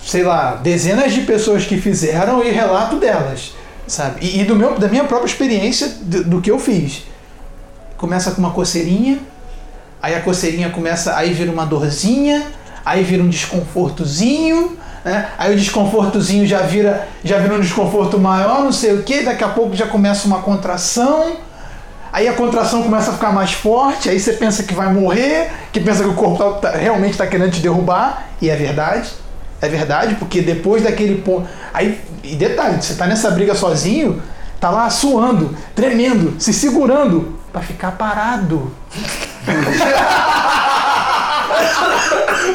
sei 0.00 0.22
lá, 0.24 0.56
dezenas 0.56 1.12
de 1.12 1.22
pessoas 1.22 1.64
que 1.64 1.76
fizeram 1.80 2.42
e 2.44 2.50
relato 2.50 2.96
delas, 2.96 3.52
sabe? 3.86 4.18
E, 4.24 4.40
e 4.40 4.44
do 4.44 4.56
meu, 4.56 4.78
da 4.78 4.88
minha 4.88 5.04
própria 5.04 5.28
experiência 5.28 5.88
do, 6.02 6.24
do 6.24 6.40
que 6.40 6.50
eu 6.50 6.58
fiz. 6.58 7.04
Começa 7.96 8.30
com 8.32 8.40
uma 8.40 8.50
coceirinha, 8.50 9.18
aí 10.02 10.14
a 10.14 10.20
coceirinha 10.20 10.70
começa, 10.70 11.16
aí 11.16 11.32
vira 11.32 11.50
uma 11.52 11.66
dorzinha, 11.66 12.46
aí 12.84 13.02
vira 13.04 13.22
um 13.22 13.28
desconfortozinho, 13.28 14.76
né? 15.04 15.28
Aí 15.38 15.52
o 15.54 15.56
desconfortozinho 15.56 16.46
já 16.46 16.58
vira, 16.62 17.06
já 17.24 17.38
vira 17.38 17.54
um 17.54 17.60
desconforto 17.60 18.18
maior, 18.18 18.62
não 18.62 18.72
sei 18.72 18.94
o 18.94 19.02
que, 19.02 19.22
daqui 19.22 19.42
a 19.44 19.48
pouco 19.48 19.74
já 19.74 19.86
começa 19.86 20.26
uma 20.26 20.40
contração, 20.40 21.36
aí 22.12 22.28
a 22.28 22.32
contração 22.34 22.82
começa 22.82 23.10
a 23.10 23.14
ficar 23.14 23.32
mais 23.32 23.52
forte, 23.52 24.08
aí 24.08 24.18
você 24.20 24.34
pensa 24.34 24.62
que 24.62 24.74
vai 24.74 24.92
morrer, 24.92 25.50
que 25.72 25.80
pensa 25.80 26.02
que 26.02 26.08
o 26.10 26.14
corpo 26.14 26.36
tá- 26.60 26.70
tá- 26.72 26.76
realmente 26.78 27.12
está 27.12 27.26
querendo 27.26 27.52
te 27.52 27.60
derrubar, 27.60 28.26
e 28.42 28.50
é 28.50 28.56
verdade. 28.56 29.10
É 29.62 29.68
verdade, 29.68 30.14
porque 30.14 30.40
depois 30.40 30.82
daquele 30.82 31.20
ponto. 31.20 31.46
Aí, 31.74 32.00
e 32.24 32.34
detalhe, 32.34 32.80
você 32.82 32.94
tá 32.94 33.06
nessa 33.06 33.30
briga 33.30 33.54
sozinho, 33.54 34.22
tá 34.58 34.70
lá 34.70 34.88
suando, 34.88 35.54
tremendo, 35.74 36.40
se 36.40 36.50
segurando 36.54 37.38
pra 37.52 37.60
ficar 37.60 37.90
parado. 37.92 38.72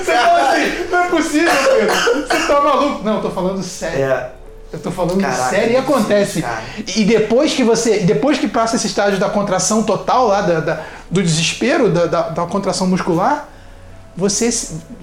Você 0.05 0.13
fala 0.13 0.49
assim, 0.51 0.85
não 0.91 0.99
é 1.03 1.07
possível, 1.09 1.51
Pedro. 1.51 1.74
Você 1.87 2.47
tá 2.47 2.61
maluco? 2.61 3.03
Não, 3.03 3.15
eu 3.17 3.21
tô 3.21 3.29
falando 3.31 3.61
sério. 3.63 4.03
É, 4.03 4.29
Eu 4.73 4.79
tô 4.79 4.91
falando 4.91 5.19
Caraca, 5.21 5.49
sério 5.49 5.73
e 5.73 5.77
acontece. 5.77 6.43
E 6.95 7.03
depois 7.05 7.53
que 7.53 7.63
você. 7.63 7.99
Depois 7.99 8.37
que 8.37 8.47
passa 8.47 8.75
esse 8.75 8.87
estágio 8.87 9.19
da 9.19 9.29
contração 9.29 9.83
total 9.83 10.27
lá, 10.27 10.41
da, 10.41 10.59
da- 10.59 10.81
do 11.09 11.21
desespero, 11.23 11.89
da, 11.89 12.05
da, 12.07 12.21
da 12.29 12.45
contração 12.45 12.87
muscular, 12.87 13.47
você. 14.17 14.49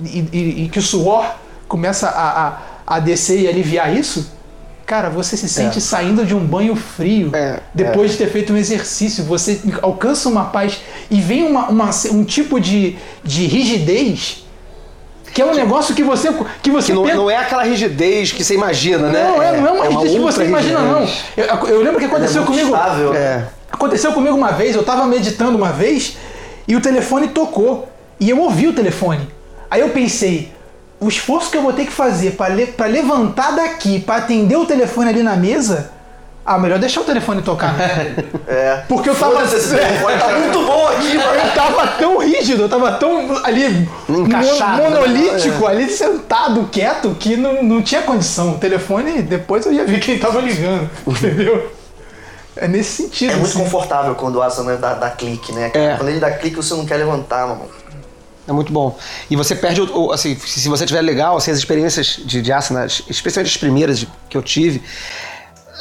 E, 0.05 0.19
e- 0.33 0.65
e 0.65 0.69
que 0.69 0.79
o 0.79 0.83
suor 0.83 1.25
começa 1.69 2.09
a, 2.09 2.49
a, 2.49 2.59
a 2.87 2.99
descer 2.99 3.41
e 3.41 3.49
aliviar 3.49 3.97
isso, 3.97 4.31
cara, 4.85 5.09
você 5.09 5.37
se 5.39 5.49
sente 5.49 5.81
saindo 5.81 6.27
de 6.27 6.35
um 6.35 6.45
banho 6.45 6.77
frio. 6.77 7.31
É, 7.35 7.61
depois 7.73 8.11
de 8.13 8.19
ter 8.19 8.31
feito 8.31 8.53
um 8.53 8.57
exercício, 8.59 9.25
você 9.25 9.59
alcança 9.81 10.29
uma 10.29 10.47
paz 10.47 10.81
e 11.11 11.19
vem 11.21 11.45
uma, 11.47 11.69
uma- 11.71 11.91
um 12.11 12.25
tipo 12.25 12.61
de, 12.61 12.97
de 13.25 13.47
rigidez. 13.47 14.45
Que 15.33 15.41
é 15.41 15.47
um 15.47 15.55
negócio 15.55 15.95
que 15.95 16.03
você. 16.03 16.31
Que 16.63 16.71
você 16.71 16.89
Que 16.89 16.93
não, 16.93 17.03
pensa- 17.05 17.17
não 17.17 17.31
é 17.31 17.37
aquela 17.37 17.63
rigidez 17.63 18.33
que 18.33 18.45
você 18.45 18.55
imagina, 18.55 19.09
né? 19.09 19.25
não, 19.29 19.43
é, 19.43 19.53
não 19.61 19.67
é 19.69 19.73
uma 19.73 19.85
rigidez 19.87 20.13
que 20.13 20.19
outra 20.21 20.33
você 20.33 20.45
imagina, 20.45 20.79
não. 20.81 21.01
rigidez. 21.01 21.25
Eu, 21.37 21.69
eu 21.69 21.83
lembro 21.83 21.99
que 21.99 22.05
aconteceu 22.07 22.43
é 22.43 22.47
comigo. 22.47 22.67
estável. 22.69 23.15
É. 23.15 23.45
Aconteceu 23.71 24.13
comigo 24.13 24.37
uma 24.37 24.53
vez, 24.53 24.77
eu 24.77 24.83
tava 24.83 25.07
meditando 25.07 25.57
uma 25.57 25.73
vez 25.73 26.17
e 26.69 26.77
o 26.77 26.81
telefone 26.81 27.29
tocou. 27.29 27.89
E 28.21 28.29
eu 28.31 28.39
ouvi 28.41 28.69
o 28.69 28.73
telefone. 28.73 29.27
Aí 29.71 29.81
eu 29.81 29.89
pensei, 29.89 30.53
o 31.01 31.09
esforço 31.09 31.51
que 31.51 31.57
eu 31.57 31.63
vou 31.63 31.73
ter 31.73 31.87
que 31.87 31.93
fazer 31.93 32.33
pra 32.33 32.49
le- 32.49 32.75
levantar 32.89 33.53
daqui, 33.53 33.99
pra 34.01 34.17
atender 34.17 34.57
o 34.57 34.67
telefone 34.67 35.09
ali 35.09 35.23
na 35.23 35.35
mesa, 35.35 35.91
ah, 36.45 36.59
melhor 36.59 36.79
deixar 36.79 37.01
o 37.03 37.05
telefone 37.05 37.43
tocar. 37.43 37.73
né? 37.75 38.17
É. 38.47 38.83
Porque 38.89 39.09
eu 39.09 39.15
tava. 39.15 39.47
Telefone 39.47 40.19
tá 40.19 40.29
muito 40.39 40.67
bom 40.67 40.89
aqui, 40.89 41.15
mano. 41.19 41.33
Eu 41.41 41.55
tava 41.55 41.87
tão 41.89 42.19
rígido, 42.19 42.63
eu 42.63 42.69
tava 42.69 42.93
tão 42.93 43.45
ali 43.45 43.89
Encaixado, 44.09 44.83
né? 44.83 44.89
monolítico, 44.91 45.67
ali 45.67 45.89
sentado, 45.89 46.69
quieto, 46.71 47.17
que 47.19 47.37
não, 47.37 47.63
não 47.63 47.81
tinha 47.83 48.03
condição. 48.03 48.53
O 48.53 48.59
telefone, 48.59 49.23
depois 49.23 49.65
eu 49.65 49.73
ia 49.73 49.85
ver 49.85 50.01
quem 50.01 50.19
tava 50.19 50.41
ligando, 50.41 50.91
entendeu? 51.07 51.73
É 52.57 52.69
nesse 52.69 53.03
sentido. 53.05 53.33
É 53.33 53.37
muito 53.37 53.51
assim. 53.51 53.59
confortável 53.61 54.15
quando 54.15 54.37
o 54.37 54.43
asana 54.43 54.77
dá, 54.77 54.95
dá 54.95 55.11
clique, 55.11 55.53
né? 55.53 55.71
É. 55.73 55.95
Quando 55.97 56.09
ele 56.11 56.21
dá 56.21 56.31
clique, 56.31 56.57
você 56.57 56.75
não 56.75 56.85
quer 56.85 56.97
levantar, 56.97 57.47
mano. 57.47 57.69
É 58.47 58.53
muito 58.53 58.73
bom. 58.73 58.99
E 59.31 59.37
você 59.37 59.55
perde, 59.55 59.81
o, 59.81 60.07
o- 60.07 60.13
assim, 60.13 60.37
se 60.37 60.69
você 60.69 60.85
tiver 60.85 61.01
legal, 61.01 61.37
assim, 61.37 61.51
as 61.53 61.57
experiências 61.59 62.21
de, 62.25 62.43
de 62.43 62.53
asanas, 62.53 63.03
especialmente 63.09 63.51
as 63.53 63.57
primeiras 63.57 64.05
que 64.29 64.37
eu 64.37 64.43
tive, 64.43 64.83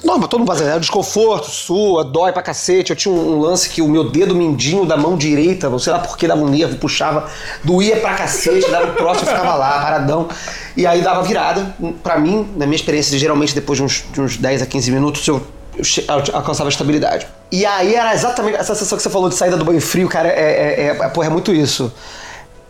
normal, 0.04 0.28
todo 0.28 0.46
faz, 0.46 0.62
né? 0.62 0.80
Desconforto, 0.80 1.50
sua, 1.50 2.04
dói 2.04 2.32
pra 2.32 2.42
cacete. 2.42 2.92
Eu 2.92 2.96
tinha 2.96 3.14
um, 3.14 3.40
lance 3.40 3.70
que 3.70 3.82
o 3.82 3.88
meu 3.88 4.10
dedo 4.10 4.36
mindinho 4.36 4.86
da 4.86 4.98
mão 4.98 5.18
direita, 5.18 5.70
não 5.70 5.80
sei 5.80 5.94
lá 5.94 6.00
por 6.00 6.18
que 6.18 6.28
dava 6.28 6.42
um 6.42 6.48
nervo, 6.48 6.78
puxava, 6.78 7.30
doía 7.64 7.98
pra 7.98 8.16
cacete, 8.16 8.70
dava 8.70 8.88
um 8.88 9.08
eu 9.08 9.16
ficava 9.16 9.56
lá, 9.56 9.82
paradão. 9.82 10.28
E 10.76 10.86
aí 10.86 11.02
dava 11.02 11.24
virada. 11.24 11.76
Pra 12.04 12.18
mim, 12.20 12.48
na 12.56 12.66
minha 12.66 12.76
experiência, 12.76 13.18
geralmente 13.18 13.54
depois 13.54 13.78
de 13.78 13.84
uns, 13.84 14.06
de 14.12 14.22
uns 14.22 14.38
10 14.38 14.62
a 14.62 14.66
15 14.66 14.92
minutos, 14.92 15.28
eu, 15.28 15.42
eu 15.78 16.36
alcançava 16.36 16.70
estabilidade. 16.70 17.28
E 17.52 17.66
aí 17.66 17.96
era 17.96 18.14
exatamente 18.14 18.56
essa 18.56 18.74
sensação 18.74 18.98
que 18.98 19.04
você 19.04 19.10
falou 19.10 19.30
de 19.30 19.36
saída 19.36 19.58
do 19.58 19.66
banho 19.66 19.82
frio, 19.82 20.08
cara, 20.08 20.30
é, 20.30 20.32
é, 20.34 20.88
é, 20.88 21.10
porra, 21.10 21.28
é 21.28 21.30
muito 21.30 21.54
isso 21.54 21.92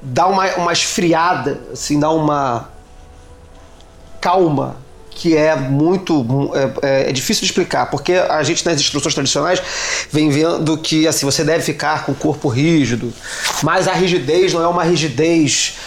dá 0.01 0.27
uma, 0.27 0.47
uma 0.55 0.73
esfriada, 0.73 1.61
assim, 1.71 1.99
dá 1.99 2.09
uma 2.09 2.69
calma 4.19 4.77
que 5.21 5.37
é 5.37 5.55
muito 5.55 6.25
é, 6.81 7.09
é 7.09 7.11
difícil 7.11 7.41
de 7.41 7.45
explicar 7.45 7.91
porque 7.91 8.13
a 8.13 8.41
gente 8.41 8.65
nas 8.65 8.81
instruções 8.81 9.13
tradicionais 9.13 9.61
vem 10.09 10.31
vendo 10.31 10.75
que 10.79 11.07
assim 11.07 11.27
você 11.27 11.43
deve 11.43 11.63
ficar 11.63 12.05
com 12.05 12.11
o 12.11 12.15
corpo 12.15 12.49
rígido 12.49 13.13
mas 13.61 13.87
a 13.87 13.93
rigidez 13.93 14.51
não 14.51 14.63
é 14.63 14.67
uma 14.67 14.83
rigidez 14.83 15.77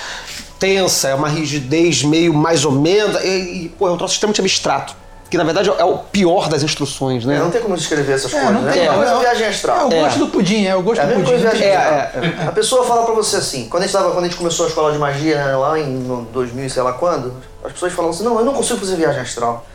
tensa 0.60 1.08
é 1.08 1.14
uma 1.16 1.28
rigidez 1.28 2.04
meio 2.04 2.32
mais 2.32 2.64
ou 2.64 2.70
menos 2.70 3.20
e, 3.24 3.64
e 3.64 3.72
pô, 3.76 3.88
é 3.88 3.90
um 3.90 3.96
troço 3.96 4.14
extremamente 4.14 4.40
abstrato 4.40 4.94
que 5.34 5.38
na 5.38 5.42
verdade 5.42 5.68
é 5.68 5.84
o 5.84 5.98
pior 5.98 6.48
das 6.48 6.62
instruções 6.62 7.24
né 7.24 7.40
Não 7.40 7.50
tem 7.50 7.60
como 7.60 7.76
descrever 7.76 8.12
essas 8.12 8.32
É, 8.32 8.36
coisas, 8.38 8.54
não 8.54 8.62
né? 8.62 8.72
tem. 8.72 8.82
É, 8.82 8.86
É, 8.86 8.90
mas 8.92 9.10
é, 9.10 9.18
viagem 9.18 9.46
É 9.46 9.48
astral. 9.48 9.88
o 9.88 9.90
gosto 9.90 10.18
do 10.20 10.28
pudim, 10.28 10.64
é 10.64 10.76
o 10.76 10.82
gosto 10.82 11.00
É 11.00 11.06
do 11.06 11.14
pudim. 11.14 11.36
viagem 11.38 11.58
tem- 11.60 11.68
É, 11.70 11.76
astral. 11.76 12.48
A 12.48 12.52
pessoa 12.52 12.86
fala 12.86 13.04
pra 13.04 13.14
você 13.14 13.34
assim, 13.34 13.66
quando 13.68 13.82
a, 13.82 13.86
gente 13.86 13.92
tava, 13.96 14.12
quando 14.12 14.26
a 14.26 14.28
gente 14.28 14.36
começou 14.36 14.66
a 14.66 14.68
escola 14.68 14.92
de 14.92 14.98
magia, 14.98 15.44
né, 15.44 15.56
lá 15.56 15.76
em 15.76 15.86
no 15.86 16.22
2000, 16.26 16.70
sei 16.70 16.84
lá 16.84 16.92
quando, 16.92 17.34
as 17.64 17.72
pessoas 17.72 17.92
falam 17.92 18.12
assim, 18.12 18.22
não, 18.22 18.38
eu 18.38 18.44
não 18.44 18.54
consigo 18.54 18.78
fazer 18.78 18.94
viagem 18.94 19.22
astral. 19.22 19.66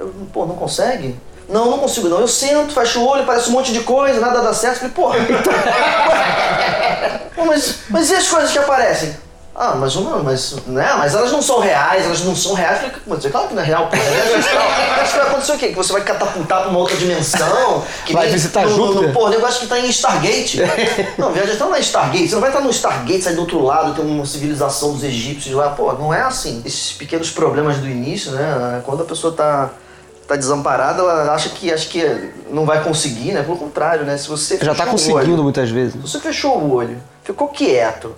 Eu, 0.00 0.12
pô, 0.32 0.44
não 0.46 0.56
consegue? 0.56 1.14
Não, 1.48 1.70
não 1.70 1.78
consigo 1.78 2.08
não. 2.08 2.18
Eu 2.18 2.26
sento, 2.26 2.74
fecho 2.74 2.98
o 2.98 3.06
olho, 3.06 3.24
parece 3.24 3.50
um 3.50 3.52
monte 3.52 3.72
de 3.72 3.82
coisa, 3.82 4.18
nada 4.20 4.40
dá 4.42 4.52
certo. 4.52 4.82
Eu 4.84 4.90
Falei, 4.90 4.94
porra. 4.94 5.16
Pô, 7.36 7.44
mas, 7.44 7.76
mas 7.88 8.10
e 8.10 8.16
as 8.16 8.26
coisas 8.26 8.50
que 8.50 8.58
aparecem? 8.58 9.14
Ah, 9.60 9.74
mas 9.74 9.96
uma, 9.96 10.22
mas, 10.22 10.54
né, 10.68 10.94
mas 10.96 11.16
elas 11.16 11.32
não 11.32 11.42
são 11.42 11.58
reais, 11.58 12.04
elas 12.04 12.20
não 12.20 12.36
são 12.36 12.54
reais. 12.54 12.92
Mas 13.04 13.24
é 13.24 13.28
claro 13.28 13.48
que 13.48 13.54
não 13.54 13.62
é 13.62 13.66
real. 13.66 13.90
É. 13.92 15.00
Acho 15.00 15.12
que 15.14 15.18
vai 15.18 15.26
acontecer 15.26 15.52
o 15.52 15.58
quê? 15.58 15.68
Que 15.70 15.74
você 15.74 15.92
vai 15.92 16.04
catapultar 16.04 16.60
pra 16.60 16.70
uma 16.70 16.78
outra 16.78 16.96
dimensão. 16.96 17.82
Que 18.06 18.12
Vai 18.12 18.28
visitar 18.30 18.64
no, 18.64 18.70
Júpiter? 18.70 19.08
no, 19.08 19.12
Pô, 19.12 19.26
o 19.26 19.28
negócio 19.28 19.62
que 19.62 19.66
tá 19.66 19.80
em 19.80 19.88
Stargate. 19.88 20.60
não, 21.18 21.32
viagem 21.32 21.50
astral 21.50 21.70
não 21.70 21.76
é 21.76 21.80
Stargate. 21.80 22.28
Você 22.28 22.34
não 22.36 22.40
vai 22.40 22.50
estar 22.50 22.60
no 22.62 22.70
Stargate, 22.70 23.20
sair 23.20 23.34
do 23.34 23.40
outro 23.40 23.60
lado, 23.60 23.96
tem 23.96 24.04
uma 24.04 24.24
civilização 24.24 24.92
dos 24.92 25.02
egípcios 25.02 25.52
lá. 25.52 25.70
Pô, 25.70 25.92
não 25.94 26.14
é 26.14 26.20
assim. 26.20 26.62
Esses 26.64 26.92
pequenos 26.92 27.32
problemas 27.32 27.78
do 27.78 27.88
início, 27.88 28.30
né? 28.30 28.80
Quando 28.86 29.02
a 29.02 29.06
pessoa 29.06 29.32
tá, 29.32 29.70
tá 30.28 30.36
desamparada, 30.36 31.02
ela 31.02 31.34
acha 31.34 31.48
que, 31.48 31.72
acha 31.72 31.88
que 31.88 32.30
não 32.48 32.64
vai 32.64 32.84
conseguir, 32.84 33.32
né? 33.32 33.42
Pelo 33.42 33.56
contrário, 33.56 34.04
né? 34.04 34.16
Se 34.16 34.28
você 34.28 34.56
já 34.62 34.72
tá 34.72 34.86
conseguindo 34.86 35.32
olho, 35.32 35.42
muitas 35.42 35.68
vezes 35.68 35.94
se 35.94 35.98
você 35.98 36.20
fechou 36.20 36.56
o 36.58 36.72
olho, 36.72 36.96
ficou 37.24 37.48
quieto, 37.48 38.14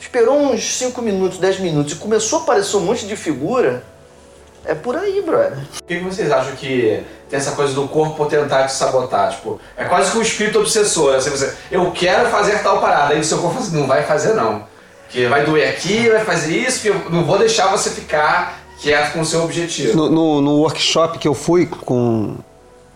esperou 0.00 0.38
uns 0.38 0.78
5 0.78 1.00
minutos, 1.02 1.38
10 1.38 1.60
minutos 1.60 1.92
e 1.92 1.96
começou 1.96 2.40
a 2.40 2.42
aparecer 2.42 2.76
um 2.76 2.80
monte 2.80 3.06
de 3.06 3.14
figura, 3.16 3.84
é 4.64 4.74
por 4.74 4.96
aí, 4.96 5.22
brother. 5.22 5.58
Que 5.86 5.98
que 5.98 6.04
vocês 6.04 6.30
acham 6.30 6.54
que 6.56 7.02
tem 7.28 7.38
essa 7.38 7.52
coisa 7.52 7.72
do 7.74 7.86
corpo 7.88 8.26
tentar 8.26 8.66
te 8.66 8.72
sabotar? 8.72 9.30
Tipo, 9.30 9.60
é 9.76 9.84
quase 9.84 10.10
que 10.10 10.18
um 10.18 10.22
espírito 10.22 10.58
obsessor. 10.58 11.14
Assim, 11.14 11.30
você, 11.30 11.54
eu 11.70 11.90
quero 11.92 12.28
fazer 12.30 12.62
tal 12.62 12.80
parada. 12.80 13.14
Aí 13.14 13.20
o 13.20 13.24
seu 13.24 13.38
corpo 13.38 13.54
fala 13.54 13.66
assim, 13.66 13.78
não 13.78 13.86
vai 13.86 14.02
fazer 14.02 14.34
não. 14.34 14.64
Que 15.08 15.26
vai 15.26 15.44
doer 15.44 15.68
aqui, 15.70 16.08
vai 16.08 16.24
fazer 16.24 16.56
isso, 16.56 16.82
que 16.82 16.88
eu 16.88 17.10
não 17.10 17.24
vou 17.24 17.38
deixar 17.38 17.68
você 17.68 17.90
ficar 17.90 18.60
quieto 18.80 19.12
com 19.12 19.20
o 19.20 19.24
seu 19.24 19.42
objetivo. 19.42 19.96
no, 19.96 20.08
no, 20.08 20.40
no 20.40 20.56
workshop 20.58 21.18
que 21.18 21.28
eu 21.28 21.34
fui 21.34 21.66
com, 21.66 22.36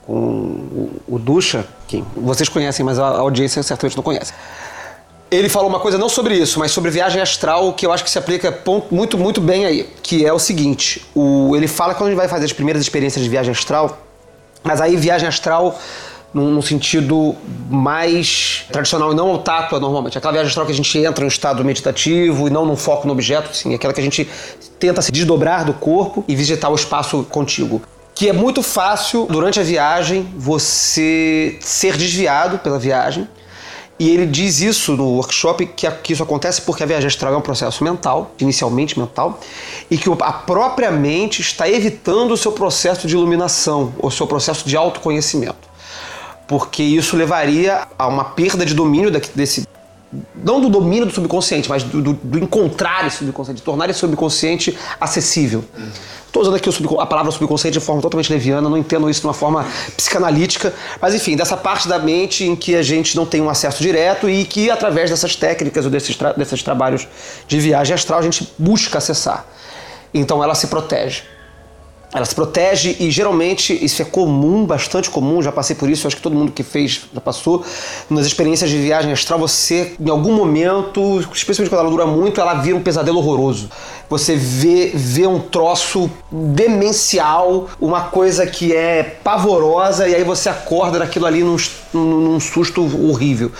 com 0.07 0.15
o, 0.15 1.03
o 1.09 1.19
Ducha, 1.19 1.67
que 1.87 2.05
vocês 2.17 2.49
conhecem, 2.49 2.85
mas 2.85 2.99
a 2.99 3.07
audiência 3.07 3.63
certamente 3.63 3.97
não 3.97 4.03
conhece. 4.03 4.33
Ele 5.35 5.49
falou 5.49 5.69
uma 5.69 5.81
coisa 5.81 5.99
não 5.99 6.09
sobre 6.09 6.37
isso, 6.37 6.59
mas 6.59 6.71
sobre 6.71 6.91
viagem 6.91 7.21
astral, 7.21 7.73
que 7.73 7.85
eu 7.85 7.93
acho 7.93 8.05
que 8.05 8.11
se 8.11 8.19
aplica 8.19 8.51
pon- 8.53 8.83
muito, 8.91 9.19
muito 9.19 9.41
bem 9.41 9.65
aí. 9.65 9.89
Que 10.03 10.25
é 10.25 10.33
o 10.33 10.39
seguinte: 10.39 11.05
o, 11.15 11.55
ele 11.57 11.67
fala 11.69 11.93
que 11.93 11.99
quando 11.99 12.09
a 12.09 12.11
gente 12.11 12.19
vai 12.19 12.29
fazer 12.29 12.45
as 12.45 12.53
primeiras 12.53 12.83
experiências 12.83 13.23
de 13.23 13.29
viagem 13.31 13.53
astral, 13.53 13.99
mas 14.63 14.81
aí 14.81 14.97
viagem 14.97 15.29
astral 15.29 15.79
num, 16.33 16.51
num 16.51 16.63
sentido 16.63 17.35
mais 17.71 18.65
tradicional 18.73 19.13
e 19.13 19.15
não 19.15 19.31
ao 19.31 19.39
tato 19.39 19.79
normalmente. 19.79 20.19
Aquela 20.19 20.33
viagem 20.33 20.49
astral 20.49 20.67
que 20.67 20.73
a 20.73 20.75
gente 20.75 20.99
entra 20.99 21.23
em 21.23 21.27
um 21.27 21.29
estado 21.29 21.65
meditativo 21.65 22.49
e 22.49 22.51
não 22.51 22.67
num 22.67 22.77
foco 22.77 23.07
no 23.07 23.13
objeto, 23.13 23.51
assim, 23.51 23.75
aquela 23.75 23.93
que 23.95 24.01
a 24.01 24.05
gente 24.05 24.29
tenta 24.79 25.01
se 25.01 25.13
desdobrar 25.13 25.65
do 25.65 25.73
corpo 25.73 26.25
e 26.27 26.35
visitar 26.35 26.69
o 26.69 26.75
espaço 26.75 27.25
contíguo. 27.31 27.83
Que 28.15 28.29
é 28.29 28.33
muito 28.33 28.63
fácil, 28.63 29.27
durante 29.29 29.59
a 29.59 29.63
viagem, 29.63 30.29
você 30.37 31.57
ser 31.61 31.97
desviado 31.97 32.59
pela 32.59 32.79
viagem 32.79 33.29
E 33.99 34.11
ele 34.11 34.27
diz 34.27 34.61
isso 34.61 34.97
no 34.97 35.05
workshop, 35.05 35.67
que, 35.67 35.89
que 35.89 36.13
isso 36.13 36.23
acontece 36.23 36.61
porque 36.63 36.83
a 36.83 36.87
viagem 36.87 37.07
astral 37.07 37.33
é 37.33 37.37
um 37.37 37.41
processo 37.41 37.85
mental, 37.85 38.33
inicialmente 38.41 38.99
mental, 38.99 39.39
e 39.89 39.97
que 39.97 40.11
a 40.11 40.33
própria 40.33 40.91
mente 40.91 41.41
está 41.41 41.69
evitando 41.69 42.33
o 42.33 42.37
seu 42.37 42.51
processo 42.51 43.07
de 43.07 43.15
iluminação, 43.15 43.95
o 43.99 44.11
seu 44.11 44.27
processo 44.27 44.69
de 44.69 44.77
autoconhecimento. 44.77 45.69
Porque 46.49 46.83
isso 46.83 47.17
levaria 47.17 47.87
a 47.97 48.09
uma 48.09 48.25
perda 48.25 48.67
de 48.67 48.75
domínio 48.75 49.11
desse. 49.11 49.67
Não 50.35 50.61
do 50.61 50.69
domínio 50.69 51.07
do 51.07 51.13
subconsciente, 51.13 51.69
mas 51.69 51.83
do, 51.83 52.01
do, 52.01 52.13
do 52.13 52.39
encontrar 52.39 53.07
esse 53.07 53.19
subconsciente, 53.19 53.59
de 53.59 53.63
tornar 53.65 53.91
esse 53.91 53.99
subconsciente 54.01 54.77
acessível. 55.01 55.65
Estou 56.27 56.43
usando 56.43 56.57
aqui 56.57 56.69
a 56.99 57.07
palavra 57.07 57.31
subconsciente 57.31 57.79
de 57.79 57.85
forma 57.85 58.03
totalmente 58.03 58.33
leviana, 58.33 58.69
não 58.69 58.77
entendo 58.77 59.09
isso 59.09 59.21
de 59.21 59.27
uma 59.29 59.33
forma 59.33 59.65
psicanalítica, 59.97 60.75
mas 61.01 61.15
enfim, 61.15 61.37
dessa 61.37 61.57
parte 61.57 61.87
da 61.87 61.97
mente 61.97 62.45
em 62.45 62.57
que 62.57 62.75
a 62.75 62.83
gente 62.83 63.15
não 63.15 63.25
tem 63.25 63.41
um 63.41 63.49
acesso 63.49 63.81
direto 63.81 64.29
e 64.29 64.45
que 64.45 64.69
através 64.69 65.11
dessas 65.11 65.37
técnicas 65.37 65.85
ou 65.85 65.91
desses, 65.93 66.17
tra 66.17 66.33
desses 66.33 66.61
trabalhos 66.61 67.07
de 67.47 67.61
viagem 67.61 67.95
astral 67.95 68.19
a 68.19 68.23
gente 68.23 68.53
busca 68.59 68.99
acessar. 68.99 69.47
Então 70.13 70.43
ela 70.43 70.57
se 70.57 70.67
protege. 70.67 71.23
Ela 72.15 72.25
se 72.25 72.35
protege 72.35 72.97
e 73.01 73.11
geralmente 73.11 73.77
isso 73.85 74.01
é 74.01 74.05
comum, 74.05 74.65
bastante 74.65 75.11
comum, 75.11 75.43
já 75.43 75.51
passei 75.51 75.75
por 75.75 75.91
isso, 75.91 76.07
acho 76.07 76.15
que 76.15 76.23
todo 76.23 76.37
mundo 76.37 76.53
que 76.53 76.63
fez 76.63 77.09
já 77.13 77.21
passou. 77.21 77.65
Nas 78.09 78.25
experiências 78.25 78.71
de 78.71 78.79
viagem 78.79 79.11
astral, 79.11 79.37
você, 79.37 79.95
em 79.99 80.09
algum 80.09 80.33
momento, 80.33 81.19
especialmente 81.35 81.71
quando 81.71 81.81
ela 81.81 81.91
dura 81.91 82.07
muito, 82.07 82.41
ela 82.41 82.55
vira 82.55 82.77
um 82.77 82.83
pesadelo 82.83 83.19
horroroso. 83.19 83.69
Você 84.09 84.37
vê, 84.37 84.93
vê 84.95 85.27
um 85.27 85.41
troço 85.41 86.09
demencial, 86.31 87.69
uma 87.81 88.03
coisa 88.03 88.47
que 88.47 88.73
é 88.73 89.03
pavorosa, 89.03 90.07
e 90.07 90.15
aí 90.15 90.23
você 90.23 90.49
acorda 90.49 91.01
daquilo 91.01 91.27
ali 91.27 91.43
num, 91.43 91.57
num 91.93 92.39
susto 92.39 92.81
horrível. 93.11 93.51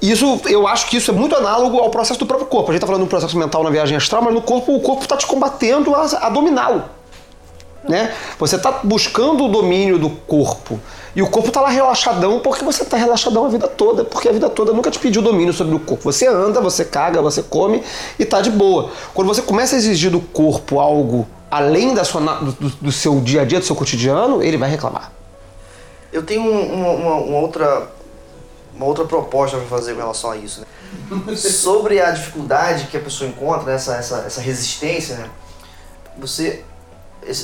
Isso, 0.00 0.40
eu 0.46 0.66
acho 0.66 0.86
que 0.86 0.96
isso 0.96 1.10
é 1.10 1.14
muito 1.14 1.36
análogo 1.36 1.78
ao 1.78 1.90
processo 1.90 2.18
do 2.18 2.24
próprio 2.24 2.48
corpo. 2.48 2.70
A 2.70 2.72
gente 2.72 2.78
está 2.78 2.86
falando 2.86 3.02
de 3.02 3.06
um 3.06 3.10
processo 3.10 3.38
mental 3.38 3.62
na 3.62 3.70
viagem 3.70 3.94
astral, 3.94 4.22
mas 4.22 4.32
no 4.32 4.40
corpo, 4.40 4.74
o 4.74 4.80
corpo 4.80 5.02
está 5.02 5.18
te 5.18 5.26
combatendo 5.26 5.94
a, 5.94 6.02
a 6.02 6.30
dominá-lo. 6.30 6.93
Né? 7.88 8.14
Você 8.38 8.56
está 8.56 8.80
buscando 8.82 9.44
o 9.44 9.48
domínio 9.48 9.98
do 9.98 10.08
corpo. 10.08 10.80
E 11.14 11.22
o 11.22 11.28
corpo 11.28 11.48
está 11.48 11.60
lá 11.60 11.68
relaxadão 11.68 12.40
porque 12.40 12.64
você 12.64 12.82
está 12.82 12.96
relaxadão 12.96 13.44
a 13.44 13.48
vida 13.48 13.68
toda, 13.68 14.04
porque 14.04 14.28
a 14.28 14.32
vida 14.32 14.48
toda 14.48 14.72
nunca 14.72 14.90
te 14.90 14.98
pediu 14.98 15.22
domínio 15.22 15.52
sobre 15.52 15.74
o 15.74 15.78
corpo. 15.78 16.02
Você 16.04 16.26
anda, 16.26 16.60
você 16.60 16.84
caga, 16.84 17.22
você 17.22 17.42
come 17.42 17.82
e 18.18 18.22
está 18.22 18.40
de 18.40 18.50
boa. 18.50 18.90
Quando 19.12 19.28
você 19.28 19.42
começa 19.42 19.76
a 19.76 19.78
exigir 19.78 20.10
do 20.10 20.20
corpo 20.20 20.80
algo 20.80 21.26
além 21.50 21.94
da 21.94 22.02
sua, 22.02 22.20
do, 22.20 22.52
do 22.52 22.90
seu 22.90 23.20
dia 23.20 23.42
a 23.42 23.44
dia, 23.44 23.60
do 23.60 23.64
seu 23.64 23.76
cotidiano, 23.76 24.42
ele 24.42 24.56
vai 24.56 24.68
reclamar. 24.68 25.12
Eu 26.12 26.24
tenho 26.24 26.42
uma, 26.42 26.90
uma, 26.90 27.14
uma 27.16 27.38
outra, 27.38 27.88
uma 28.74 28.86
outra 28.86 29.04
proposta 29.04 29.56
para 29.58 29.66
fazer 29.66 29.92
com 29.92 30.00
relação 30.00 30.32
a 30.32 30.36
isso. 30.36 30.62
Né? 30.62 31.36
Sobre 31.36 32.00
a 32.00 32.10
dificuldade 32.10 32.86
que 32.86 32.96
a 32.96 33.00
pessoa 33.00 33.30
encontra, 33.30 33.66
né? 33.66 33.74
essa, 33.74 33.94
essa, 33.94 34.18
essa 34.26 34.40
resistência, 34.40 35.16
né? 35.16 35.30
você 36.18 36.64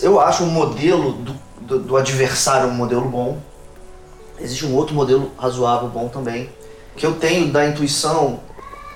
eu 0.03 0.21
acho 0.21 0.45
um 0.45 0.51
modelo 0.51 1.13
do, 1.13 1.35
do, 1.61 1.79
do, 1.79 1.97
adversário 1.97 2.69
um 2.69 2.75
modelo 2.75 3.09
bom. 3.09 3.39
Existe 4.39 4.67
um 4.67 4.75
outro 4.75 4.95
modelo 4.95 5.31
razoável 5.39 5.89
bom 5.89 6.09
também. 6.09 6.51
Que 6.97 7.07
eu 7.07 7.15
tenho 7.15 7.51
da 7.51 7.67
intuição, 7.67 8.41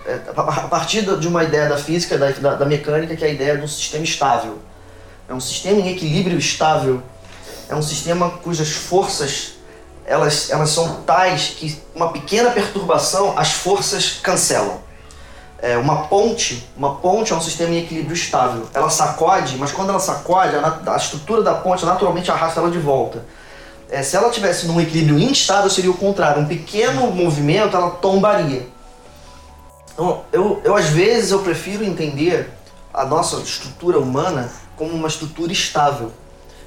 é, 0.07 0.21
a 0.37 0.69
partir 0.69 1.03
de 1.03 1.29
uma 1.29 1.45
ideia 1.45 1.69
da 1.69 1.79
física, 1.79 2.19
da, 2.19 2.31
da, 2.31 2.55
da 2.57 2.65
mecânica, 2.65 3.17
que 3.17 3.25
é 3.25 3.29
a 3.29 3.31
ideia 3.31 3.57
de 3.57 3.65
um 3.65 3.69
sistema 3.69 4.05
estável. 4.05 4.59
É 5.29 5.35
um 5.35 5.41
sistema 5.41 5.81
em 5.81 5.91
equilíbrio 5.91 6.39
estável. 6.39 7.03
É 7.69 7.75
um 7.75 7.83
sistema 7.83 8.31
cujas 8.31 8.71
forças 8.71 9.55
elas, 10.07 10.51
elas 10.51 10.69
são 10.69 11.03
tais 11.03 11.55
que 11.57 11.81
uma 11.95 12.13
pequena 12.13 12.51
perturbação 12.51 13.39
as 13.39 13.53
forças 13.53 14.21
cancelam 14.23 14.84
é, 15.65 15.79
uma 15.79 16.09
ponte, 16.09 16.69
uma 16.77 16.97
ponte 16.97 17.33
é 17.33 17.37
um 17.37 17.41
sistema 17.41 17.71
em 17.71 17.79
equilíbrio 17.79 18.13
estável. 18.13 18.69
Ela 18.75 18.91
sacode, 18.91 19.57
mas 19.57 19.73
quando 19.73 19.89
ela 19.89 19.99
sacode, 19.99 20.55
a, 20.57 20.93
a 20.93 20.97
estrutura 20.97 21.43
da 21.43 21.55
ponte 21.55 21.87
naturalmente 21.87 22.31
arrasta 22.31 22.61
ela 22.61 22.71
de 22.71 22.79
volta. 22.79 23.25
É, 23.89 24.03
se 24.03 24.15
ela 24.15 24.29
tivesse 24.29 24.67
num 24.67 24.79
equilíbrio 24.79 25.19
instável, 25.19 25.71
seria 25.71 25.91
o 25.91 25.97
contrário. 25.97 26.43
Um 26.43 26.47
pequeno 26.47 27.11
movimento, 27.11 27.75
ela 27.75 27.93
tombaria. 27.93 28.69
Então, 29.95 30.25
eu, 30.31 30.61
eu 30.63 30.77
às 30.77 30.91
vezes 30.91 31.31
eu 31.31 31.39
prefiro 31.39 31.83
entender 31.83 32.51
a 32.93 33.07
nossa 33.07 33.37
estrutura 33.37 33.99
humana 33.99 34.53
como 34.77 34.93
uma 34.93 35.09
estrutura 35.09 35.51
estável. 35.51 36.13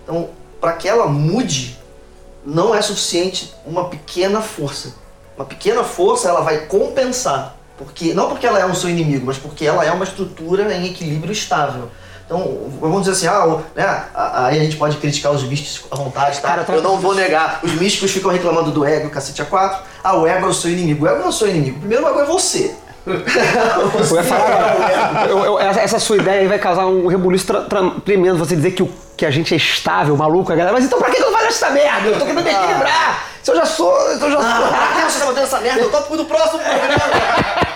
Então, 0.04 0.30
para 0.60 0.74
que 0.74 0.88
ela 0.88 1.06
mude, 1.06 1.78
não 2.44 2.74
é 2.74 2.82
suficiente 2.82 3.54
uma 3.64 3.90
pequena 3.90 4.42
força. 4.42 4.96
Uma 5.36 5.46
pequena 5.46 5.84
força 5.84 6.28
ela 6.28 6.42
vai 6.42 6.66
compensar 6.66 7.57
porque, 7.78 8.14
não 8.14 8.28
porque 8.30 8.46
ela 8.46 8.60
é 8.60 8.66
um 8.66 8.74
seu 8.74 8.90
inimigo, 8.90 9.26
mas 9.26 9.38
porque 9.38 9.66
ela 9.66 9.86
é 9.86 9.92
uma 9.92 10.04
estrutura 10.04 10.74
em 10.74 10.88
equilíbrio 10.88 11.32
estável. 11.32 11.90
Então, 12.26 12.70
vamos 12.82 13.06
dizer 13.06 13.14
assim, 13.14 13.28
ah, 13.28 13.62
né, 13.74 14.04
aí 14.14 14.60
a 14.60 14.64
gente 14.64 14.76
pode 14.76 14.98
criticar 14.98 15.32
os 15.32 15.44
místicos 15.44 15.88
à 15.90 15.96
vontade, 15.96 16.42
tá? 16.42 16.66
Eu 16.68 16.82
não 16.82 17.00
vou 17.00 17.16
negar. 17.16 17.62
Os 17.64 17.72
místicos 17.76 18.12
ficam 18.12 18.30
reclamando 18.30 18.70
do 18.70 18.84
ego, 18.84 19.10
cacete 19.10 19.42
a 19.42 19.46
quatro. 19.46 19.82
Ah, 20.04 20.18
o 20.18 20.28
ego 20.28 20.46
é 20.46 20.50
o 20.50 20.54
seu 20.54 20.70
inimigo. 20.70 21.06
O 21.06 21.08
ego 21.08 21.20
não 21.20 21.28
é 21.28 21.30
o 21.30 21.32
seu 21.32 21.48
inimigo. 21.48 21.80
Primeiro, 21.80 22.04
o 22.04 22.10
ego 22.10 22.20
é 22.20 22.26
você. 22.26 22.76
ia 23.08 24.24
falar, 24.24 25.28
eu, 25.30 25.38
eu, 25.46 25.60
essa 25.60 25.98
sua 25.98 26.18
ideia 26.18 26.42
aí 26.42 26.48
vai 26.48 26.60
causar 26.60 26.86
um 26.86 27.08
rebuliço 27.08 27.48
tremendo. 28.04 28.38
Você 28.40 28.58
dizer 28.58 28.72
que, 28.72 28.84
o, 28.84 28.90
que 29.16 29.26
a 29.26 29.32
gente 29.32 29.54
é 29.54 29.58
estável, 29.58 30.18
maluco, 30.18 30.52
a 30.52 30.56
galera. 30.56 30.74
Mas 30.74 30.84
então 30.84 31.00
pra 31.00 31.10
que 31.10 31.22
eu 31.22 31.32
faz 31.32 31.48
essa 31.48 31.70
merda? 31.70 32.10
Eu 32.10 32.20
tô 32.20 32.26
querendo 32.26 32.46
equilibrar. 32.46 33.26
Se 33.42 33.52
eu 33.52 33.56
já 33.56 33.66
sou. 33.66 33.98
Se 34.18 34.22
eu 34.22 34.32
já 34.32 34.42
sou. 34.42 34.66
Ah, 34.66 34.92
pra 34.94 35.06
que 35.06 35.12
você 35.12 35.20
tá 35.20 35.26
fazendo 35.28 35.44
essa 35.44 35.60
merda? 35.62 35.80
Eu 35.80 35.90
topo 35.90 36.18
do 36.18 36.26
próximo 36.26 36.60
programa. 36.60 37.64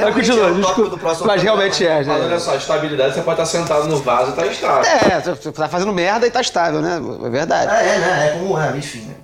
Mas 0.00 0.14
continua, 0.14 0.52
desculpa. 0.52 1.16
Mas 1.24 1.42
realmente 1.42 1.86
é. 1.86 2.04
Mas 2.04 2.08
olha 2.08 2.40
só, 2.40 2.54
estabilidade 2.56 3.14
você 3.14 3.22
pode 3.22 3.40
estar 3.40 3.58
sentado 3.58 3.86
no 3.86 3.98
vaso 3.98 4.28
e 4.28 4.30
estar 4.30 4.42
tá 4.42 4.48
estável. 4.48 4.90
É, 4.90 5.20
você 5.20 5.52
tá 5.52 5.68
fazendo 5.68 5.92
merda 5.92 6.26
e 6.26 6.30
tá 6.30 6.40
estável, 6.40 6.80
né? 6.80 7.00
É 7.24 7.30
verdade. 7.30 7.74
É, 7.74 7.94
é 7.94 7.98
né? 7.98 8.28
É 8.28 8.38
como 8.38 8.58
é, 8.60 8.76
enfim. 8.76 9.00
Né? 9.00 9.14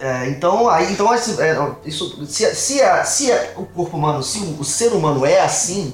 É, 0.00 0.28
então, 0.28 0.68
aí, 0.68 0.92
então 0.92 1.12
esse, 1.12 1.40
é, 1.42 1.56
isso, 1.84 2.24
se, 2.26 2.54
se, 2.54 2.80
a, 2.80 3.02
se 3.02 3.32
a, 3.32 3.48
o 3.56 3.66
corpo 3.66 3.96
humano, 3.96 4.22
se 4.22 4.38
o, 4.38 4.60
o 4.60 4.64
ser 4.64 4.92
humano 4.92 5.26
é 5.26 5.40
assim, 5.40 5.92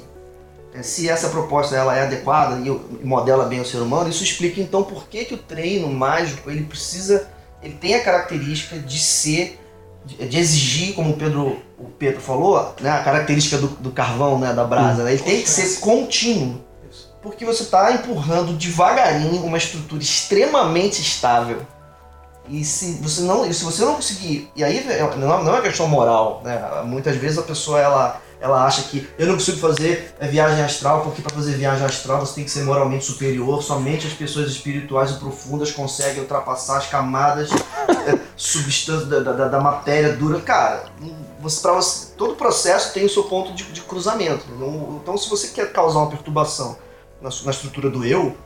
é, 0.74 0.82
se 0.82 1.08
essa 1.08 1.30
proposta 1.30 1.74
ela 1.74 1.96
é 1.96 2.02
adequada 2.02 2.60
e, 2.60 2.68
e 2.68 3.04
modela 3.04 3.46
bem 3.46 3.60
o 3.60 3.64
ser 3.64 3.78
humano, 3.78 4.10
isso 4.10 4.22
explica 4.22 4.60
então 4.60 4.82
por 4.82 5.08
que, 5.08 5.24
que 5.24 5.34
o 5.34 5.38
treino 5.38 5.88
mágico 5.88 6.50
ele 6.50 6.64
precisa, 6.64 7.28
ele 7.62 7.74
tem 7.74 7.94
a 7.94 8.04
característica 8.04 8.78
de 8.78 8.98
ser 8.98 9.58
de 10.04 10.38
exigir, 10.38 10.94
como 10.94 11.10
o 11.10 11.16
Pedro, 11.16 11.58
o 11.78 11.84
Pedro 11.98 12.20
falou, 12.20 12.74
né, 12.80 12.90
a 12.90 13.02
característica 13.02 13.56
do, 13.56 13.68
do 13.68 13.90
carvão, 13.90 14.38
né, 14.38 14.52
da 14.52 14.64
brasa, 14.64 15.02
né, 15.02 15.12
ele 15.12 15.22
tem 15.22 15.42
que 15.42 15.48
ser 15.48 15.80
contínuo. 15.80 16.62
Porque 17.22 17.44
você 17.44 17.62
está 17.62 17.90
empurrando 17.92 18.52
devagarinho 18.52 19.44
uma 19.44 19.56
estrutura 19.56 20.02
extremamente 20.02 21.00
estável. 21.00 21.62
E 22.46 22.62
se 22.62 22.98
você 23.00 23.22
não, 23.22 23.50
se 23.50 23.64
você 23.64 23.82
não 23.82 23.94
conseguir, 23.94 24.50
e 24.54 24.62
aí 24.62 24.86
é, 24.86 25.00
não, 25.16 25.42
não 25.42 25.54
é 25.54 25.56
uma 25.56 25.62
questão 25.62 25.88
moral, 25.88 26.42
né? 26.44 26.82
Muitas 26.84 27.16
vezes 27.16 27.38
a 27.38 27.42
pessoa 27.42 27.80
ela 27.80 28.20
ela 28.44 28.62
acha 28.66 28.82
que 28.82 29.08
eu 29.18 29.26
não 29.26 29.36
consigo 29.36 29.56
fazer 29.56 30.14
é, 30.20 30.28
viagem 30.28 30.62
astral 30.62 31.00
porque 31.00 31.22
para 31.22 31.34
fazer 31.34 31.52
viagem 31.52 31.82
astral 31.82 32.20
você 32.20 32.34
tem 32.34 32.44
que 32.44 32.50
ser 32.50 32.62
moralmente 32.62 33.06
superior. 33.06 33.62
Somente 33.62 34.06
as 34.06 34.12
pessoas 34.12 34.50
espirituais 34.50 35.12
e 35.12 35.14
profundas 35.14 35.72
conseguem 35.72 36.20
ultrapassar 36.20 36.76
as 36.76 36.86
camadas 36.86 37.48
é, 37.50 38.18
substância 38.36 39.06
da, 39.06 39.32
da, 39.32 39.48
da, 39.48 39.60
matéria 39.62 40.12
dura. 40.12 40.42
Cara, 40.42 40.84
você, 41.40 41.62
pra 41.62 41.72
você, 41.72 42.12
todo 42.18 42.34
processo 42.34 42.92
tem 42.92 43.06
o 43.06 43.08
seu 43.08 43.22
ponto 43.24 43.54
de, 43.54 43.64
de 43.64 43.80
cruzamento. 43.80 44.44
Então, 44.54 44.98
então, 45.00 45.16
se 45.16 45.30
você 45.30 45.48
quer 45.48 45.72
causar 45.72 46.00
uma 46.00 46.10
perturbação 46.10 46.76
na, 47.22 47.30
na 47.30 47.50
estrutura 47.50 47.88
do 47.88 48.04
eu, 48.04 48.36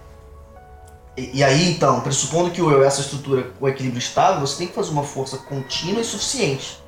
e, 1.16 1.38
e, 1.38 1.42
aí 1.42 1.72
então, 1.72 2.02
pressupondo 2.02 2.52
que 2.52 2.62
o 2.62 2.70
eu 2.70 2.84
é 2.84 2.86
essa 2.86 3.00
estrutura 3.00 3.50
com 3.58 3.68
equilíbrio 3.68 3.98
estável, 3.98 4.46
você 4.46 4.58
tem 4.58 4.68
que 4.68 4.74
fazer 4.74 4.90
uma 4.90 5.02
força 5.02 5.38
contínua 5.38 6.00
e 6.00 6.04
suficiente 6.04 6.86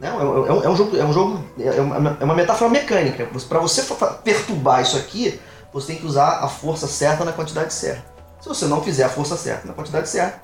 não, 0.00 0.44
é, 0.46 0.48
é, 0.48 0.64
é, 0.64 0.68
um 0.68 0.76
jogo, 0.76 0.96
é 0.96 1.04
um 1.04 1.12
jogo, 1.12 1.44
é 1.58 1.80
uma, 1.80 2.16
é 2.18 2.24
uma 2.24 2.34
metáfora 2.34 2.70
mecânica. 2.70 3.28
Para 3.48 3.60
você 3.60 3.84
perturbar 4.24 4.80
isso 4.80 4.96
aqui, 4.96 5.38
você 5.72 5.88
tem 5.88 5.96
que 5.96 6.06
usar 6.06 6.40
a 6.42 6.48
força 6.48 6.86
certa 6.86 7.24
na 7.24 7.32
quantidade 7.32 7.72
certa. 7.74 8.02
Se 8.40 8.48
você 8.48 8.64
não 8.64 8.82
fizer 8.82 9.04
a 9.04 9.10
força 9.10 9.36
certa 9.36 9.68
na 9.68 9.74
quantidade 9.74 10.08
certa, 10.08 10.40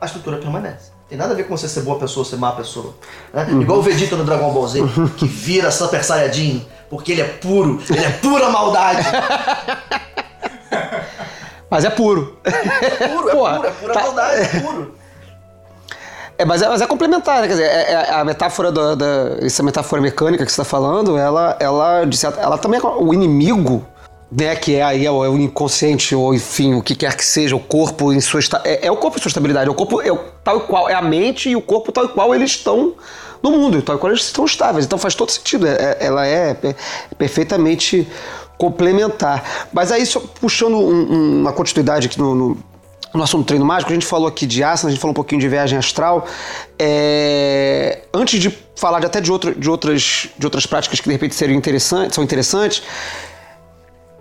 a 0.00 0.06
estrutura 0.06 0.38
permanece. 0.38 0.92
Tem 1.08 1.18
nada 1.18 1.32
a 1.32 1.36
ver 1.36 1.42
com 1.48 1.56
você 1.56 1.68
ser 1.68 1.80
boa 1.80 1.98
pessoa 1.98 2.24
ou 2.24 2.30
ser 2.30 2.36
má 2.36 2.52
pessoa. 2.52 2.94
Né? 3.34 3.44
Uhum. 3.50 3.62
Igual 3.62 3.80
o 3.80 3.82
Vegeta 3.82 4.14
no 4.14 4.22
Dragon 4.22 4.52
Ball 4.52 4.68
Z, 4.68 4.80
que 5.18 5.26
vira 5.26 5.72
Super 5.72 6.04
Saiyajin, 6.04 6.64
porque 6.88 7.10
ele 7.10 7.22
é 7.22 7.28
puro, 7.28 7.82
ele 7.90 8.04
é 8.04 8.10
pura 8.10 8.48
maldade. 8.48 9.04
Mas 11.68 11.84
é 11.84 11.90
puro. 11.90 12.38
É 12.44 12.50
puro, 13.08 13.28
é 13.28 13.32
puro, 13.34 13.66
é 13.66 13.70
pura 13.72 13.92
tá... 13.92 14.02
maldade, 14.02 14.40
é 14.40 14.60
puro. 14.60 14.99
É, 16.40 16.44
mas, 16.46 16.62
é, 16.62 16.68
mas 16.70 16.80
é 16.80 16.86
complementar, 16.86 17.42
né? 17.42 17.48
Quer 17.48 17.52
dizer, 17.52 17.64
é, 17.66 17.92
é 17.92 18.14
a 18.14 18.24
metáfora 18.24 18.72
da, 18.72 18.94
da, 18.94 19.36
essa 19.42 19.62
metáfora 19.62 20.00
mecânica 20.00 20.46
que 20.46 20.50
você 20.50 20.62
está 20.62 20.64
falando, 20.64 21.18
ela, 21.18 21.54
ela, 21.60 22.00
ela 22.38 22.56
também 22.56 22.80
é 22.80 22.86
o 22.86 23.12
inimigo, 23.12 23.84
né? 24.32 24.56
Que 24.56 24.76
é 24.76 24.82
aí 24.82 25.04
é 25.04 25.10
o, 25.10 25.22
é 25.22 25.28
o 25.28 25.36
inconsciente 25.36 26.14
ou 26.14 26.32
enfim 26.34 26.72
o 26.72 26.82
que 26.82 26.94
quer 26.94 27.14
que 27.14 27.26
seja 27.26 27.54
o 27.54 27.60
corpo 27.60 28.10
em 28.10 28.22
sua 28.22 28.40
é, 28.64 28.86
é 28.86 28.90
o 28.90 28.96
corpo 28.96 29.18
em 29.18 29.20
sua 29.20 29.28
estabilidade, 29.28 29.68
é 29.68 29.70
o 29.70 29.74
corpo 29.74 30.00
é 30.00 30.10
o, 30.10 30.16
tal 30.42 30.60
qual 30.62 30.88
é 30.88 30.94
a 30.94 31.02
mente 31.02 31.50
e 31.50 31.56
o 31.56 31.60
corpo 31.60 31.92
tal 31.92 32.08
qual 32.08 32.34
eles 32.34 32.52
estão 32.52 32.94
no 33.42 33.50
mundo, 33.50 33.76
então 33.76 33.98
quando 33.98 34.12
eles 34.14 34.24
estão 34.24 34.46
estáveis. 34.46 34.86
Então 34.86 34.98
faz 34.98 35.14
todo 35.14 35.30
sentido, 35.30 35.66
é- 35.66 35.98
ela 36.00 36.24
é 36.24 36.54
per- 36.54 36.76
perfeitamente 37.18 38.08
complementar. 38.56 39.68
Mas 39.74 39.92
aí, 39.92 40.06
só 40.06 40.20
puxando 40.40 40.76
um- 40.78 41.12
um- 41.12 41.40
uma 41.40 41.52
continuidade 41.52 42.06
aqui 42.06 42.18
no, 42.18 42.34
no, 42.34 42.56
no 43.12 43.22
assunto 43.22 43.46
treino 43.46 43.64
mágico, 43.64 43.90
a 43.90 43.94
gente 43.94 44.06
falou 44.06 44.28
aqui 44.28 44.46
de 44.46 44.62
asana, 44.62 44.88
a 44.88 44.92
gente 44.92 45.00
falou 45.00 45.10
um 45.12 45.14
pouquinho 45.14 45.40
de 45.40 45.48
viagem 45.48 45.78
astral. 45.78 46.26
É, 46.78 48.02
Antes 48.14 48.40
de 48.40 48.56
falar 48.76 49.00
de, 49.00 49.06
até 49.06 49.20
de, 49.20 49.30
outra- 49.32 49.54
de 49.54 49.68
outras, 49.68 50.28
de 50.38 50.46
outras 50.46 50.64
práticas 50.66 51.00
que 51.00 51.06
de 51.06 51.12
repente 51.12 51.34
seriam 51.34 51.56
interessantes, 51.56 52.14
são 52.14 52.22
interessantes, 52.24 52.82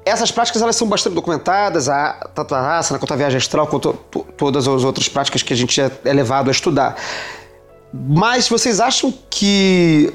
essas 0.05 0.31
práticas 0.31 0.61
elas 0.61 0.75
são 0.75 0.87
bastante 0.87 1.13
documentadas, 1.13 1.87
a, 1.87 2.13
tanto 2.33 2.55
a 2.55 2.77
asana 2.79 2.97
quanto 2.99 3.13
a 3.13 3.17
viagem 3.17 3.37
astral, 3.37 3.67
quanto 3.67 3.93
to- 3.93 4.25
todas 4.35 4.67
as 4.67 4.83
outras 4.83 5.07
práticas 5.07 5.43
que 5.43 5.53
a 5.53 5.55
gente 5.55 5.79
é, 5.79 5.91
é 6.05 6.13
levado 6.13 6.47
a 6.47 6.51
estudar. 6.51 6.95
Mas 7.93 8.47
vocês 8.49 8.79
acham 8.79 9.13
que 9.29 10.11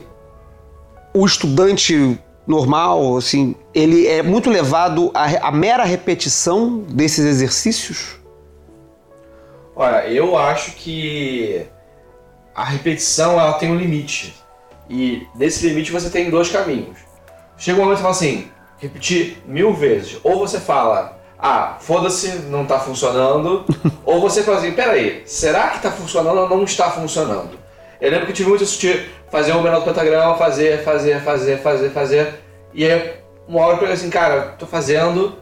o 1.14 1.24
estudante 1.24 2.18
normal, 2.46 3.16
assim, 3.16 3.54
ele 3.72 4.06
é 4.06 4.22
muito 4.22 4.50
levado 4.50 5.10
à, 5.14 5.48
à 5.48 5.52
mera 5.52 5.84
repetição 5.84 6.78
desses 6.88 7.24
exercícios? 7.24 8.16
Olha, 9.76 10.06
eu 10.08 10.36
acho 10.36 10.72
que 10.72 11.66
a 12.54 12.64
repetição 12.64 13.32
ela 13.32 13.54
tem 13.54 13.70
um 13.70 13.76
limite. 13.76 14.34
E 14.88 15.26
desse 15.34 15.66
limite 15.66 15.90
você 15.90 16.08
tem 16.08 16.30
dois 16.30 16.48
caminhos. 16.48 16.98
Chega 17.56 17.78
um 17.78 17.84
momento 17.84 17.96
que 17.98 18.02
você 18.02 18.02
fala 18.02 18.14
assim, 18.14 18.50
repetir 18.78 19.42
mil 19.46 19.74
vezes. 19.74 20.18
Ou 20.22 20.38
você 20.38 20.60
fala, 20.60 21.18
ah, 21.38 21.76
foda-se, 21.80 22.28
não 22.48 22.64
tá 22.64 22.78
funcionando. 22.78 23.64
ou 24.04 24.20
você 24.20 24.42
fala 24.42 24.58
assim, 24.58 24.72
peraí, 24.72 25.22
será 25.26 25.70
que 25.70 25.82
tá 25.82 25.90
funcionando 25.90 26.38
ou 26.38 26.48
não 26.48 26.64
está 26.64 26.90
funcionando? 26.90 27.58
Eu 28.00 28.10
lembro 28.10 28.26
que 28.26 28.32
eu 28.32 28.36
tive 28.36 28.48
muito 28.48 28.64
isso 28.64 28.78
de 28.78 29.08
fazer 29.30 29.52
um 29.52 29.62
menor 29.62 29.80
do 29.80 29.86
pentagrama, 29.86 30.36
fazer, 30.36 30.84
fazer, 30.84 31.20
fazer, 31.22 31.58
fazer, 31.58 31.90
fazer. 31.90 32.34
E 32.72 32.84
aí, 32.84 33.14
uma 33.48 33.60
hora 33.60 33.74
eu 33.74 33.78
peguei 33.78 33.94
assim, 33.94 34.10
cara, 34.10 34.54
tô 34.58 34.66
fazendo, 34.66 35.36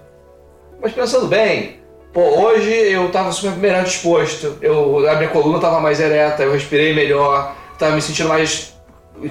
mas 0.80 0.92
pensando 0.92 1.26
bem, 1.26 1.81
pô, 2.12 2.20
hoje 2.20 2.70
eu 2.70 3.10
tava 3.10 3.32
super 3.32 3.56
melhor 3.56 3.84
disposto, 3.84 4.58
eu, 4.60 5.08
a 5.08 5.16
minha 5.16 5.30
coluna 5.30 5.58
tava 5.58 5.80
mais 5.80 5.98
ereta, 5.98 6.42
eu 6.42 6.52
respirei 6.52 6.94
melhor, 6.94 7.54
tava 7.78 7.94
me 7.94 8.02
sentindo 8.02 8.28
mais 8.28 8.74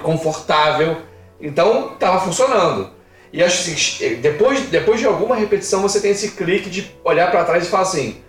confortável, 0.02 0.96
então 1.40 1.90
tava 1.98 2.20
funcionando. 2.20 2.90
E 3.32 3.42
acho 3.42 3.70
assim, 3.70 4.16
depois, 4.16 4.60
depois 4.68 5.00
de 5.00 5.06
alguma 5.06 5.34
repetição 5.34 5.80
você 5.80 6.00
tem 6.00 6.10
esse 6.10 6.32
clique 6.32 6.68
de 6.68 6.94
olhar 7.02 7.30
pra 7.30 7.44
trás 7.44 7.64
e 7.64 7.70
falar 7.70 7.84
assim, 7.84 8.20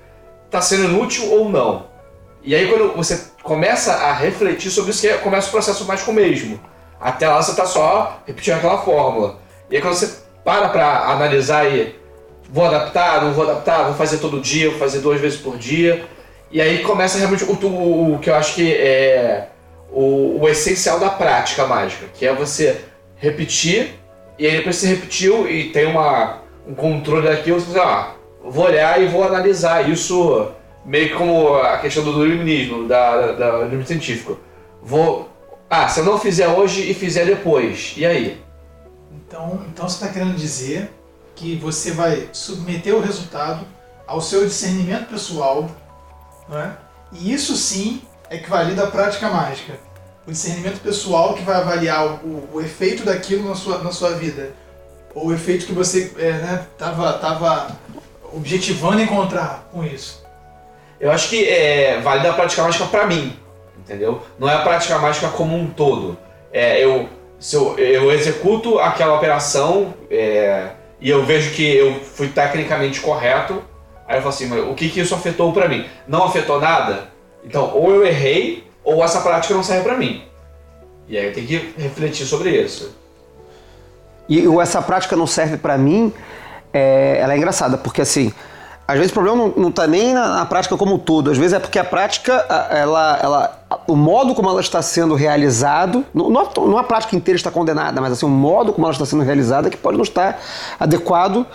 tá 0.50 0.62
sendo 0.62 0.86
inútil 0.86 1.30
ou 1.32 1.50
não? 1.50 1.88
E 2.42 2.56
aí 2.56 2.68
quando 2.68 2.96
você 2.96 3.22
começa 3.42 3.94
a 3.94 4.14
refletir 4.14 4.70
sobre 4.70 4.92
isso, 4.92 5.02
que 5.02 5.14
começa 5.16 5.48
o 5.48 5.52
processo 5.52 5.86
mais 5.86 6.02
com 6.04 6.12
o 6.12 6.14
mesmo. 6.14 6.60
Até 7.00 7.28
lá 7.28 7.42
você 7.42 7.54
tá 7.54 7.66
só 7.66 8.22
repetindo 8.26 8.56
aquela 8.56 8.78
fórmula. 8.78 9.40
E 9.70 9.76
aí 9.76 9.82
quando 9.82 9.96
você 9.96 10.24
para 10.44 10.70
pra 10.70 11.06
analisar 11.10 11.66
aí, 11.66 12.00
vou 12.54 12.66
adaptar, 12.66 13.24
não 13.24 13.34
vou 13.34 13.50
adaptar, 13.50 13.86
vou 13.86 13.96
fazer 13.96 14.20
todo 14.20 14.40
dia, 14.40 14.70
vou 14.70 14.78
fazer 14.78 15.00
duas 15.00 15.20
vezes 15.20 15.40
por 15.40 15.58
dia. 15.58 16.06
E 16.52 16.62
aí 16.62 16.84
começa 16.84 17.18
realmente 17.18 17.44
o, 17.44 17.52
o, 17.52 18.14
o 18.14 18.20
que 18.20 18.30
eu 18.30 18.36
acho 18.36 18.54
que 18.54 18.72
é 18.72 19.50
o, 19.92 20.40
o 20.40 20.48
essencial 20.48 21.00
da 21.00 21.10
prática 21.10 21.66
mágica, 21.66 22.06
que 22.14 22.28
é 22.28 22.32
você 22.34 22.80
repetir, 23.16 24.00
e 24.38 24.46
aí 24.46 24.58
depois 24.58 24.76
você 24.76 24.86
repetiu 24.86 25.50
e 25.50 25.72
tem 25.72 25.88
uma, 25.88 26.42
um 26.68 26.76
controle 26.76 27.28
daquilo, 27.28 27.60
você 27.60 27.74
fala, 27.74 27.92
ah, 27.92 28.16
vou 28.48 28.66
olhar 28.66 29.02
e 29.02 29.08
vou 29.08 29.24
analisar 29.24 29.90
isso 29.90 30.52
meio 30.86 31.10
que 31.10 31.16
como 31.16 31.56
a 31.56 31.80
questão 31.80 32.04
do 32.04 32.24
iluminismo, 32.24 32.88
da, 32.88 33.32
da, 33.32 33.52
do 33.52 33.58
iluminismo 33.62 33.88
científico. 33.88 34.38
Vou. 34.80 35.28
Ah, 35.68 35.88
se 35.88 36.02
eu 36.02 36.06
não 36.06 36.20
fizer 36.20 36.48
hoje 36.50 36.88
e 36.88 36.94
fizer 36.94 37.26
depois, 37.26 37.96
e 37.98 38.06
aí? 38.06 38.40
Então, 39.12 39.66
então 39.72 39.90
você 39.90 39.96
está 39.96 40.14
querendo 40.14 40.36
dizer 40.36 40.92
que 41.36 41.56
você 41.56 41.92
vai 41.92 42.30
submeter 42.32 42.94
o 42.96 43.02
resultado 43.02 43.66
ao 44.08 44.22
seu 44.22 44.46
discernimento 44.46 45.08
pessoal, 45.10 45.70
não 46.48 46.60
é? 46.60 46.72
E 47.12 47.32
isso 47.34 47.56
sim 47.56 48.02
é 48.30 48.38
que 48.38 48.50
valida 48.50 48.84
a 48.84 48.92
prática 48.92 49.30
mágica. 49.30 49.74
O 50.28 50.32
discernimento 50.32 50.80
pessoal 50.82 51.34
que 51.34 51.44
vai 51.44 51.56
avaliar 51.58 52.06
o, 52.24 52.50
o- 52.54 52.62
efeito 52.62 53.04
daquilo 53.04 53.48
na 53.48 53.56
sua, 53.56 53.80
na 53.80 53.92
sua 53.92 54.12
vida. 54.14 54.52
Ou 55.14 55.28
o 55.28 55.34
efeito 55.34 55.66
que 55.66 55.74
você 55.74 56.12
estava 56.18 57.12
né, 57.12 57.18
tava 57.20 57.78
objetivando 58.34 59.02
encontrar 59.02 59.68
com 59.72 59.84
isso. 59.84 60.24
Eu 61.00 61.12
acho 61.12 61.30
que 61.30 61.48
é 61.48 62.00
válida 62.02 62.30
a 62.30 62.34
prática 62.34 62.64
mágica 62.64 62.86
pra 62.86 63.06
mim, 63.06 63.38
entendeu? 63.78 64.24
Não 64.40 64.50
é 64.50 64.54
a 64.56 64.62
prática 64.62 64.98
mágica 64.98 65.28
como 65.30 65.56
um 65.58 65.70
todo. 65.70 66.18
É, 66.52 66.84
eu, 66.84 67.10
se 67.40 67.56
eu, 67.56 67.78
eu 67.78 68.12
executo 68.12 68.80
aquela 68.80 69.16
operação 69.16 69.94
é, 70.10 70.70
e 71.04 71.10
eu 71.10 71.26
vejo 71.26 71.52
que 71.52 71.76
eu 71.76 72.00
fui 72.00 72.30
tecnicamente 72.30 73.02
correto, 73.02 73.62
aí 74.08 74.16
eu 74.16 74.22
falo 74.22 74.34
assim, 74.34 74.48
mas 74.48 74.66
o 74.66 74.74
que, 74.74 74.88
que 74.88 75.02
isso 75.02 75.14
afetou 75.14 75.52
pra 75.52 75.68
mim? 75.68 75.86
Não 76.08 76.24
afetou 76.24 76.62
nada? 76.62 77.10
Então, 77.44 77.72
ou 77.76 77.94
eu 77.94 78.06
errei, 78.06 78.66
ou 78.86 79.04
essa 79.04 79.20
prática 79.20 79.54
não 79.54 79.64
serve 79.64 79.84
pra 79.84 79.98
mim. 79.98 80.24
E 81.10 81.18
aí 81.18 81.26
eu 81.26 81.34
tenho 81.34 81.46
que 81.46 81.76
refletir 81.78 82.26
sobre 82.26 82.52
isso. 82.52 82.96
E 84.30 84.48
o 84.48 84.62
essa 84.62 84.82
prática 84.82 85.14
não 85.18 85.28
serve 85.28 85.58
pra 85.58 85.78
mim, 85.78 86.14
é, 86.72 87.18
ela 87.20 87.34
é 87.34 87.38
engraçada, 87.38 87.78
porque 87.78 88.02
assim, 88.02 88.32
às 88.88 88.96
vezes 88.96 89.12
o 89.12 89.14
problema 89.14 89.36
não, 89.36 89.54
não 89.58 89.72
tá 89.74 89.86
nem 89.86 90.14
na, 90.14 90.38
na 90.38 90.46
prática 90.46 90.78
como 90.78 90.96
um 90.96 91.00
todo, 91.00 91.30
às 91.30 91.38
vezes 91.38 91.52
é 91.52 91.60
porque 91.60 91.78
a 91.78 91.84
prática, 91.84 92.34
ela, 92.72 93.20
ela, 93.22 93.63
o 93.88 93.96
modo 93.96 94.34
como 94.36 94.50
ela 94.50 94.62
está 94.62 94.82
sendo 94.82 95.16
realizado, 95.16 96.06
não, 96.14 96.30
não, 96.30 96.78
a, 96.78 96.84
prática 96.84 97.16
inteira 97.16 97.36
está 97.36 97.50
condenada, 97.52 98.00
mas 98.02 98.14
assim, 98.14 98.26
o 98.26 98.30
modo 98.30 98.74
como 98.74 98.86
ela 98.86 98.94
está 98.94 99.06
sendo 99.06 99.24
realizada 99.24 99.70
que 99.70 99.78
pode 99.78 99.98
não 99.98 100.04
estar 100.04 100.40
adequado 100.80 101.46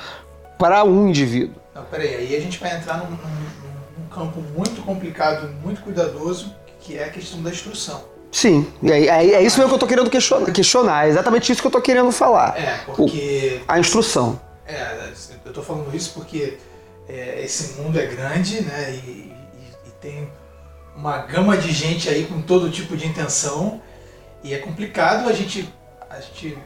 para 0.58 0.84
um 0.84 1.08
indivíduo. 1.08 1.54
Não, 1.74 1.82
peraí, 1.84 2.14
aí 2.14 2.36
a 2.36 2.40
gente 2.40 2.58
vai 2.58 2.76
entrar 2.76 2.98
num, 2.98 3.10
num- 3.10 4.02
num 4.02 4.08
campo 4.10 4.40
muito 4.56 4.82
complicado, 4.82 5.48
muito 5.62 5.80
cuidadoso, 5.82 6.54
que 6.80 6.96
é 6.98 7.04
a 7.04 7.10
questão 7.10 7.42
da 7.42 7.50
instrução. 7.50 8.02
Sim, 8.30 8.66
e 8.82 8.92
aí, 8.92 9.08
aí- 9.08 9.32
é 9.34 9.42
isso 9.42 9.56
mesmo 9.58 9.68
que 9.70 9.74
eu 9.74 9.76
estou 9.76 9.88
querendo 9.88 10.10
questionar, 10.10 10.50
questionar, 10.52 11.06
é 11.06 11.08
exatamente 11.10 11.50
isso 11.50 11.60
que 11.60 11.66
eu 11.66 11.70
estou 11.70 11.82
querendo 11.82 12.10
falar. 12.12 12.58
É, 12.58 12.78
porque 12.86 13.60
A 13.66 13.78
instrução. 13.78 14.38
É, 14.66 15.10
eu 15.46 15.52
tô 15.52 15.62
falando 15.62 15.94
isso 15.96 16.12
porque 16.14 16.58
é, 17.08 17.40
esse 17.42 17.80
mundo 17.80 17.98
é 17.98 18.04
grande, 18.06 18.60
né? 18.62 18.90
E, 18.92 19.08
e- 19.08 19.32
e 19.86 19.90
tem 20.00 20.28
uma 20.98 21.18
gama 21.18 21.56
de 21.56 21.70
gente 21.72 22.08
aí 22.08 22.24
com 22.24 22.42
todo 22.42 22.70
tipo 22.70 22.96
de 22.96 23.06
intenção. 23.06 23.80
E 24.42 24.52
é 24.52 24.58
complicado 24.58 25.28
a 25.28 25.32
gente. 25.32 25.72
A 26.10 26.20
gente 26.20 26.58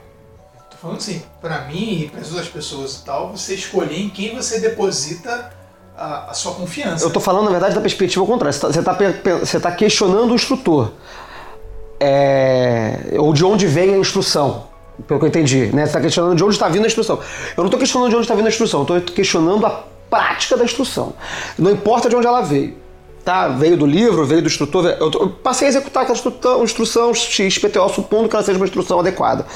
tô 0.71 0.77
falando 0.79 0.97
assim, 0.97 1.23
pra 1.41 1.63
mim 1.63 2.03
e 2.03 2.09
para 2.09 2.21
as 2.21 2.31
outras 2.31 2.49
pessoas 2.49 2.97
e 2.97 3.05
tal, 3.05 3.31
você 3.31 3.55
escolher 3.55 4.01
em 4.01 4.09
quem 4.09 4.35
você 4.35 4.59
deposita 4.59 5.53
a, 5.97 6.31
a 6.31 6.35
sua 6.35 6.55
confiança. 6.55 7.05
Eu 7.05 7.09
estou 7.09 7.23
falando, 7.23 7.45
na 7.45 7.51
verdade, 7.51 7.75
da 7.75 7.81
perspectiva 7.81 8.25
contrária. 8.25 8.53
Você 8.53 9.57
está 9.57 9.73
questionando 9.73 10.31
o 10.31 10.35
instrutor. 10.35 10.93
É, 12.01 13.15
ou 13.19 13.33
de 13.33 13.45
onde 13.45 13.67
vem 13.67 13.95
a 13.95 13.99
instrução, 13.99 14.67
pelo 15.07 15.21
que 15.21 15.27
eu 15.27 15.29
entendi. 15.29 15.67
Né? 15.67 15.83
Você 15.83 15.91
está 15.91 16.01
questionando 16.01 16.37
de 16.37 16.43
onde 16.43 16.55
está 16.55 16.69
vindo 16.69 16.85
a 16.85 16.87
instrução. 16.87 17.17
Eu 17.17 17.59
não 17.59 17.67
estou 17.67 17.79
questionando 17.79 18.09
de 18.09 18.17
onde 18.17 18.25
está 18.25 18.35
vindo 18.35 18.47
a 18.47 18.49
instrução, 18.49 18.83
estou 18.83 19.01
questionando 19.01 19.65
a 19.67 19.85
prática 20.11 20.57
da 20.57 20.65
instrução. 20.65 21.15
Não 21.59 21.71
importa 21.71 22.09
de 22.09 22.17
onde 22.17 22.27
ela 22.27 22.41
veio. 22.41 22.82
Tá? 23.25 23.49
Veio 23.49 23.77
do 23.77 23.87
livro, 23.87 24.25
veio 24.27 24.43
do 24.43 24.49
instrutor. 24.49 24.85
Eu, 24.99 25.31
passei 25.31 25.69
a 25.69 25.71
executar 25.71 26.03
aquela 26.03 26.17
instrução, 26.17 26.65
instrução 26.65 27.15
XPTO, 27.15 27.89
supondo 27.89 28.29
que 28.29 28.35
ela 28.35 28.45
seja 28.45 28.59
uma 28.59 28.67
instrução 28.67 28.99
adequada. 28.99 29.47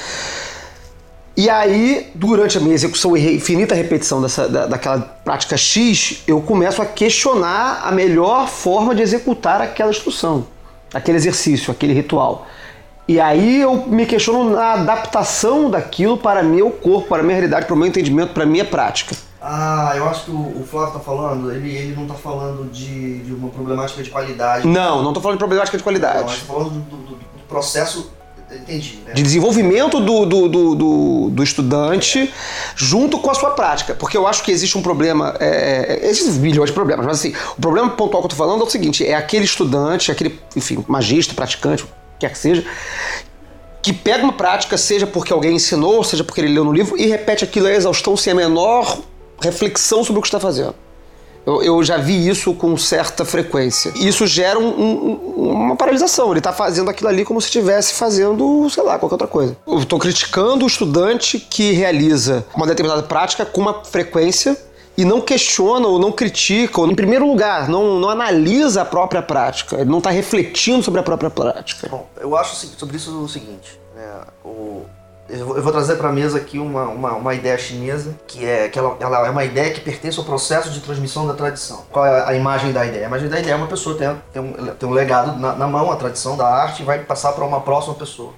E 1.36 1.50
aí, 1.50 2.10
durante 2.14 2.56
a 2.56 2.60
minha 2.60 2.74
execução 2.74 3.14
e 3.16 3.36
infinita 3.36 3.74
repetição 3.74 4.22
dessa, 4.22 4.48
da, 4.48 4.66
daquela 4.66 5.00
prática 5.00 5.56
X, 5.56 6.22
eu 6.26 6.40
começo 6.40 6.80
a 6.80 6.86
questionar 6.86 7.82
a 7.84 7.92
melhor 7.92 8.48
forma 8.48 8.94
de 8.94 9.02
executar 9.02 9.60
aquela 9.60 9.90
instrução, 9.90 10.46
aquele 10.94 11.18
exercício, 11.18 11.70
aquele 11.70 11.92
ritual. 11.92 12.46
E 13.08 13.20
aí 13.20 13.60
eu 13.60 13.86
me 13.86 14.06
questiono 14.06 14.50
na 14.50 14.72
adaptação 14.72 15.68
daquilo 15.68 16.16
para 16.16 16.42
meu 16.42 16.70
corpo, 16.70 17.08
para 17.08 17.22
minha 17.22 17.34
realidade, 17.34 17.66
para 17.66 17.74
o 17.74 17.76
meu 17.76 17.86
entendimento, 17.86 18.32
para 18.32 18.46
minha 18.46 18.64
prática. 18.64 19.14
Ah, 19.48 19.92
eu 19.94 20.08
acho 20.08 20.24
que 20.24 20.30
o, 20.32 20.34
o 20.60 20.66
Flávio 20.68 20.94
tá 20.94 20.98
falando, 20.98 21.52
ele, 21.52 21.70
ele 21.72 21.94
não 21.94 22.04
tá 22.04 22.14
falando 22.14 22.68
de, 22.72 23.20
de 23.20 23.32
uma 23.32 23.48
problemática 23.48 24.02
de 24.02 24.10
qualidade. 24.10 24.66
Não, 24.66 25.02
não 25.02 25.10
estou 25.10 25.22
falando 25.22 25.36
de 25.36 25.38
problemática 25.38 25.76
de 25.76 25.82
Não, 25.82 25.84
qualidade. 25.84 26.24
mas 26.24 26.40
tá 26.40 26.46
falando 26.46 26.70
do, 26.70 26.96
do- 26.96 27.14
do 27.14 27.18
processo. 27.48 28.10
Entendi, 28.50 29.00
né? 29.04 29.12
de 29.12 29.22
desenvolvimento 29.22 29.98
do, 30.00 30.24
do, 30.24 30.48
do, 30.48 31.30
do- 31.30 31.42
estudante 31.42 32.32
junto 32.76 33.18
com 33.18 33.28
a 33.30 33.34
sua 33.34 33.50
prática. 33.50 33.92
Porque 33.94 34.16
eu 34.16 34.26
acho 34.26 34.42
que 34.44 34.50
existe 34.52 34.76
um 34.78 34.82
problema, 34.82 35.34
é, 35.40 35.98
é, 36.04 36.08
existem 36.08 36.32
bilhões 36.40 36.70
de 36.70 36.74
problemas, 36.74 37.04
mas 37.06 37.18
assim, 37.18 37.34
o 37.56 37.60
problema 37.60 37.90
pontual 37.90 38.22
que 38.22 38.26
eu 38.26 38.30
tô 38.30 38.36
falando 38.36 38.60
é 38.62 38.64
o 38.64 38.70
seguinte, 38.70 39.04
é 39.06 39.14
aquele 39.14 39.44
estudante, 39.44 40.10
aquele, 40.12 40.40
enfim, 40.56 40.84
magista, 40.88 41.34
praticante, 41.34 41.82
o 41.82 41.86
que 41.86 41.92
quer 42.20 42.30
que 42.30 42.38
seja, 42.38 42.64
que 43.82 43.92
pega 43.92 44.22
uma 44.22 44.32
prática, 44.32 44.76
seja 44.78 45.06
porque 45.08 45.32
alguém 45.32 45.56
ensinou, 45.56 46.02
seja 46.04 46.22
porque 46.24 46.40
ele 46.40 46.52
leu 46.54 46.64
no 46.64 46.72
livro, 46.72 46.96
e 46.96 47.06
repete 47.06 47.42
aquilo 47.44 47.66
à 47.66 47.72
exaustão 47.72 48.16
sem 48.16 48.32
a 48.32 48.36
menor 48.36 48.98
reflexão 49.40 50.02
sobre 50.04 50.18
o 50.18 50.22
que 50.22 50.28
está 50.28 50.40
fazendo. 50.40 50.74
Eu, 51.46 51.62
eu 51.62 51.84
já 51.84 51.96
vi 51.96 52.28
isso 52.28 52.52
com 52.54 52.76
certa 52.76 53.24
frequência. 53.24 53.92
Isso 53.94 54.26
gera 54.26 54.58
um- 54.58 54.66
um- 54.66 55.50
uma 55.62 55.76
paralisação. 55.76 56.32
Ele 56.32 56.40
tá 56.40 56.52
fazendo 56.52 56.90
aquilo 56.90 57.08
ali 57.08 57.24
como 57.24 57.40
se 57.40 57.46
estivesse 57.46 57.94
fazendo, 57.94 58.68
sei 58.68 58.82
lá, 58.82 58.98
qualquer 58.98 59.14
outra 59.14 59.28
coisa. 59.28 59.56
Eu 59.64 59.84
tô 59.84 59.96
criticando 59.96 60.64
o 60.64 60.66
estudante 60.66 61.38
que 61.38 61.70
realiza 61.72 62.44
uma 62.54 62.66
determinada 62.66 63.02
prática 63.04 63.46
com 63.46 63.60
uma 63.60 63.84
frequência 63.84 64.56
e 64.98 65.04
não 65.04 65.20
questiona 65.20 65.86
ou 65.86 66.00
não 66.00 66.10
critica, 66.10 66.80
ou, 66.80 66.90
em 66.90 66.94
primeiro 66.96 67.24
lugar, 67.28 67.68
não, 67.68 68.00
não 68.00 68.08
analisa 68.08 68.82
a 68.82 68.84
própria 68.84 69.22
prática. 69.22 69.76
Ele 69.76 69.90
não 69.90 69.98
está 69.98 70.10
refletindo 70.10 70.82
sobre 70.82 70.98
a 70.98 71.02
própria 71.04 71.30
prática. 71.30 71.86
Bom, 71.88 72.08
eu 72.20 72.36
acho 72.36 72.56
sobre 72.76 72.96
isso 72.96 73.16
o 73.22 73.28
seguinte, 73.28 73.78
né, 73.94 74.02
o- 74.44 74.82
eu, 75.28 75.62
vou, 75.62 75.72
trazer 75.72 75.96
para 75.96 76.08
a 76.08 76.12
mesa 76.12 76.38
aqui 76.38 76.58
uma, 76.58 76.84
uma, 76.84 77.12
uma 77.14 77.34
ideia 77.34 77.58
chinesa, 77.58 78.14
que 78.26 78.44
é 78.44 78.68
que 78.68 78.78
ela, 78.78 78.96
ela 79.00 79.26
é 79.26 79.30
uma 79.30 79.44
ideia 79.44 79.72
que 79.72 79.80
pertence 79.80 80.18
ao 80.18 80.24
processo 80.24 80.70
de 80.70 80.80
transmissão 80.80 81.26
da 81.26 81.34
tradição. 81.34 81.84
Qual 81.90 82.06
é 82.06 82.24
a 82.28 82.34
imagem 82.34 82.72
da 82.72 82.86
ideia? 82.86 83.04
A 83.04 83.08
imagem 83.08 83.28
da 83.28 83.40
ideia 83.40 83.54
é 83.54 83.56
uma 83.56 83.66
pessoa 83.66 83.96
tem, 83.96 84.08
tem, 84.32 84.42
um, 84.42 84.52
tem 84.52 84.88
um 84.88 84.92
legado 84.92 85.38
na, 85.38 85.54
na 85.54 85.66
mão, 85.66 85.90
a 85.90 85.96
tradição 85.96 86.36
da 86.36 86.46
arte, 86.46 86.82
e 86.82 86.84
vai 86.84 87.00
passar 87.00 87.32
para 87.32 87.44
uma 87.44 87.60
próxima 87.60 87.94
pessoa. 87.94 88.32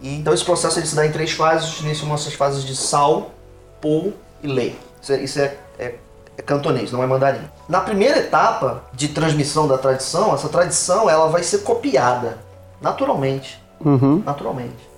E, 0.00 0.16
então 0.16 0.32
esse 0.32 0.44
processo 0.44 0.78
ele 0.78 0.86
se 0.86 0.94
dá 0.94 1.04
em 1.04 1.12
três 1.12 1.32
fases, 1.32 1.68
os 1.68 1.74
chineses 1.76 1.98
chamam 1.98 2.14
essas 2.14 2.34
fases 2.34 2.64
de 2.64 2.76
Sao, 2.76 3.32
Po 3.80 4.12
e 4.42 4.46
Lei. 4.46 4.78
Isso 5.02 5.12
é, 5.12 5.16
isso 5.22 5.40
é, 5.40 5.56
é, 5.78 5.94
é 6.38 6.42
cantonês, 6.42 6.92
não 6.92 7.02
é 7.02 7.06
mandarim. 7.06 7.42
Na 7.68 7.80
primeira 7.80 8.18
etapa 8.18 8.84
de 8.92 9.08
transmissão 9.08 9.66
da 9.66 9.76
tradição, 9.76 10.32
essa 10.32 10.48
tradição 10.48 11.10
ela 11.10 11.28
vai 11.28 11.42
ser 11.42 11.58
copiada 11.58 12.38
naturalmente, 12.80 13.60
Uhum. 13.84 14.22
naturalmente. 14.24 14.89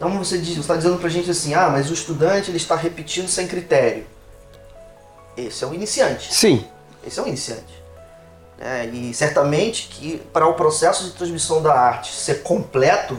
Então 0.00 0.16
você 0.16 0.38
está 0.38 0.76
dizendo 0.76 0.96
pra 0.96 1.10
gente 1.10 1.30
assim, 1.30 1.52
ah, 1.52 1.68
mas 1.68 1.90
o 1.90 1.92
estudante 1.92 2.50
ele 2.50 2.56
está 2.56 2.74
repetindo 2.74 3.28
sem 3.28 3.46
critério. 3.46 4.06
Esse 5.36 5.62
é 5.62 5.66
o 5.66 5.74
iniciante. 5.74 6.32
Sim. 6.32 6.64
Esse 7.06 7.20
é 7.20 7.22
o 7.22 7.28
iniciante. 7.28 7.84
É, 8.58 8.86
e 8.86 9.12
certamente 9.12 9.88
que 9.88 10.16
para 10.32 10.46
o 10.46 10.54
processo 10.54 11.04
de 11.04 11.10
transmissão 11.10 11.60
da 11.60 11.74
arte 11.78 12.14
ser 12.14 12.42
completo, 12.42 13.14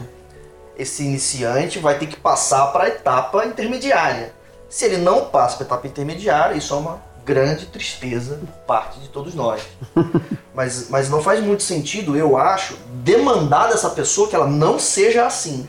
esse 0.76 1.04
iniciante 1.04 1.78
vai 1.78 1.96
ter 2.00 2.08
que 2.08 2.16
passar 2.16 2.66
para 2.72 2.82
a 2.82 2.88
etapa 2.88 3.46
intermediária. 3.46 4.34
Se 4.68 4.84
ele 4.84 4.96
não 4.96 5.26
passa 5.26 5.58
para 5.58 5.64
a 5.64 5.68
etapa 5.68 5.86
intermediária, 5.86 6.56
isso 6.56 6.74
é 6.74 6.78
uma 6.78 7.00
grande 7.24 7.66
tristeza 7.66 8.40
por 8.40 8.66
parte 8.66 8.98
de 8.98 9.08
todos 9.08 9.36
nós. 9.36 9.62
mas, 10.52 10.88
mas 10.88 11.08
não 11.08 11.22
faz 11.22 11.38
muito 11.38 11.62
sentido, 11.62 12.16
eu 12.16 12.36
acho, 12.36 12.76
demandar 13.04 13.68
dessa 13.68 13.90
pessoa 13.90 14.28
que 14.28 14.34
ela 14.34 14.48
não 14.48 14.80
seja 14.80 15.24
assim. 15.24 15.68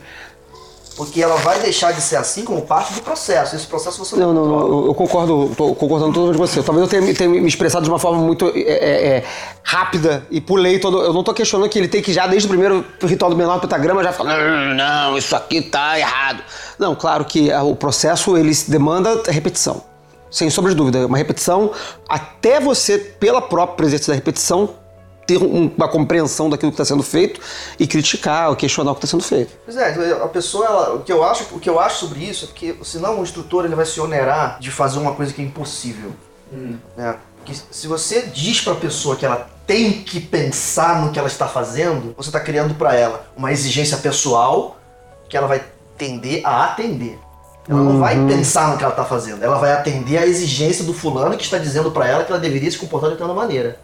Porque 0.96 1.20
ela 1.20 1.34
vai 1.36 1.58
deixar 1.58 1.92
de 1.92 2.00
ser 2.00 2.14
assim 2.16 2.44
como 2.44 2.62
parte 2.62 2.94
do 2.94 3.00
processo. 3.02 3.56
Esse 3.56 3.66
processo 3.66 3.98
você 4.04 4.14
Não, 4.16 4.32
não, 4.32 4.46
não, 4.46 4.86
eu- 4.86 4.94
concordo, 4.94 5.50
tô 5.56 5.74
concordando 5.74 6.12
totalmente 6.12 6.38
com 6.38 6.46
você. 6.46 6.62
Talvez 6.62 6.84
eu 6.84 6.88
tenha, 6.90 7.02
me- 7.02 7.14
tenha 7.14 7.28
me 7.28 7.48
expressado 7.48 7.82
de 7.84 7.90
uma 7.90 7.98
forma 7.98 8.18
muito 8.22 8.46
é, 8.54 8.60
é, 8.60 9.06
é, 9.16 9.24
rápida 9.62 10.24
e 10.30 10.40
pulei 10.40 10.78
todo. 10.78 11.02
Eu 11.02 11.12
não 11.12 11.24
tô 11.24 11.34
questionando 11.34 11.68
que 11.68 11.78
ele 11.78 11.88
tem 11.88 12.00
que 12.00 12.12
já, 12.12 12.26
desde 12.28 12.46
o 12.46 12.48
primeiro 12.48 12.84
ritual 13.02 13.28
do 13.30 13.36
menor 13.36 13.60
pentagrama, 13.60 14.04
já 14.04 14.12
falar, 14.12 14.38
não, 14.38 14.74
não, 14.74 15.18
isso 15.18 15.34
aqui 15.34 15.62
tá 15.62 15.98
errado. 15.98 16.42
Não, 16.78 16.94
claro 16.94 17.24
que 17.24 17.50
ah, 17.50 17.62
o 17.64 17.74
processo 17.74 18.36
ele 18.36 18.52
demanda 18.68 19.20
repetição. 19.26 19.82
Sem 20.30 20.48
sombra 20.50 20.70
de 20.72 20.76
dúvida. 20.76 21.06
Uma 21.06 21.16
repetição, 21.18 21.70
até 22.08 22.60
você, 22.60 22.98
pela 22.98 23.40
própria 23.42 23.76
presença 23.76 24.12
da 24.12 24.14
repetição, 24.14 24.70
ter 25.26 25.38
um- 25.42 25.70
uma 25.76 25.88
compreensão 25.88 26.50
daquilo 26.50 26.70
que 26.70 26.74
está 26.74 26.84
sendo 26.84 27.02
feito 27.02 27.40
e 27.78 27.86
criticar 27.86 28.50
ou 28.50 28.56
questionar 28.56 28.92
o 28.92 28.94
que 28.94 29.04
está 29.04 29.10
sendo 29.16 29.22
feito. 29.24 29.52
Pois 29.64 29.76
é, 29.76 30.12
a 30.22 30.28
pessoa, 30.28 30.66
ela- 30.66 30.94
o, 30.94 31.00
que 31.00 31.12
eu 31.12 31.24
acho, 31.24 31.44
o 31.54 31.58
que 31.60 31.68
eu 31.68 31.78
acho 31.80 32.00
sobre 32.06 32.20
isso 32.20 32.44
é 32.44 32.48
que 32.54 32.76
senão 32.84 33.20
o 33.20 33.22
instrutor 33.22 33.64
ele 33.64 33.74
vai 33.74 33.86
se 33.86 34.00
onerar 34.00 34.58
de 34.60 34.70
fazer 34.70 34.98
uma 34.98 35.12
coisa 35.12 35.32
que 35.32 35.40
é 35.40 35.44
impossível. 35.44 36.12
Né? 36.96 37.16
Porque 37.38 37.54
se 37.70 37.86
você 37.86 38.22
diz 38.22 38.60
para 38.60 38.72
a 38.72 38.76
pessoa 38.76 39.16
que 39.16 39.26
ela 39.26 39.48
tem 39.66 40.02
que 40.02 40.20
pensar 40.20 41.02
no 41.02 41.10
que 41.10 41.18
ela 41.18 41.28
está 41.28 41.46
fazendo, 41.48 42.14
você 42.16 42.28
está 42.28 42.40
criando 42.40 42.74
para 42.74 42.94
ela 42.94 43.26
uma 43.36 43.50
exigência 43.52 43.96
pessoal 43.98 44.78
que 45.28 45.36
ela 45.36 45.46
vai 45.46 45.62
tender 45.98 46.40
a 46.44 46.64
atender. 46.66 47.18
Ela 47.66 47.80
não 47.80 47.98
vai 47.98 48.14
pensar 48.26 48.70
no 48.70 48.76
que 48.76 48.84
ela 48.84 48.92
está 48.92 49.04
fazendo, 49.06 49.42
ela 49.42 49.56
vai 49.58 49.72
atender 49.72 50.18
a 50.18 50.26
exigência 50.26 50.84
do 50.84 50.92
fulano 50.92 51.34
que 51.34 51.44
está 51.44 51.56
dizendo 51.56 51.90
para 51.90 52.06
ela 52.06 52.22
que 52.22 52.30
ela 52.30 52.40
deveria 52.40 52.70
se 52.70 52.76
comportar 52.76 53.08
de 53.08 53.16
determinada 53.16 53.40
maneira. 53.46 53.78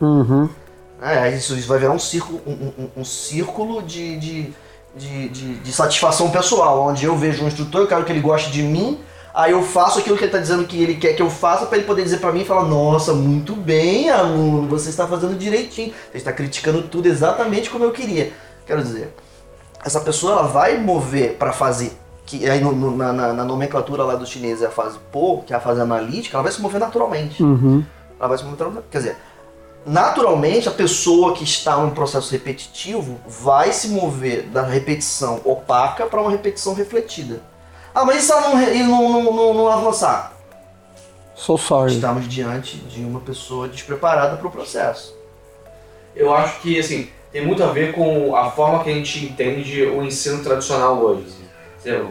É, 1.03 1.19
aí 1.19 1.37
isso, 1.39 1.55
isso 1.57 1.67
vai 1.69 1.79
virar 1.79 1.93
um 1.93 1.99
círculo, 1.99 2.41
um, 2.47 2.51
um- 2.53 2.91
um 2.99 3.05
círculo 3.05 3.83
de, 3.83 4.19
de, 4.19 4.53
de, 4.95 5.29
de- 5.31 5.55
de 5.55 5.73
satisfação 5.73 6.31
pessoal, 6.31 6.83
onde 6.89 7.05
eu 7.07 7.17
vejo 7.17 7.43
um 7.45 7.49
instrutor, 7.49 7.83
eu 7.83 7.87
quero 7.87 8.05
que 8.05 8.13
ele 8.13 8.21
goste 8.21 8.51
de 8.51 8.63
mim, 8.63 8.99
aí 9.33 9.53
eu 9.53 9.63
faço 9.63 9.99
aquilo 10.01 10.17
que 10.17 10.25
ele 10.25 10.29
está 10.29 10.39
dizendo 10.39 10.65
que 10.67 10.83
ele 10.83 10.97
quer 10.97 11.15
que 11.15 11.23
eu 11.23 11.31
faça, 11.31 11.65
para 11.67 11.79
ele 11.79 11.87
poder 11.87 12.03
dizer 12.03 12.19
para 12.19 12.33
mim 12.33 12.43
e 12.43 12.45
falar, 12.45 12.65
nossa, 12.65 13.15
muito 13.15 13.55
bem, 13.57 14.11
aluno, 14.11 14.69
você 14.69 14.91
está 14.91 15.07
fazendo 15.07 15.39
direitinho, 15.39 15.93
você 16.11 16.19
está 16.19 16.33
criticando 16.33 16.83
tudo 16.83 17.07
exatamente 17.07 17.71
como 17.71 17.85
eu 17.85 17.93
queria. 17.93 18.33
Quero 18.67 18.83
dizer, 18.83 19.15
essa 19.83 20.01
pessoa 20.01 20.33
ela 20.33 20.43
vai 20.43 20.77
mover 20.77 21.37
para 21.37 21.53
fazer, 21.53 21.93
que 22.27 22.47
aí 22.47 22.61
no- 22.61 22.73
no- 22.73 22.95
na, 22.95 23.11
na- 23.13 23.33
na 23.33 23.45
nomenclatura 23.45 24.05
lá 24.05 24.17
do 24.17 24.27
chinês 24.27 24.61
é 24.61 24.67
a 24.67 24.71
fase 24.71 24.99
Po, 25.11 25.43
que 25.47 25.55
é 25.55 25.57
a 25.57 25.61
fase 25.61 25.81
analítica, 25.81 26.37
ela 26.37 26.43
vai 26.43 26.53
se 26.53 26.61
mover 26.61 26.79
naturalmente. 26.79 27.43
Ela 28.19 28.29
vai 28.29 28.37
se 28.37 28.45
mover 28.45 28.59
naturalmente. 28.59 28.87
Quer 28.91 28.99
dizer, 28.99 29.17
naturalmente 29.87 30.69
a 30.69 30.73
pessoa 30.73 31.35
que 31.35 31.45
está 31.45 31.77
num 31.77 31.91
processo 31.91 32.31
repetitivo 32.33 33.21
vai 33.27 33.73
se 33.73 33.89
mover 33.89 34.45
da 34.45 34.63
repetição 34.63 35.41
opaca 35.45 36.07
para 36.07 36.21
uma 36.21 36.31
repetição 36.31 36.75
refletida. 36.75 37.43
Ah, 37.95 38.05
mas 38.05 38.23
e 38.23 38.27
se 38.27 38.33
ela 38.33 38.43
não, 38.43 39.13
não, 39.13 39.33
não, 39.33 39.55
não, 39.55 39.69
avançar? 39.69 40.33
So 41.35 41.57
sorry. 41.57 41.95
Estamos 41.95 42.29
diante 42.29 42.77
de 42.77 43.01
uma 43.01 43.21
pessoa 43.21 43.67
despreparada 43.67 44.37
para 44.37 44.47
o 44.47 44.51
processo. 44.51 45.17
Eu 46.15 46.33
acho 46.35 46.61
que, 46.61 46.79
assim, 46.79 47.11
tem 47.33 47.45
muito 47.45 47.63
a 47.65 47.69
ver 47.69 47.93
com 47.93 48.37
a 48.37 48.51
forma 48.51 48.85
que 48.85 48.91
a 48.91 48.95
gente 48.95 49.25
entende 49.25 49.85
o 49.85 50.03
ensino 50.03 50.43
tradicional 50.43 50.99
hoje. 50.99 51.25
assim. 51.27 51.45
Você 51.79 52.05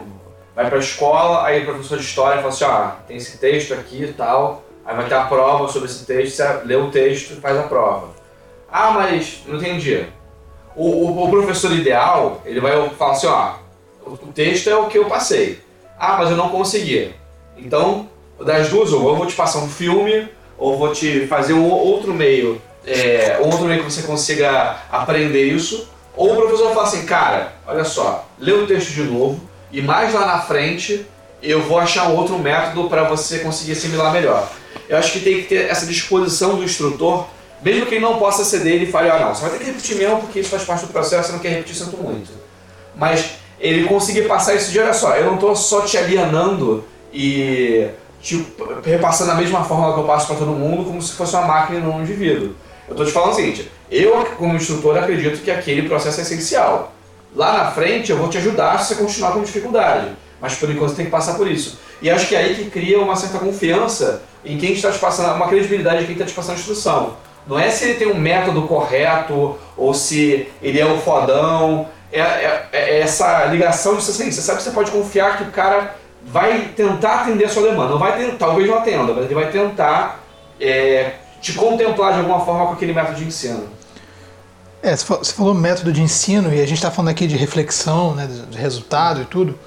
vai 0.54 0.68
pra 0.68 0.78
escola, 0.78 1.44
aí 1.44 1.62
o 1.62 1.66
professor 1.66 1.98
de 1.98 2.04
história 2.04 2.38
fala 2.38 2.48
assim, 2.48 2.64
ah, 2.64 2.96
tem 3.06 3.16
esse 3.16 3.38
texto 3.38 3.72
aqui 3.72 4.02
e 4.02 4.12
tal, 4.12 4.64
aí 4.90 4.96
vai 4.96 5.08
ter 5.08 5.14
a 5.14 5.24
prova 5.24 5.68
sobre 5.68 5.88
esse 5.88 6.04
texto, 6.04 6.36
você 6.36 6.60
lê 6.64 6.74
o 6.74 6.90
texto 6.90 7.32
e 7.32 7.40
faz 7.40 7.56
a 7.56 7.62
prova. 7.62 8.08
Ah, 8.70 8.90
mas 8.90 9.42
não 9.46 9.56
entendi. 9.56 10.04
O, 10.74 10.84
o, 10.84 11.24
o 11.24 11.30
professor 11.30 11.72
ideal, 11.72 12.42
ele 12.44 12.60
vai 12.60 12.88
falar 12.90 13.12
assim, 13.12 13.26
ó, 13.26 13.54
o 14.04 14.16
texto 14.34 14.68
é 14.68 14.74
o 14.74 14.86
que 14.86 14.98
eu 14.98 15.04
passei. 15.04 15.60
Ah, 15.98 16.16
mas 16.18 16.30
eu 16.30 16.36
não 16.36 16.48
consegui. 16.48 17.14
Então, 17.56 18.08
das 18.40 18.68
duas, 18.68 18.92
ou 18.92 19.08
eu 19.08 19.16
vou 19.16 19.26
te 19.26 19.34
passar 19.34 19.60
um 19.60 19.68
filme, 19.68 20.28
ou 20.58 20.76
vou 20.76 20.92
te 20.92 21.26
fazer 21.26 21.52
um 21.52 21.68
outro 21.68 22.12
meio, 22.12 22.60
é, 22.86 23.38
outro 23.40 23.66
meio 23.66 23.84
que 23.84 23.92
você 23.92 24.02
consiga 24.02 24.76
aprender 24.90 25.44
isso, 25.44 25.88
ou 26.16 26.32
o 26.32 26.36
professor 26.36 26.74
fala 26.74 26.82
assim, 26.82 27.06
cara, 27.06 27.52
olha 27.66 27.84
só, 27.84 28.26
lê 28.38 28.52
o 28.52 28.66
texto 28.66 28.90
de 28.90 29.04
novo, 29.04 29.40
e 29.70 29.80
mais 29.80 30.12
lá 30.12 30.26
na 30.26 30.40
frente 30.40 31.06
eu 31.42 31.62
vou 31.62 31.78
achar 31.78 32.08
um 32.08 32.16
outro 32.16 32.38
método 32.38 32.88
para 32.88 33.04
você 33.04 33.38
conseguir 33.38 33.72
assimilar 33.72 34.12
melhor. 34.12 34.50
Eu 34.88 34.98
acho 34.98 35.12
que 35.12 35.20
tem 35.20 35.36
que 35.36 35.48
ter 35.48 35.68
essa 35.68 35.86
disposição 35.86 36.56
do 36.56 36.64
instrutor, 36.64 37.26
mesmo 37.62 37.86
que 37.86 37.94
ele 37.94 38.04
não 38.04 38.18
possa 38.18 38.44
ceder, 38.44 38.74
ele 38.74 38.86
fale, 38.86 39.10
ah 39.10 39.18
não, 39.18 39.34
você 39.34 39.42
vai 39.42 39.50
ter 39.50 39.58
que 39.58 39.64
repetir 39.66 39.96
mesmo, 39.96 40.20
porque 40.20 40.40
isso 40.40 40.50
faz 40.50 40.64
parte 40.64 40.86
do 40.86 40.92
processo, 40.92 41.28
você 41.28 41.32
não 41.32 41.38
quer 41.40 41.50
repetir, 41.50 41.76
sinto 41.76 41.96
muito. 41.96 42.30
Mas 42.96 43.32
ele 43.60 43.84
conseguir 43.84 44.22
passar 44.22 44.54
isso 44.54 44.72
de, 44.72 44.80
olha 44.80 44.94
só, 44.94 45.14
eu 45.16 45.26
não 45.26 45.34
estou 45.34 45.54
só 45.54 45.82
te 45.82 45.98
alienando 45.98 46.84
e 47.12 47.88
te 48.22 48.46
repassando 48.84 49.32
a 49.32 49.34
mesma 49.34 49.64
fórmula 49.64 49.94
que 49.94 50.00
eu 50.00 50.04
passo 50.04 50.26
para 50.26 50.36
todo 50.36 50.52
mundo, 50.52 50.84
como 50.84 51.00
se 51.00 51.12
fosse 51.12 51.34
uma 51.34 51.46
máquina 51.46 51.78
e 51.78 51.82
não 51.82 51.96
um 51.96 52.02
indivíduo. 52.02 52.54
Eu 52.88 52.92
estou 52.92 53.06
te 53.06 53.12
falando 53.12 53.32
o 53.32 53.36
seguinte, 53.36 53.70
eu 53.90 54.24
como 54.36 54.56
instrutor 54.56 54.96
acredito 54.98 55.42
que 55.42 55.50
aquele 55.50 55.88
processo 55.88 56.20
é 56.20 56.22
essencial. 56.22 56.92
Lá 57.34 57.52
na 57.52 57.70
frente 57.70 58.10
eu 58.10 58.16
vou 58.16 58.28
te 58.28 58.38
ajudar 58.38 58.78
se 58.78 58.94
você 58.94 59.02
continuar 59.02 59.32
com 59.32 59.42
dificuldade, 59.42 60.08
mas 60.40 60.54
por 60.54 60.70
enquanto 60.70 60.90
você 60.90 60.96
tem 60.96 61.04
que 61.04 61.10
passar 61.10 61.34
por 61.34 61.48
isso. 61.48 61.78
E 62.02 62.10
acho 62.10 62.26
que 62.26 62.34
é 62.34 62.38
aí 62.38 62.54
que 62.54 62.70
cria 62.70 62.98
uma 62.98 63.14
certa 63.14 63.38
confiança 63.38 64.22
em 64.44 64.58
quem 64.58 64.72
está 64.72 64.90
te 64.90 64.98
passando, 64.98 65.34
uma 65.34 65.48
credibilidade 65.48 66.02
em 66.02 66.06
quem 66.06 66.14
está 66.14 66.24
te 66.26 66.32
passando 66.32 66.56
a 66.56 66.58
instrução. 66.58 67.14
Não 67.46 67.58
é 67.58 67.70
se 67.70 67.84
ele 67.84 67.94
tem 67.94 68.08
um 68.08 68.18
método 68.18 68.62
correto 68.62 69.56
ou 69.76 69.94
se 69.94 70.48
ele 70.62 70.78
é 70.78 70.86
o 70.86 70.98
fodão. 70.98 71.88
É, 72.12 72.20
é- 72.20 72.68
é 72.72 73.00
essa 73.00 73.44
ligação 73.46 73.92
de 73.92 73.98
assim, 73.98 74.30
você 74.30 74.40
sabe 74.40 74.58
que 74.58 74.64
você 74.64 74.70
pode 74.70 74.90
confiar 74.90 75.38
que 75.38 75.44
o 75.44 75.50
cara 75.50 75.94
vai 76.24 76.72
tentar 76.76 77.22
atender 77.22 77.44
a 77.44 77.48
sua 77.48 77.62
demanda. 77.62 77.90
Não 77.90 77.98
vai 77.98 78.16
ter, 78.16 78.36
talvez 78.36 78.68
não 78.68 78.78
atenda, 78.78 79.12
mas 79.12 79.24
ele 79.24 79.34
vai 79.34 79.50
tentar 79.50 80.20
é, 80.60 81.12
te 81.40 81.54
contemplar 81.54 82.12
de 82.12 82.18
alguma 82.18 82.44
forma 82.44 82.66
com 82.66 82.72
aquele 82.72 82.92
método 82.92 83.16
de 83.16 83.24
ensino. 83.24 83.68
É, 84.82 84.94
você 84.96 85.32
falou 85.32 85.54
método 85.54 85.92
de 85.92 86.02
ensino 86.02 86.52
e 86.52 86.60
a 86.60 86.66
gente 86.66 86.74
está 86.78 86.90
falando 86.90 87.10
aqui 87.10 87.26
de 87.26 87.36
reflexão, 87.36 88.14
né, 88.14 88.28
de 88.50 88.56
resultado 88.56 89.22
e 89.22 89.24
tudo. 89.24 89.58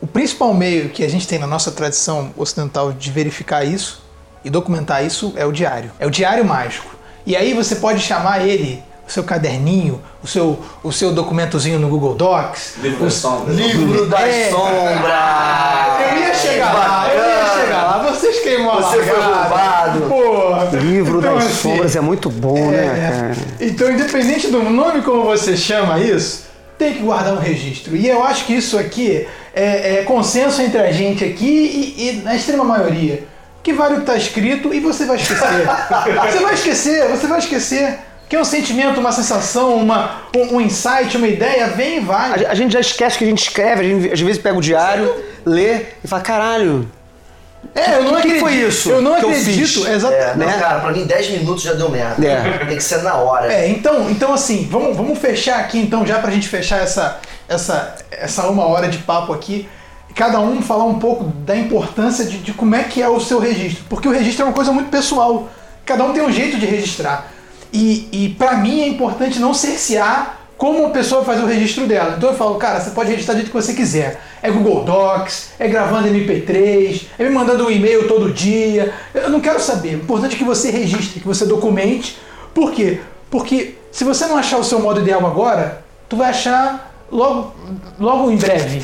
O 0.00 0.06
principal 0.06 0.54
meio 0.54 0.90
que 0.90 1.04
a 1.04 1.08
gente 1.08 1.26
tem 1.26 1.38
na 1.38 1.46
nossa 1.46 1.70
tradição 1.72 2.30
ocidental 2.36 2.92
de 2.92 3.10
verificar 3.10 3.64
isso 3.64 4.02
e 4.44 4.50
documentar 4.50 5.04
isso 5.04 5.32
é 5.36 5.44
o 5.44 5.50
diário. 5.52 5.90
É 5.98 6.06
o 6.06 6.10
diário 6.10 6.44
mágico. 6.44 6.96
E 7.26 7.34
aí 7.36 7.52
você 7.52 7.76
pode 7.76 8.00
chamar 8.00 8.46
ele, 8.46 8.82
o 9.06 9.10
seu 9.10 9.24
caderninho, 9.24 10.00
o 10.22 10.26
seu, 10.26 10.58
o 10.84 10.92
seu 10.92 11.12
documentozinho 11.12 11.78
no 11.80 11.88
Google 11.88 12.14
Docs. 12.14 12.74
Livro 12.80 13.04
das 13.04 13.14
sombras. 13.14 13.56
Livro 13.56 14.06
das 14.06 14.20
É. 14.22 14.50
sombras! 14.50 16.12
Eu 16.12 16.18
ia 16.20 16.34
chegar 16.34 16.72
lá, 16.72 17.08
eu 17.12 17.18
ia 17.18 17.60
chegar 17.60 17.82
lá. 17.84 18.10
Vocês 18.12 18.38
queimam 18.40 18.70
a 18.70 18.80
Você 18.80 19.02
foi 19.02 19.20
roubado. 19.20 20.00
Porra. 20.02 20.64
Livro 20.80 21.18
Então, 21.18 21.34
das 21.34 21.46
assim, 21.46 21.70
Sombras 21.70 21.96
é 21.96 22.00
muito 22.00 22.30
bom, 22.30 22.70
né, 22.70 22.76
É, 22.86 23.10
cara? 23.10 23.36
Então, 23.60 23.90
independente 23.90 24.46
do 24.48 24.62
nome 24.62 25.02
como 25.02 25.24
você 25.24 25.56
chama 25.56 25.98
isso, 25.98 26.44
tem 26.78 26.94
que 26.94 27.00
guardar 27.00 27.34
um 27.34 27.38
registro. 27.38 27.96
E 27.96 28.08
eu 28.08 28.22
acho 28.22 28.46
que 28.46 28.54
isso 28.54 28.78
aqui 28.78 29.26
é, 29.52 29.98
é 29.98 30.02
consenso 30.04 30.62
entre 30.62 30.78
a 30.78 30.92
gente 30.92 31.24
aqui 31.24 31.94
e, 31.96 32.08
e 32.08 32.12
na 32.22 32.36
extrema 32.36 32.64
maioria. 32.64 33.24
Que 33.62 33.72
vale 33.72 33.94
o 33.94 33.96
que 33.96 34.02
está 34.02 34.16
escrito 34.16 34.72
e 34.72 34.78
você 34.80 35.04
vai 35.04 35.16
esquecer. 35.16 35.66
você 36.30 36.38
vai 36.38 36.54
esquecer, 36.54 37.08
você 37.08 37.26
vai 37.26 37.38
esquecer. 37.40 37.98
Que 38.28 38.36
é 38.36 38.40
um 38.40 38.44
sentimento, 38.44 39.00
uma 39.00 39.10
sensação, 39.10 39.76
uma, 39.76 40.22
um, 40.36 40.56
um 40.56 40.60
insight, 40.60 41.16
uma 41.16 41.26
ideia, 41.26 41.66
vem 41.68 41.96
e 41.96 42.00
vai. 42.00 42.44
A, 42.44 42.52
a 42.52 42.54
gente 42.54 42.72
já 42.72 42.80
esquece 42.80 43.18
que 43.18 43.24
a 43.24 43.26
gente 43.26 43.42
escreve, 43.42 43.80
a 43.80 43.84
gente 43.84 44.12
às 44.12 44.20
vezes 44.20 44.40
pega 44.40 44.56
o 44.56 44.60
diário, 44.60 45.12
lê 45.44 45.80
e 46.04 46.06
fala, 46.06 46.22
caralho. 46.22 46.88
É, 47.74 47.96
eu 47.96 48.02
não 48.04 48.10
que 48.12 48.16
acredito. 48.18 48.40
foi 48.40 48.52
isso 48.54 48.90
Eu 48.90 49.02
não 49.02 49.16
que 49.18 49.24
eu 49.24 49.30
acredito. 49.30 49.80
fiz? 49.82 49.86
Exatamente. 49.86 50.22
É, 50.30 50.34
não, 50.36 50.46
Né? 50.46 50.58
cara, 50.58 50.80
pra 50.80 50.90
mim 50.92 51.04
10 51.04 51.30
minutos 51.30 51.62
já 51.62 51.72
deu 51.74 51.88
merda. 51.88 52.24
É. 52.26 52.58
Tem 52.66 52.76
que 52.76 52.82
ser 52.82 53.02
na 53.02 53.14
hora. 53.14 53.52
É, 53.52 53.68
então, 53.68 54.10
então 54.10 54.32
assim, 54.32 54.66
vamos, 54.70 54.96
vamos 54.96 55.18
fechar 55.18 55.58
aqui 55.60 55.78
então, 55.78 56.06
já 56.06 56.18
pra 56.18 56.30
gente 56.30 56.48
fechar 56.48 56.80
essa, 56.82 57.18
essa, 57.48 57.94
essa 58.10 58.46
uma 58.48 58.66
hora 58.66 58.88
de 58.88 58.98
papo 58.98 59.32
aqui, 59.32 59.68
cada 60.14 60.40
um 60.40 60.60
falar 60.62 60.84
um 60.84 60.98
pouco 60.98 61.24
da 61.24 61.54
importância 61.56 62.24
de, 62.24 62.38
de 62.38 62.52
como 62.52 62.74
é 62.74 62.84
que 62.84 63.00
é 63.02 63.08
o 63.08 63.20
seu 63.20 63.38
registro. 63.38 63.84
Porque 63.88 64.08
o 64.08 64.12
registro 64.12 64.42
é 64.42 64.46
uma 64.46 64.54
coisa 64.54 64.72
muito 64.72 64.88
pessoal. 64.90 65.48
Cada 65.84 66.04
um 66.04 66.12
tem 66.12 66.22
um 66.22 66.32
jeito 66.32 66.58
de 66.58 66.66
registrar. 66.66 67.28
E, 67.72 68.08
e 68.12 68.28
para 68.30 68.54
mim 68.56 68.80
é 68.82 68.88
importante 68.88 69.38
não 69.38 69.52
cercear 69.54 70.37
como 70.58 70.86
a 70.86 70.90
pessoa 70.90 71.24
faz 71.24 71.40
o 71.40 71.46
registro 71.46 71.86
dela. 71.86 72.16
Então 72.18 72.30
eu 72.30 72.36
falo, 72.36 72.56
cara, 72.56 72.80
você 72.80 72.90
pode 72.90 73.10
registrar 73.10 73.34
do 73.34 73.36
jeito 73.38 73.50
que 73.52 73.56
você 73.56 73.72
quiser. 73.72 74.20
É 74.42 74.50
Google 74.50 74.82
Docs, 74.82 75.50
é 75.56 75.68
gravando 75.68 76.08
MP3, 76.08 77.06
é 77.16 77.22
me 77.22 77.30
mandando 77.30 77.64
um 77.64 77.70
e-mail 77.70 78.08
todo 78.08 78.32
dia. 78.32 78.92
Eu 79.14 79.30
não 79.30 79.40
quero 79.40 79.60
saber. 79.60 79.94
O 79.94 79.98
importante 79.98 80.34
é 80.34 80.38
que 80.38 80.44
você 80.44 80.68
registre, 80.72 81.20
que 81.20 81.26
você 81.26 81.46
documente. 81.46 82.18
Por 82.52 82.72
quê? 82.72 82.98
Porque 83.30 83.76
se 83.92 84.02
você 84.02 84.26
não 84.26 84.36
achar 84.36 84.58
o 84.58 84.64
seu 84.64 84.80
modo 84.80 85.00
ideal 85.00 85.24
agora, 85.24 85.84
tu 86.08 86.16
vai 86.16 86.30
achar 86.30 86.92
logo, 87.10 87.54
logo 87.98 88.28
em 88.28 88.36
breve. 88.36 88.82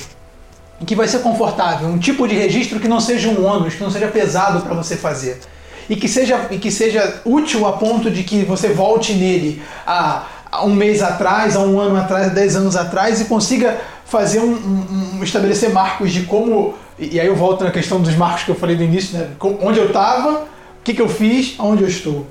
Que 0.87 0.95
vai 0.95 1.09
ser 1.09 1.21
confortável, 1.21 1.89
um 1.89 1.99
tipo 1.99 2.29
de 2.29 2.37
registro 2.37 2.79
que 2.79 2.87
não 2.87 3.01
seja 3.01 3.29
um 3.29 3.45
ônus, 3.45 3.75
que 3.75 3.83
não 3.83 3.91
seja 3.91 4.07
pesado 4.07 4.61
para 4.61 4.75
você 4.75 4.97
fazer 4.97 5.41
e 5.89 5.97
que 5.97 6.09
seja 6.09 6.49
e 6.51 6.59
que 6.59 6.71
seja 6.71 7.21
útil 7.25 7.67
a 7.67 7.73
ponto 7.73 8.11
de 8.11 8.23
que 8.23 8.45
você 8.45 8.69
volte 8.69 9.13
nele 9.13 9.63
a, 9.87 10.27
um 10.63 10.75
mês 10.75 11.03
atrás, 11.03 11.57
a 11.57 11.61
um 11.61 11.81
ano 11.81 11.97
atrás, 11.97 12.33
dez 12.33 12.55
anos 12.57 12.77
atrás 12.77 13.21
e 13.21 13.25
consiga 13.25 13.77
fazer 14.07 14.41
um, 14.41 14.53
um- 14.53 15.17
um- 15.19 15.25
estabelecer 15.25 15.71
marcos 15.71 16.13
de 16.13 16.23
como 16.25 16.75
e 16.99 17.19
aí 17.19 17.27
eu 17.27 17.35
volto 17.35 17.65
na 17.65 17.71
questão 17.73 18.01
dos 18.01 18.15
marcos 18.15 18.45
que 18.45 18.51
eu 18.51 18.55
falei 18.55 18.77
no 18.77 18.83
início, 18.85 19.19
né? 19.19 19.29
Onde 19.61 19.81
eu 19.81 19.87
estava, 19.87 20.31
o 20.43 20.47
que, 20.85 20.95
que 20.95 21.03
eu 21.03 21.09
fiz, 21.09 21.55
aonde 21.59 21.83
eu 21.83 21.89
estou. 21.89 22.25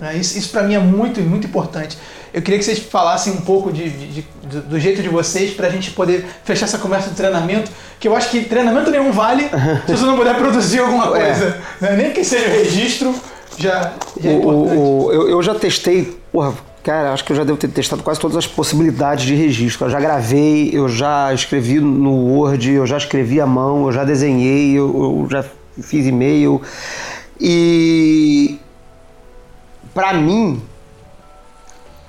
né? 0.00 0.16
Isso, 0.16 0.38
isso 0.38 0.48
para 0.50 0.62
mim 0.62 0.74
é 0.74 0.78
muito, 0.78 1.20
muito 1.20 1.46
importante. 1.46 1.98
Eu 2.32 2.40
queria 2.40 2.58
que 2.58 2.64
vocês 2.64 2.78
falassem 2.78 3.32
um 3.32 3.40
pouco 3.40 3.70
de, 3.72 3.88
de- 3.90 4.06
de- 4.06 4.26
do, 4.44 4.60
do 4.62 4.80
jeito 4.80 5.02
de 5.02 5.08
vocês 5.08 5.52
para 5.52 5.66
a 5.66 5.70
gente 5.70 5.90
poder 5.90 6.24
fechar 6.44 6.64
essa 6.66 6.78
conversa 6.78 7.10
de 7.10 7.16
treinamento, 7.16 7.70
que 7.98 8.06
eu 8.08 8.14
acho 8.16 8.30
que 8.30 8.44
treinamento 8.44 8.90
nenhum 8.90 9.10
vale 9.12 9.44
se 9.86 9.92
você 9.96 10.04
não 10.06 10.16
puder 10.16 10.36
produzir 10.36 10.78
alguma 10.78 11.06
É. 11.18 11.24
coisa. 11.26 11.58
né? 11.80 11.96
Nem 11.96 12.12
que 12.12 12.22
seja 12.24 12.48
registro, 12.48 13.14
já, 13.58 13.92
já 14.20 14.30
é 14.30 14.34
O- 14.34 14.38
importante. 14.38 14.76
o- 14.78 15.04
o- 15.06 15.12
eu, 15.12 15.28
eu 15.30 15.42
já 15.42 15.54
testei, 15.54 16.16
porra, 16.32 16.54
cara, 16.82 17.12
acho 17.12 17.24
que 17.24 17.32
eu 17.32 17.36
já 17.36 17.44
devo 17.44 17.58
ter 17.58 17.68
testado 17.68 18.02
quase 18.02 18.18
todas 18.20 18.36
as 18.36 18.46
possibilidades 18.46 19.24
de 19.24 19.34
registro. 19.34 19.86
Eu 19.86 19.90
já 19.90 20.00
gravei, 20.00 20.70
eu 20.72 20.88
já 20.88 21.32
escrevi 21.34 21.80
no 21.80 22.10
Word, 22.12 22.70
eu 22.72 22.86
já 22.86 22.96
escrevi 22.96 23.40
à 23.40 23.46
mão, 23.46 23.86
eu 23.86 23.92
já 23.92 24.04
desenhei, 24.04 24.72
eu, 24.78 24.86
eu 24.86 25.28
já 25.30 25.44
fiz 25.82 26.06
e-mail. 26.06 26.60
E 27.40 28.58
pra 29.94 30.12
mim, 30.14 30.62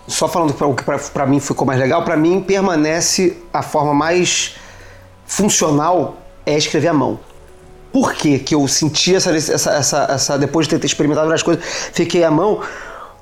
só 0.07 0.27
falando 0.27 0.53
pra- 0.53 0.67
o 0.67 0.73
que 0.75 0.83
pra 1.13 1.25
mim 1.25 1.39
ficou 1.39 1.65
mais 1.67 1.79
legal, 1.79 2.03
pra 2.03 2.17
mim 2.17 2.41
permanece 2.41 3.37
a 3.53 3.61
forma 3.61 3.93
mais 3.93 4.55
funcional 5.25 6.17
é 6.45 6.57
escrever 6.57 6.87
à 6.87 6.93
mão. 6.93 7.19
Por 7.91 8.13
que, 8.13 8.37
que 8.39 8.53
eu 8.53 8.67
senti 8.67 9.15
essa, 9.15 9.35
essa, 9.35 9.71
essa, 9.71 10.07
essa- 10.11 10.37
Depois 10.37 10.67
de 10.67 10.77
ter 10.77 10.85
experimentado 10.85 11.27
várias 11.27 11.43
coisas, 11.43 11.63
fiquei 11.93 12.23
à 12.23 12.29
mão? 12.31 12.61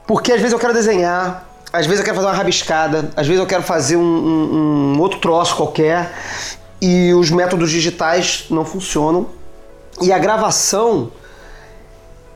Porque 0.07 0.31
às 0.31 0.37
vezes 0.39 0.53
eu 0.53 0.59
quero 0.59 0.73
desenhar, 0.73 1.45
às 1.71 1.85
vezes 1.85 1.99
eu 1.99 2.05
quero 2.05 2.15
fazer 2.15 2.27
uma 2.29 2.33
rabiscada, 2.35 3.11
às 3.15 3.27
vezes 3.27 3.39
eu 3.41 3.45
quero 3.45 3.61
fazer 3.61 3.97
um, 3.97 4.01
um- 4.01 4.93
um 4.95 4.99
outro 5.01 5.19
troço 5.19 5.55
qualquer 5.55 6.13
e 6.81 7.13
os 7.13 7.29
métodos 7.29 7.69
digitais 7.69 8.45
não 8.49 8.63
funcionam. 8.65 9.27
E 10.01 10.11
a 10.11 10.17
gravação. 10.17 11.11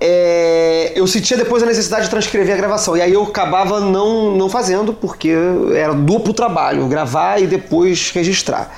é, 0.03 0.93
eu 0.95 1.05
sentia 1.05 1.37
depois 1.37 1.61
a 1.61 1.65
necessidade 1.67 2.05
de 2.05 2.09
transcrever 2.09 2.55
a 2.55 2.57
gravação. 2.57 2.97
E 2.97 3.01
aí 3.01 3.13
eu 3.13 3.21
acabava 3.23 3.79
não, 3.79 4.35
não 4.35 4.49
fazendo, 4.49 4.93
porque 4.93 5.31
era 5.75 5.93
duplo 5.93 6.33
trabalho, 6.33 6.87
gravar 6.87 7.39
e 7.39 7.45
depois 7.45 8.09
registrar. 8.11 8.71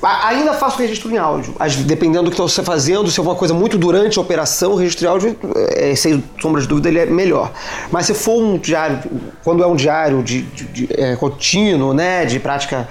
Ainda 0.00 0.54
faço 0.54 0.78
registro 0.78 1.10
em 1.10 1.18
áudio, 1.18 1.54
dependendo 1.84 2.24
do 2.26 2.30
que 2.30 2.36
você 2.36 2.60
está 2.60 2.62
fazendo, 2.62 3.10
se 3.10 3.18
é 3.18 3.22
uma 3.22 3.34
coisa 3.34 3.52
muito 3.52 3.76
durante 3.76 4.16
a 4.16 4.22
operação, 4.22 4.72
o 4.72 4.76
registro 4.76 5.04
em 5.04 5.08
áudio, 5.08 5.36
é, 5.70 5.92
sem 5.96 6.22
sombra 6.40 6.60
de 6.62 6.68
dúvida, 6.68 6.88
ele 6.88 7.00
é 7.00 7.06
melhor. 7.06 7.50
Mas 7.90 8.06
se 8.06 8.14
for 8.14 8.40
um 8.40 8.56
diário, 8.58 9.00
quando 9.42 9.62
é 9.62 9.66
um 9.66 9.74
diário 9.74 10.22
de, 10.22 10.42
de- 10.42 10.64
de, 10.66 10.88
é, 10.96 11.16
contínuo, 11.16 11.92
né, 11.92 12.24
de 12.24 12.38
prática 12.38 12.88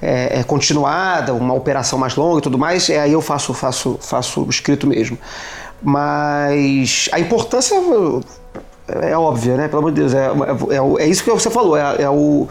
é, 0.00 0.38
é, 0.40 0.42
continuada, 0.44 1.34
uma 1.34 1.52
operação 1.52 1.98
mais 1.98 2.16
longa 2.16 2.38
e 2.38 2.42
tudo 2.42 2.56
mais, 2.56 2.88
é, 2.88 3.00
aí 3.00 3.12
eu 3.12 3.20
faço, 3.20 3.52
faço, 3.52 3.98
faço 4.00 4.46
escrito 4.48 4.86
mesmo. 4.86 5.18
Mas 5.82 7.08
a 7.12 7.20
importância 7.20 7.76
é 8.88 9.10
é 9.10 9.18
óbvia, 9.18 9.56
né? 9.56 9.68
Pelo 9.68 9.78
amor 9.80 9.92
de 9.92 10.00
Deus. 10.00 10.14
É, 10.14 10.26
é, 10.26 10.76
é 10.76 11.04
é 11.04 11.08
isso 11.08 11.22
que 11.24 11.30
você 11.30 11.50
falou. 11.50 11.76
É, 11.76 12.02
é 12.02 12.10
o, 12.10 12.46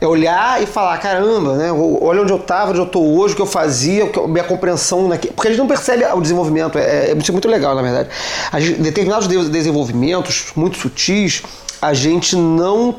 é 0.00 0.06
olhar 0.06 0.62
e 0.62 0.66
falar, 0.66 0.96
caramba, 0.98 1.54
né? 1.56 1.72
Olha 1.72 2.22
onde 2.22 2.32
eu 2.32 2.36
estava, 2.36 2.70
onde 2.70 2.80
eu 2.80 2.84
estou 2.86 3.18
hoje, 3.18 3.34
o 3.34 3.36
que 3.36 3.42
eu 3.42 3.46
fazia, 3.46 4.10
eu- 4.14 4.28
minha 4.28 4.44
compreensão 4.44 5.08
naquilo. 5.08 5.34
Porque 5.34 5.48
a 5.48 5.50
gente 5.50 5.60
não 5.60 5.66
percebe 5.66 6.04
o 6.04 6.20
desenvolvimento. 6.20 6.78
É, 6.78 7.08
é, 7.08 7.10
é 7.10 7.14
muito 7.32 7.48
legal, 7.48 7.74
na 7.74 7.82
verdade. 7.82 8.08
A 8.50 8.60
gente- 8.60 8.80
determinados 8.80 9.26
de- 9.28 9.48
desenvolvimentos 9.50 10.52
muito 10.54 10.78
sutis, 10.78 11.42
a 11.80 11.92
gente 11.94 12.36
não 12.36 12.96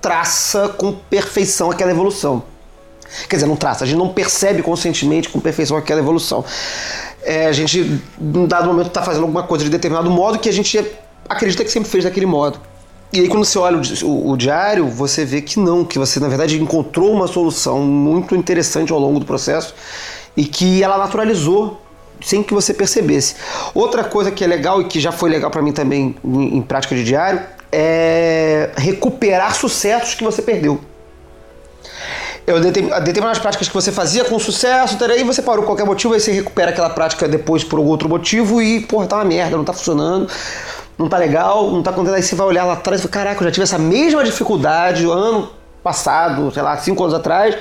traça 0.00 0.68
com 0.68 0.92
perfeição 0.92 1.70
aquela 1.70 1.90
evolução. 1.90 2.42
Quer 3.26 3.36
dizer, 3.36 3.46
não 3.48 3.56
traça, 3.56 3.84
a 3.84 3.86
gente 3.86 3.96
não 3.98 4.10
percebe 4.10 4.62
conscientemente 4.62 5.30
com 5.30 5.40
perfeição 5.40 5.78
aquela 5.78 5.98
evolução. 6.00 6.44
É, 7.22 7.46
a 7.46 7.52
gente, 7.52 8.00
num 8.18 8.46
dado 8.46 8.66
momento, 8.68 8.88
está 8.88 9.02
fazendo 9.02 9.22
alguma 9.22 9.42
coisa 9.42 9.64
de 9.64 9.70
determinado 9.70 10.10
modo 10.10 10.38
que 10.38 10.48
a 10.48 10.52
gente 10.52 10.84
acredita 11.28 11.64
que 11.64 11.70
sempre 11.70 11.88
fez 11.90 12.04
daquele 12.04 12.26
modo. 12.26 12.60
E 13.12 13.20
aí, 13.20 13.28
quando 13.28 13.44
você 13.44 13.58
olha 13.58 13.78
o, 13.78 14.06
o- 14.06 14.30
o 14.32 14.36
diário, 14.36 14.86
você 14.88 15.24
vê 15.24 15.40
que 15.40 15.58
não, 15.58 15.84
que 15.84 15.98
você, 15.98 16.20
na 16.20 16.28
verdade, 16.28 16.60
encontrou 16.60 17.10
uma 17.12 17.26
solução 17.26 17.80
muito 17.80 18.36
interessante 18.36 18.92
ao 18.92 18.98
longo 18.98 19.18
do 19.18 19.24
processo 19.26 19.74
e 20.36 20.44
que 20.44 20.82
ela 20.82 20.98
naturalizou 20.98 21.80
sem 22.20 22.42
que 22.42 22.52
você 22.52 22.74
percebesse. 22.74 23.36
Outra 23.74 24.04
coisa 24.04 24.30
que 24.30 24.44
é 24.44 24.46
legal 24.46 24.82
e 24.82 24.84
que 24.84 25.00
já 25.00 25.10
foi 25.12 25.30
legal 25.30 25.50
para 25.50 25.62
mim 25.62 25.72
também 25.72 26.14
em, 26.24 26.56
em 26.58 26.62
prática 26.62 26.94
de 26.94 27.02
diário 27.04 27.40
é 27.72 28.70
recuperar 28.76 29.54
sucessos 29.54 30.14
que 30.14 30.24
você 30.24 30.42
perdeu. 30.42 30.80
Eu 32.46 32.60
determin- 32.60 32.90
determinadas 32.90 33.38
práticas 33.38 33.68
que 33.68 33.74
você 33.74 33.92
fazia 33.92 34.24
com 34.24 34.38
sucesso, 34.38 34.96
tá, 34.96 35.04
aí 35.06 35.22
você 35.22 35.42
parou 35.42 35.62
por 35.62 35.68
qualquer 35.70 35.84
motivo, 35.84 36.14
aí 36.14 36.20
você 36.20 36.32
recupera 36.32 36.70
aquela 36.70 36.88
prática 36.88 37.28
depois 37.28 37.62
por 37.62 37.78
outro 37.78 38.08
motivo 38.08 38.62
e, 38.62 38.80
porra, 38.80 39.06
tá 39.06 39.16
uma 39.16 39.24
merda, 39.26 39.56
não 39.56 39.64
tá 39.64 39.74
funcionando, 39.74 40.26
não 40.98 41.08
tá 41.08 41.16
legal, 41.16 41.70
não 41.70 41.82
tá 41.82 41.92
contente. 41.92 42.16
Aí 42.16 42.22
você 42.22 42.34
vai 42.34 42.46
olhar 42.46 42.64
lá 42.64 42.72
atrás 42.74 43.00
e 43.00 43.02
fala, 43.02 43.12
caraca, 43.12 43.40
eu 43.40 43.46
já 43.46 43.52
tive 43.52 43.62
essa 43.64 43.78
mesma 43.78 44.24
dificuldade 44.24 45.04
ano 45.06 45.50
passado, 45.82 46.50
sei 46.52 46.62
lá, 46.62 46.76
cinco 46.76 47.02
anos 47.04 47.14
atrás, 47.14 47.56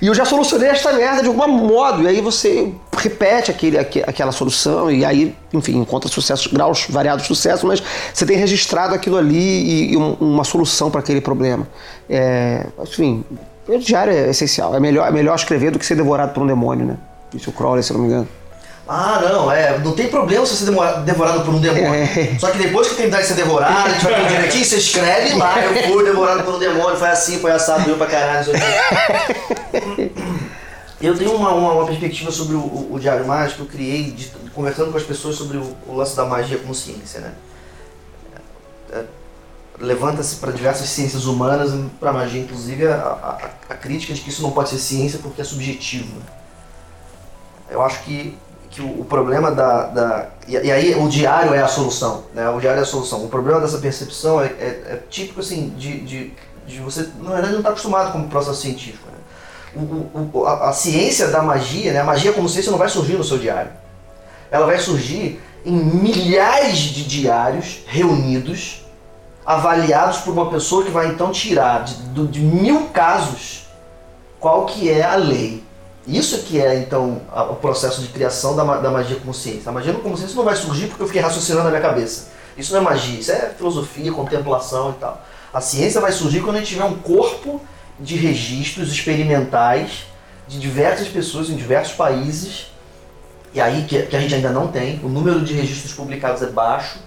e 0.00 0.06
eu 0.06 0.14
já 0.14 0.24
solucionei 0.24 0.68
esta 0.70 0.92
merda 0.92 1.22
de 1.22 1.28
algum 1.28 1.46
modo. 1.48 2.02
E 2.02 2.08
aí 2.08 2.20
você 2.20 2.72
repete 2.96 3.50
aquele, 3.50 3.78
aque- 3.78 4.02
aquela 4.06 4.32
solução 4.32 4.90
e 4.90 5.04
aí, 5.04 5.36
enfim, 5.52 5.76
encontra 5.78 6.08
sucessos, 6.10 6.46
graus 6.52 6.86
variados 6.88 7.22
de 7.22 7.28
sucesso, 7.28 7.66
mas 7.66 7.82
você 8.12 8.24
tem 8.24 8.36
registrado 8.36 8.94
aquilo 8.94 9.16
ali 9.18 9.36
e, 9.36 9.92
e 9.92 9.96
um- 9.96 10.14
uma 10.20 10.44
solução 10.44 10.90
para 10.90 11.00
aquele 11.00 11.20
problema. 11.20 11.68
É, 12.08 12.66
enfim, 12.82 13.24
o 13.68 13.78
diário 13.78 14.12
é 14.12 14.30
essencial. 14.30 14.74
É 14.74 14.80
melhor, 14.80 15.06
é 15.06 15.10
melhor 15.10 15.34
escrever 15.36 15.70
do 15.70 15.78
que 15.78 15.84
ser 15.86 15.94
devorado 15.96 16.32
por 16.32 16.42
um 16.42 16.46
demônio, 16.46 16.86
né? 16.86 16.96
Isso 17.34 17.50
é 17.50 17.52
o 17.52 17.56
Crowley, 17.56 17.82
se 17.82 17.92
não 17.92 18.00
me 18.00 18.06
engano. 18.06 18.28
Ah, 18.88 19.20
não, 19.22 19.52
é. 19.52 19.78
Não 19.78 19.92
tem 19.92 20.08
problema 20.08 20.46
se 20.46 20.56
você 20.56 20.64
ser 20.64 21.00
devorado 21.04 21.42
por 21.44 21.54
um 21.54 21.60
demônio. 21.60 21.92
É. 21.94 22.38
Só 22.38 22.50
que 22.50 22.56
depois 22.58 22.88
que 22.88 22.94
terminar 22.94 23.20
de 23.20 23.26
ser 23.26 23.34
devorado, 23.34 23.88
a 23.88 23.92
gente 23.92 24.04
vai 24.04 24.14
ter 24.22 24.28
direitinho, 24.28 24.64
você 24.64 24.76
escreve 24.76 25.34
lá, 25.36 25.60
eu 25.62 25.92
fui 25.92 26.04
devorado 26.04 26.42
por 26.42 26.54
um 26.54 26.58
demônio, 26.58 26.96
foi 26.96 27.08
assim, 27.10 27.38
foi 27.38 27.50
assado, 27.52 27.84
doeu 27.84 27.98
pra 27.98 28.06
caralho, 28.06 28.38
não 28.38 28.44
sei 28.44 28.54
o 28.54 29.94
quê. 29.94 30.12
Eu 31.00 31.16
tenho 31.16 31.32
uma, 31.34 31.50
uma, 31.52 31.72
uma 31.74 31.86
perspectiva 31.86 32.30
sobre 32.32 32.56
o, 32.56 32.60
o- 32.60 32.94
o 32.94 32.98
Diário 32.98 33.24
Mágico 33.26 33.58
que 33.58 33.62
eu 33.68 33.72
criei 33.72 34.10
de- 34.10 34.32
conversando 34.54 34.90
com 34.90 34.96
as 34.98 35.04
pessoas 35.04 35.36
sobre 35.36 35.56
o, 35.58 35.76
o 35.86 35.94
lance 35.94 36.16
da 36.16 36.24
magia 36.24 36.58
como 36.58 36.74
ciência, 36.74 37.20
né? 37.20 37.32
É, 38.92 39.04
Levanta-se 39.78 40.36
para 40.36 40.50
diversas 40.50 40.88
ciências 40.88 41.26
humanas, 41.26 41.70
para 42.00 42.12
magia 42.12 42.40
inclusive, 42.40 42.84
a, 42.88 42.96
a- 42.96 43.38
a 43.68 43.74
crítica 43.74 44.12
de 44.12 44.22
que 44.22 44.30
isso 44.30 44.42
não 44.42 44.50
pode 44.50 44.70
ser 44.70 44.78
ciência 44.78 45.20
porque 45.22 45.40
é 45.40 45.44
subjetivo. 45.44 46.16
Eu 47.70 47.80
acho 47.82 48.00
que 48.02 48.36
que 48.70 48.80
o, 48.82 49.00
o 49.00 49.04
problema 49.04 49.50
da. 49.50 49.84
da 49.86 50.26
e, 50.46 50.52
e 50.52 50.70
aí 50.72 50.94
o 50.94 51.08
diário 51.08 51.54
é 51.54 51.60
a 51.62 51.68
solução, 51.68 52.24
né? 52.34 52.48
O 52.50 52.60
diário 52.60 52.78
é 52.80 52.82
a 52.82 52.86
solução. 52.86 53.24
O 53.24 53.28
problema 53.28 53.60
dessa 53.60 53.78
percepção 53.78 54.40
é, 54.40 54.46
é- 54.46 54.82
é 54.86 55.02
típico 55.08 55.40
assim 55.40 55.70
de, 55.70 56.00
de, 56.00 56.32
de 56.66 56.78
você, 56.80 57.08
na 57.20 57.30
verdade, 57.32 57.52
não 57.52 57.58
está 57.60 57.70
acostumado 57.70 58.12
com 58.12 58.20
o 58.20 58.28
processo 58.28 58.60
científico. 58.60 59.06
Né? 59.10 59.18
O, 60.14 60.38
o- 60.38 60.46
a, 60.46 60.68
a 60.68 60.72
ciência 60.72 61.28
da 61.28 61.42
magia, 61.42 61.92
né? 61.92 62.00
A 62.00 62.04
magia 62.04 62.32
como 62.32 62.48
ciência 62.48 62.70
não 62.70 62.78
vai 62.78 62.88
surgir 62.88 63.14
no 63.14 63.24
seu 63.24 63.38
diário. 63.38 63.70
Ela 64.50 64.66
vai 64.66 64.78
surgir 64.78 65.40
em 65.64 65.72
milhares 65.74 66.78
de 66.78 67.04
diários 67.04 67.80
reunidos, 67.86 68.86
avaliados 69.44 70.18
por 70.18 70.32
uma 70.32 70.50
pessoa 70.50 70.84
que 70.84 70.90
vai 70.90 71.08
então 71.08 71.30
tirar 71.32 71.84
de, 71.84 72.26
de 72.28 72.40
mil 72.40 72.86
casos 72.88 73.66
qual 74.40 74.66
que 74.66 74.90
é 74.90 75.02
a 75.04 75.16
lei. 75.16 75.64
Isso 76.06 76.38
que 76.44 76.60
é, 76.60 76.78
então, 76.78 77.20
a- 77.30 77.44
o 77.44 77.56
processo 77.56 78.00
de 78.00 78.08
criação 78.08 78.56
da, 78.56 78.64
da 78.78 78.90
magia 78.90 79.16
como 79.16 79.34
ciência. 79.34 79.68
A 79.68 79.72
magia 79.72 79.92
como 79.92 80.16
ciência 80.16 80.36
não 80.36 80.44
vai 80.44 80.56
surgir 80.56 80.86
porque 80.86 81.02
eu 81.02 81.06
fiquei 81.06 81.20
raciocinando 81.20 81.64
na 81.64 81.70
minha 81.70 81.82
cabeça. 81.82 82.28
Isso 82.56 82.72
não 82.72 82.80
é 82.80 82.82
magia, 82.82 83.20
isso 83.20 83.30
é 83.30 83.50
filosofia, 83.56 84.10
contemplação 84.12 84.90
e 84.90 84.94
tal. 84.94 85.22
A 85.52 85.60
ciência 85.60 86.00
vai 86.00 86.12
surgir 86.12 86.40
quando 86.40 86.56
a 86.56 86.58
gente 86.60 86.70
tiver 86.70 86.84
um 86.84 86.96
corpo 86.96 87.60
de 88.00 88.16
registros 88.16 88.90
experimentais 88.90 90.06
de 90.46 90.58
diversas 90.58 91.08
pessoas 91.08 91.50
em 91.50 91.56
diversos 91.56 91.94
países, 91.94 92.68
e 93.52 93.60
aí 93.60 93.84
que, 93.84 94.02
que 94.02 94.16
a 94.16 94.20
gente 94.20 94.34
ainda 94.34 94.50
não 94.50 94.68
tem, 94.68 94.98
o 95.02 95.08
número 95.08 95.40
de 95.42 95.52
registros 95.52 95.92
publicados 95.92 96.42
é 96.42 96.46
baixo, 96.46 96.98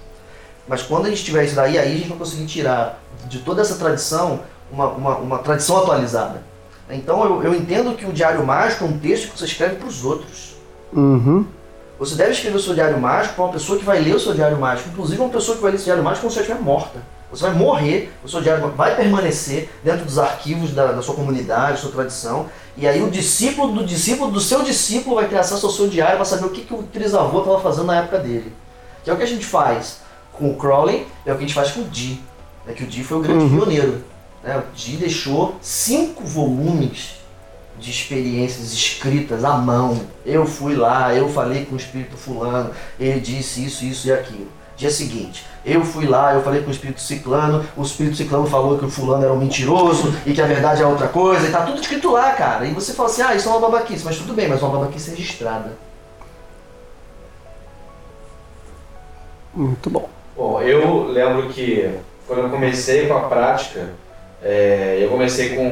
mas 0.67 0.81
quando 0.83 1.07
a 1.07 1.09
gente 1.09 1.23
tiver 1.23 1.45
isso 1.45 1.55
daí, 1.55 1.77
aí 1.77 1.93
a 1.93 1.97
gente 1.97 2.09
vai 2.09 2.17
conseguir 2.17 2.45
tirar 2.45 2.99
de 3.25 3.39
toda 3.39 3.61
essa 3.61 3.75
tradição 3.75 4.41
uma, 4.71 4.87
uma, 4.89 5.15
uma 5.17 5.37
tradição 5.39 5.77
atualizada. 5.77 6.43
Então 6.95 7.23
eu, 7.23 7.43
eu 7.43 7.55
entendo 7.55 7.95
que 7.95 8.05
o 8.05 8.13
Diário 8.13 8.45
Mágico 8.45 8.83
é 8.83 8.87
um 8.87 8.97
texto 8.97 9.31
que 9.31 9.39
você 9.39 9.45
escreve 9.45 9.75
para 9.75 9.87
os 9.87 10.03
outros. 10.03 10.55
Uhum. 10.93 11.45
Você 11.97 12.15
deve 12.15 12.31
escrever 12.31 12.57
o 12.57 12.59
seu 12.59 12.73
Diário 12.73 12.99
Mágico 12.99 13.35
para 13.35 13.43
uma 13.45 13.53
pessoa 13.53 13.77
que 13.77 13.85
vai 13.85 13.99
ler 13.99 14.15
o 14.15 14.19
seu 14.19 14.33
Diário 14.33 14.59
Mágico, 14.59 14.89
inclusive 14.89 15.21
uma 15.21 15.29
pessoa 15.29 15.55
que 15.55 15.61
vai 15.61 15.71
ler 15.71 15.75
esse 15.75 15.85
Diário 15.85 16.03
Mágico 16.03 16.25
quando 16.25 16.33
você 16.33 16.41
estiver 16.41 16.59
morta. 16.59 16.99
Você 17.31 17.43
vai 17.43 17.53
morrer, 17.53 18.11
o 18.23 18.27
seu 18.27 18.41
diário 18.41 18.67
vai 18.75 18.93
permanecer 18.93 19.69
dentro 19.81 20.03
dos 20.03 20.19
arquivos 20.19 20.73
da, 20.73 20.91
da 20.91 21.01
sua 21.01 21.15
comunidade, 21.15 21.71
da 21.71 21.77
sua 21.77 21.91
tradição, 21.91 22.47
e 22.75 22.85
aí 22.85 23.01
o 23.01 23.09
discípulo 23.09 23.71
do 23.73 23.85
discípulo 23.85 24.29
do 24.31 24.41
seu 24.41 24.63
discípulo 24.63 25.15
vai 25.15 25.29
ter 25.29 25.37
acesso 25.37 25.65
ao 25.65 25.71
seu 25.71 25.87
diário 25.87 26.17
para 26.17 26.25
saber 26.25 26.45
o 26.45 26.49
que, 26.49 26.61
que 26.61 26.73
o 26.73 26.83
trisavô 26.83 27.39
estava 27.39 27.61
fazendo 27.61 27.85
na 27.85 27.99
época 27.99 28.19
dele. 28.19 28.51
Que 29.03 29.09
é 29.09 29.13
o 29.13 29.17
que 29.17 29.23
a 29.23 29.27
gente 29.27 29.45
faz 29.45 30.01
com 30.33 30.51
o 30.51 30.57
Crowley, 30.57 31.07
é 31.25 31.31
o 31.31 31.37
que 31.37 31.45
a 31.45 31.47
gente 31.47 31.53
faz 31.53 31.71
com 31.71 31.81
o 31.81 31.83
Dee. 31.85 32.21
É 32.67 32.73
que 32.73 32.83
o 32.83 32.87
Dee 32.87 33.03
foi 33.03 33.17
o 33.17 33.21
grande 33.21 33.49
pioneiro. 33.49 34.03
Né? 34.43 34.57
O 34.57 34.75
Dee 34.75 34.97
deixou 34.97 35.55
cinco 35.61 36.23
volumes 36.23 37.21
de 37.79 37.89
experiências 37.89 38.73
escritas 38.73 39.43
à 39.43 39.53
mão. 39.57 39.99
Eu 40.25 40.45
fui 40.45 40.75
lá, 40.75 41.13
eu 41.13 41.29
falei 41.29 41.65
com 41.65 41.75
o 41.75 41.77
espírito 41.77 42.15
fulano, 42.15 42.71
ele 42.99 43.19
disse 43.19 43.65
isso, 43.65 43.83
isso 43.83 44.07
e 44.07 44.13
aquilo. 44.13 44.47
Dia 44.77 44.89
seguinte, 44.89 45.45
eu 45.63 45.83
fui 45.85 46.07
lá, 46.07 46.33
eu 46.33 46.41
falei 46.41 46.61
com 46.61 46.69
o 46.69 46.71
espírito 46.71 47.01
ciclano, 47.01 47.63
o 47.77 47.83
espírito 47.83 48.17
ciclano 48.17 48.47
falou 48.47 48.79
que 48.79 48.85
o 48.85 48.89
fulano 48.89 49.23
era 49.23 49.33
um 49.33 49.37
mentiroso 49.37 50.11
e 50.25 50.33
que 50.33 50.41
a 50.41 50.47
verdade 50.47 50.81
é 50.81 50.85
outra 50.85 51.07
coisa, 51.07 51.47
e 51.47 51.51
tá 51.51 51.63
tudo 51.63 51.79
escrito 51.79 52.11
lá, 52.11 52.31
cara. 52.31 52.65
E 52.65 52.73
você 52.73 52.93
fala 52.93 53.09
assim, 53.09 53.21
ah, 53.21 53.35
isso 53.35 53.47
é 53.47 53.51
uma 53.51 53.69
babaquice, 53.69 54.03
mas 54.03 54.17
tudo 54.17 54.33
bem, 54.33 54.47
mas 54.47 54.61
uma 54.61 54.79
babaquice 54.79 55.11
registrada. 55.11 55.77
Muito 59.53 59.89
bom. 59.89 60.09
Bom, 60.35 60.61
eu 60.61 61.03
lembro 61.03 61.49
que 61.49 61.99
quando 62.25 62.43
eu 62.43 62.49
comecei 62.49 63.07
com 63.07 63.17
a 63.17 63.21
prática, 63.21 63.89
é, 64.43 64.99
eu 65.01 65.09
comecei 65.09 65.49
com 65.49 65.65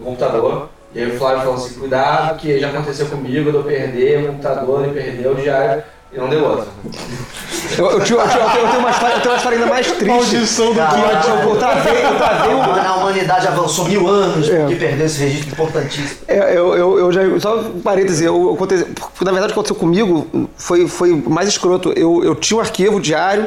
o 0.00 0.04
computador, 0.04 0.68
e 0.94 1.00
aí 1.00 1.10
o 1.10 1.18
Flávio 1.18 1.38
falou 1.40 1.54
assim, 1.54 1.74
cuidado 1.78 2.38
que 2.38 2.58
já 2.58 2.68
aconteceu 2.68 3.06
comigo, 3.06 3.50
de 3.50 3.56
eu 3.56 3.62
perder 3.64 4.24
o 4.24 4.26
computador 4.28 4.86
e 4.88 4.90
perder 4.92 5.28
o 5.28 5.34
diário, 5.34 5.82
e 6.12 6.18
não 6.18 6.28
deu 6.28 6.44
outra. 6.44 6.66
Eu, 7.78 7.90
eu, 7.92 8.00
tinha- 8.04 8.18
eu 8.20 8.28
tinha- 8.28 8.42
eu 8.42 8.50
tenho, 8.50 8.64
eu 8.64 8.68
tenho 8.68 8.80
uma 8.80 8.90
história, 8.90 9.14
eu 9.14 9.20
tenho 9.20 9.32
uma 9.32 9.36
história 9.36 9.58
ainda 9.58 9.70
mais 9.70 9.86
triste. 9.86 10.04
Maldição 10.04 10.66
do 10.72 10.74
Cara, 10.74 11.20
Que 11.20 11.30
eu, 11.30 11.36
eu 11.50 11.56
travei, 11.56 12.04
eu 12.04 12.16
travei 12.18 12.52
A 12.52 12.94
humanidade 12.96 13.46
avançou 13.46 13.86
mil 13.86 14.06
anos 14.08 14.50
É. 14.50 14.58
porque 14.60 14.74
perdeu 14.74 15.06
esse 15.06 15.20
registro 15.22 15.52
importantíssimo. 15.52 16.18
É, 16.28 16.52
eu, 16.54 16.74
eu, 16.74 16.98
eu 16.98 17.12
já. 17.12 17.22
Só 17.40 17.60
um 17.60 17.80
parêntese, 17.80 18.24
eu, 18.26 18.52
aconteceu, 18.52 18.88
na 19.22 19.30
verdade 19.30 19.44
o 19.44 19.46
que 19.46 19.52
aconteceu 19.52 19.76
comigo 19.76 20.48
foi, 20.56 20.86
foi 20.86 21.14
mais 21.14 21.48
escroto. 21.48 21.94
Eu, 21.96 22.22
eu 22.22 22.34
tinha 22.34 22.58
um 22.58 22.60
arquivo 22.60 23.00
diário, 23.00 23.46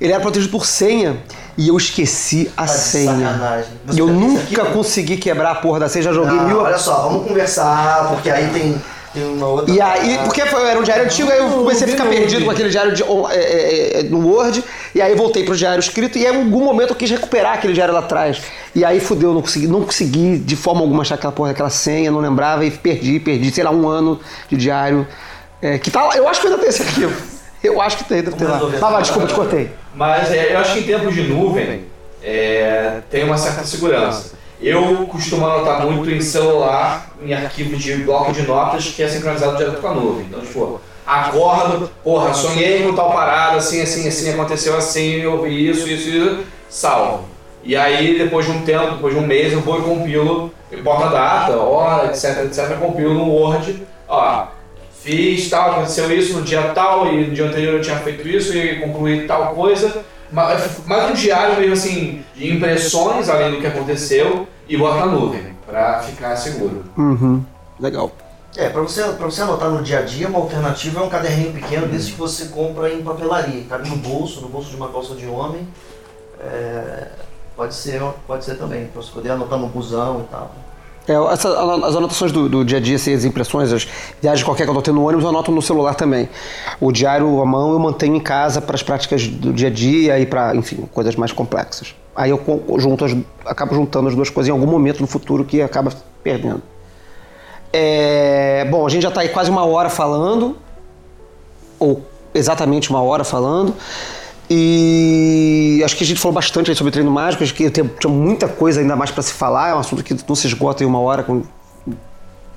ele 0.00 0.12
era 0.12 0.20
protegido 0.20 0.50
por 0.50 0.66
senha 0.66 1.16
e 1.56 1.68
eu 1.68 1.76
esqueci 1.76 2.50
a 2.56 2.62
Tá 2.62 2.68
senha. 2.68 3.64
E 3.92 3.98
eu 3.98 4.06
nunca 4.08 4.42
aquilo? 4.42 4.66
consegui 4.72 5.16
quebrar 5.16 5.52
a 5.52 5.54
porra 5.56 5.80
da 5.80 5.88
senha, 5.88 6.02
já 6.02 6.12
joguei 6.12 6.38
Ah, 6.38 6.42
mil. 6.42 6.60
olha 6.60 6.78
só, 6.78 7.08
vamos 7.08 7.26
conversar, 7.26 8.08
porque 8.10 8.28
aí 8.28 8.48
tem, 8.50 8.76
tem 9.14 9.24
uma 9.24 9.46
outra. 9.46 9.74
E 9.74 9.80
aí, 9.80 10.18
porque 10.24 10.44
foi- 10.44 10.68
era 10.68 10.78
um 10.78 10.82
diário 10.82 11.04
antigo, 11.04 11.30
aí 11.30 11.38
eu 11.38 11.48
comecei 11.48 11.86
a 11.86 11.90
ficar 11.90 12.04
perdido 12.06 12.44
com 12.44 12.50
aquele 12.50 12.68
diário 12.68 12.92
de, 12.94 13.02
on- 13.04 13.28
é, 13.30 13.36
é, 13.36 14.00
é, 14.00 14.02
no 14.02 14.26
Word, 14.28 14.62
e 14.94 15.00
aí 15.00 15.14
voltei 15.14 15.44
pro 15.44 15.56
diário 15.56 15.80
escrito, 15.80 16.18
e 16.18 16.24
em 16.24 16.28
algum 16.28 16.62
momento 16.62 16.90
eu 16.90 16.96
quis 16.96 17.10
recuperar 17.10 17.54
aquele 17.54 17.72
diário 17.72 17.94
lá 17.94 18.00
atrás. 18.00 18.42
E 18.74 18.84
aí 18.84 19.00
fudeu, 19.00 19.32
não 19.32 19.40
consegui, 19.40 19.66
não 19.66 19.82
consegui 19.82 20.36
de 20.38 20.56
forma 20.56 20.82
alguma 20.82 21.00
achar 21.00 21.14
aquela 21.14 21.32
porra, 21.32 21.52
aquela 21.52 21.70
senha, 21.70 22.10
não 22.10 22.20
lembrava, 22.20 22.66
e 22.66 22.70
perdi, 22.70 23.18
perdi, 23.18 23.50
sei 23.50 23.64
lá, 23.64 23.70
um 23.70 23.88
ano 23.88 24.20
de 24.50 24.56
diário. 24.58 25.06
é, 25.62 25.78
que 25.78 25.90
tá 25.90 26.10
eu 26.14 26.28
acho 26.28 26.42
que 26.42 26.48
ainda 26.48 26.58
tem 26.58 26.68
esse 26.68 26.82
arquivo. 26.82 27.14
Eu 27.66 27.80
acho 27.80 27.98
que 27.98 28.04
tem, 28.04 28.22
deve 28.22 28.36
ter 28.36 28.44
lá. 28.44 28.54
resolver 28.54 28.78
Vai 28.78 29.02
desculpa, 29.02 29.28
te 29.28 29.34
cortei. 29.34 29.70
Mas 29.94 30.30
é, 30.30 30.54
eu 30.54 30.58
acho 30.58 30.74
que 30.74 30.80
em 30.80 30.82
tempos 30.82 31.14
de 31.14 31.22
nuvem 31.22 31.84
é, 32.22 33.00
tem 33.10 33.24
uma 33.24 33.36
certa 33.36 33.64
segurança. 33.64 34.36
Eu 34.60 35.06
costumo 35.06 35.46
anotar 35.46 35.84
muito 35.84 36.10
em 36.10 36.20
celular, 36.20 37.14
em 37.22 37.34
arquivo 37.34 37.76
de 37.76 37.96
bloco 37.96 38.32
de 38.32 38.42
notas 38.42 38.86
que 38.86 39.02
é 39.02 39.08
sincronizado 39.08 39.56
direto 39.56 39.80
com 39.80 39.88
a 39.88 39.94
nuvem. 39.94 40.26
Então, 40.26 40.40
tipo, 40.40 40.80
acordo, 41.06 41.90
porra, 42.02 42.32
sonhei 42.32 42.82
com 42.82 42.94
tal 42.94 43.12
parada, 43.12 43.58
assim, 43.58 43.82
assim, 43.82 44.08
assim, 44.08 44.30
aconteceu 44.30 44.76
assim, 44.76 45.20
eu 45.20 45.32
ouvi 45.32 45.68
isso, 45.68 45.86
isso, 45.88 46.08
isso, 46.08 46.44
salvo. 46.68 47.24
E 47.62 47.76
aí, 47.76 48.18
depois 48.18 48.46
de 48.46 48.52
um 48.52 48.62
tempo, 48.62 48.92
depois 48.92 49.14
de 49.14 49.20
um 49.20 49.26
mês, 49.26 49.52
eu 49.52 49.60
vou 49.60 49.78
e 49.78 49.82
compilo, 49.82 50.52
eu 50.70 50.82
boto 50.82 51.04
a 51.04 51.08
data, 51.08 51.56
hora, 51.56 52.06
etc, 52.06 52.44
etc, 52.44 52.78
compilo 52.78 53.12
no 53.12 53.28
Word, 53.28 53.86
ó, 54.08 54.46
fiz 55.10 55.48
tal, 55.48 55.70
aconteceu 55.70 56.10
isso 56.10 56.34
no 56.34 56.42
dia 56.42 56.62
tal, 56.74 57.06
e 57.06 57.28
no 57.28 57.34
dia 57.34 57.46
anterior 57.46 57.74
eu 57.74 57.80
tinha 57.80 57.96
feito 57.98 58.26
isso 58.26 58.56
e 58.56 58.80
concluí 58.80 59.24
tal 59.26 59.54
coisa. 59.54 60.04
Ma- 60.32 60.56
Mais 60.86 61.10
um 61.10 61.14
diário 61.14 61.56
mesmo 61.60 61.74
assim, 61.74 62.24
de 62.34 62.52
impressões 62.52 63.28
além 63.28 63.52
do 63.52 63.60
que 63.60 63.66
aconteceu 63.68 64.48
e 64.68 64.76
boto 64.76 64.96
na 64.96 65.06
nuvem, 65.06 65.54
pra 65.64 66.00
ficar 66.00 66.34
seguro. 66.36 66.84
Uhum. 66.98 67.40
Legal. 67.78 68.10
É, 68.56 68.68
pra 68.68 68.80
você, 68.82 69.02
pra 69.02 69.26
você 69.26 69.42
anotar 69.42 69.70
no 69.70 69.82
dia 69.82 70.00
a 70.00 70.02
dia, 70.02 70.26
uma 70.26 70.38
alternativa 70.40 70.98
é 71.00 71.02
um 71.04 71.08
caderninho 71.08 71.52
pequeno 71.52 71.86
desse 71.86 72.10
que 72.12 72.18
você 72.18 72.46
compra 72.46 72.92
em 72.92 73.02
papelaria. 73.02 73.62
Cabe 73.68 73.88
no 73.88 73.96
bolso, 73.96 74.40
no 74.40 74.48
bolso 74.48 74.70
de 74.70 74.76
uma 74.76 74.88
calça 74.88 75.14
de 75.14 75.26
homem. 75.26 75.68
É, 76.40 77.06
pode, 77.54 77.74
ser, 77.74 78.00
pode 78.26 78.44
ser 78.44 78.56
também, 78.56 78.86
pra 78.86 79.00
você 79.02 79.12
poder 79.12 79.30
anotar 79.30 79.58
no 79.58 79.68
busão 79.68 80.22
e 80.22 80.32
tal. 80.32 80.52
É, 81.08 81.12
essa- 81.32 81.48
as 81.86 81.94
anotações 81.94 82.32
do, 82.32 82.48
do 82.48 82.64
dia 82.64 82.78
a 82.78 82.80
dia, 82.80 82.96
assim, 82.96 83.14
as 83.14 83.24
impressões, 83.24 83.72
as 83.72 83.86
viagens 84.20 84.44
qualquer 84.44 84.64
que 84.64 84.70
eu 84.70 84.74
tô 84.74 84.82
tendo 84.82 84.96
no 84.96 85.04
ônibus, 85.06 85.22
eu 85.22 85.30
anoto 85.30 85.52
no 85.52 85.62
celular 85.62 85.94
também. 85.94 86.28
O 86.80 86.90
diário 86.90 87.40
à 87.40 87.46
mão 87.46 87.72
eu 87.72 87.78
mantenho 87.78 88.16
em 88.16 88.20
casa 88.20 88.60
para 88.60 88.74
as 88.74 88.82
práticas 88.82 89.26
do 89.26 89.52
dia 89.52 89.68
a 89.68 89.70
dia 89.70 90.18
e 90.18 90.26
para, 90.26 90.54
enfim, 90.56 90.84
coisas 90.92 91.14
mais 91.14 91.30
complexas. 91.30 91.94
Aí 92.14 92.30
eu 92.30 92.40
junto 92.78 93.04
as- 93.04 93.16
acabo 93.44 93.74
juntando 93.74 94.08
as 94.08 94.14
duas 94.16 94.30
coisas 94.30 94.48
em 94.48 94.52
algum 94.52 94.66
momento 94.66 95.00
no 95.00 95.06
futuro 95.06 95.44
que 95.44 95.62
acaba 95.62 95.92
perdendo. 96.24 96.62
É, 97.72 98.64
bom, 98.70 98.86
a 98.86 98.88
gente 98.88 99.02
já 99.02 99.08
está 99.10 99.20
aí 99.20 99.28
quase 99.28 99.50
uma 99.50 99.64
hora 99.64 99.88
falando, 99.90 100.56
ou 101.78 102.02
exatamente 102.34 102.90
uma 102.90 103.02
hora 103.02 103.22
falando. 103.22 103.74
E 104.48 105.82
acho 105.84 105.96
que 105.96 106.04
a 106.04 106.06
gente 106.06 106.20
falou 106.20 106.34
bastante 106.34 106.74
sobre 106.74 106.92
treino 106.92 107.10
mágico, 107.10 107.42
acho 107.42 107.54
que 107.54 107.68
tinha 107.70 107.84
muita 108.08 108.46
coisa 108.46 108.80
ainda 108.80 108.94
mais 108.94 109.10
para 109.10 109.22
se 109.22 109.32
falar, 109.32 109.70
é 109.70 109.74
um 109.74 109.78
assunto 109.78 110.04
que 110.04 110.16
não 110.28 110.36
se 110.36 110.46
esgota 110.46 110.84
em 110.84 110.86
uma 110.86 111.00
hora, 111.00 111.22
com- 111.24 111.42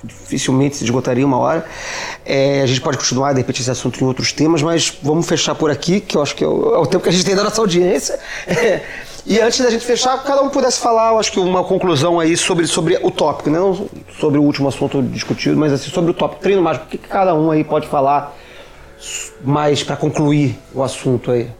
dificilmente 0.02 0.76
se 0.76 0.84
esgotaria 0.84 1.26
uma 1.26 1.38
hora. 1.38 1.64
É, 2.24 2.62
a 2.62 2.66
gente 2.66 2.80
pode 2.80 2.96
continuar, 2.96 3.32
de 3.32 3.38
repente, 3.38 3.60
esse 3.60 3.70
assunto 3.70 4.02
em 4.02 4.06
outros 4.06 4.32
temas, 4.32 4.62
mas 4.62 4.96
vamos 5.02 5.26
fechar 5.26 5.54
por 5.54 5.70
aqui, 5.70 6.00
que 6.00 6.16
eu 6.16 6.22
acho 6.22 6.34
que 6.34 6.44
é 6.44 6.46
o, 6.46 6.82
é 6.82 6.86
tempo 6.86 7.02
que 7.02 7.08
a 7.08 7.12
gente 7.12 7.24
tem 7.24 7.34
da 7.34 7.44
nossa 7.44 7.60
audiência. 7.60 8.18
E 9.26 9.38
antes 9.38 9.60
da 9.60 9.70
gente 9.70 9.84
fechar, 9.84 10.22
cada 10.24 10.40
um 10.42 10.48
pudesse 10.48 10.80
falar, 10.80 11.12
eu 11.12 11.18
acho 11.18 11.30
que 11.30 11.38
uma 11.38 11.62
conclusão 11.62 12.18
aí 12.18 12.38
sobre, 12.38 12.66
sobre 12.66 12.98
o 13.02 13.10
tópico, 13.10 13.50
né? 13.50 13.58
não 13.58 13.86
sobre 14.18 14.38
o 14.38 14.42
último 14.42 14.66
assunto 14.66 15.02
discutido, 15.02 15.58
mas 15.58 15.74
assim, 15.74 15.90
sobre 15.90 16.10
o 16.10 16.14
tópico 16.14 16.40
treino 16.40 16.62
mágico. 16.62 16.86
O 16.86 16.88
que 16.88 16.96
cada 16.96 17.34
um 17.34 17.50
aí 17.50 17.62
pode 17.62 17.86
falar 17.86 18.34
mais 19.44 19.82
para 19.82 19.94
concluir 19.94 20.58
o 20.74 20.82
assunto 20.82 21.30
aí? 21.30 21.50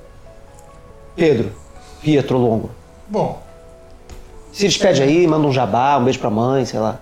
Pedro, 1.20 1.52
Pietro 2.00 2.38
Longo. 2.38 2.70
Bom, 3.06 3.42
Se 4.54 4.66
despede 4.66 5.02
aí, 5.02 5.26
manda 5.26 5.46
um 5.46 5.52
jabá, 5.52 5.98
um 5.98 6.04
beijo 6.04 6.18
pra 6.18 6.30
mãe, 6.30 6.64
sei 6.64 6.80
lá. 6.80 6.98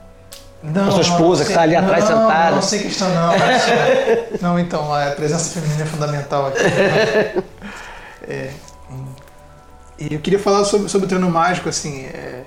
não. 0.60 0.88
A 0.88 0.90
sua 0.90 1.02
esposa 1.02 1.44
que 1.44 1.54
tá 1.54 1.62
ali 1.62 1.76
atrás 1.76 2.10
não, 2.10 2.22
sentada. 2.22 2.56
Não, 2.56 2.62
sem 2.62 2.82
questão 2.82 3.08
não. 3.14 3.38
mas, 3.38 4.40
não, 4.42 4.58
então, 4.58 4.92
a 4.92 5.12
presença 5.12 5.54
feminina 5.54 5.84
é 5.84 5.86
fundamental 5.86 6.48
aqui. 6.48 6.58
É, 8.30 8.50
hum. 8.90 9.06
e 9.98 10.12
eu 10.12 10.20
queria 10.20 10.38
falar 10.38 10.62
sobre, 10.64 10.90
sobre 10.90 11.06
o 11.06 11.08
treino 11.08 11.30
mágico, 11.30 11.66
assim, 11.66 12.04
é, 12.04 12.42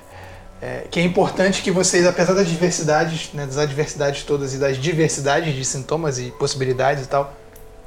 é, 0.61 0.83
que 0.91 0.99
é 0.99 1.03
importante 1.03 1.63
que 1.63 1.71
vocês, 1.71 2.05
apesar 2.05 2.35
das 2.35 2.47
diversidades, 2.47 3.31
né, 3.33 3.47
das 3.47 3.57
adversidades 3.57 4.21
todas 4.21 4.53
e 4.53 4.59
das 4.59 4.77
diversidades 4.77 5.55
de 5.55 5.65
sintomas 5.65 6.19
e 6.19 6.29
possibilidades 6.37 7.05
e 7.05 7.07
tal, 7.07 7.33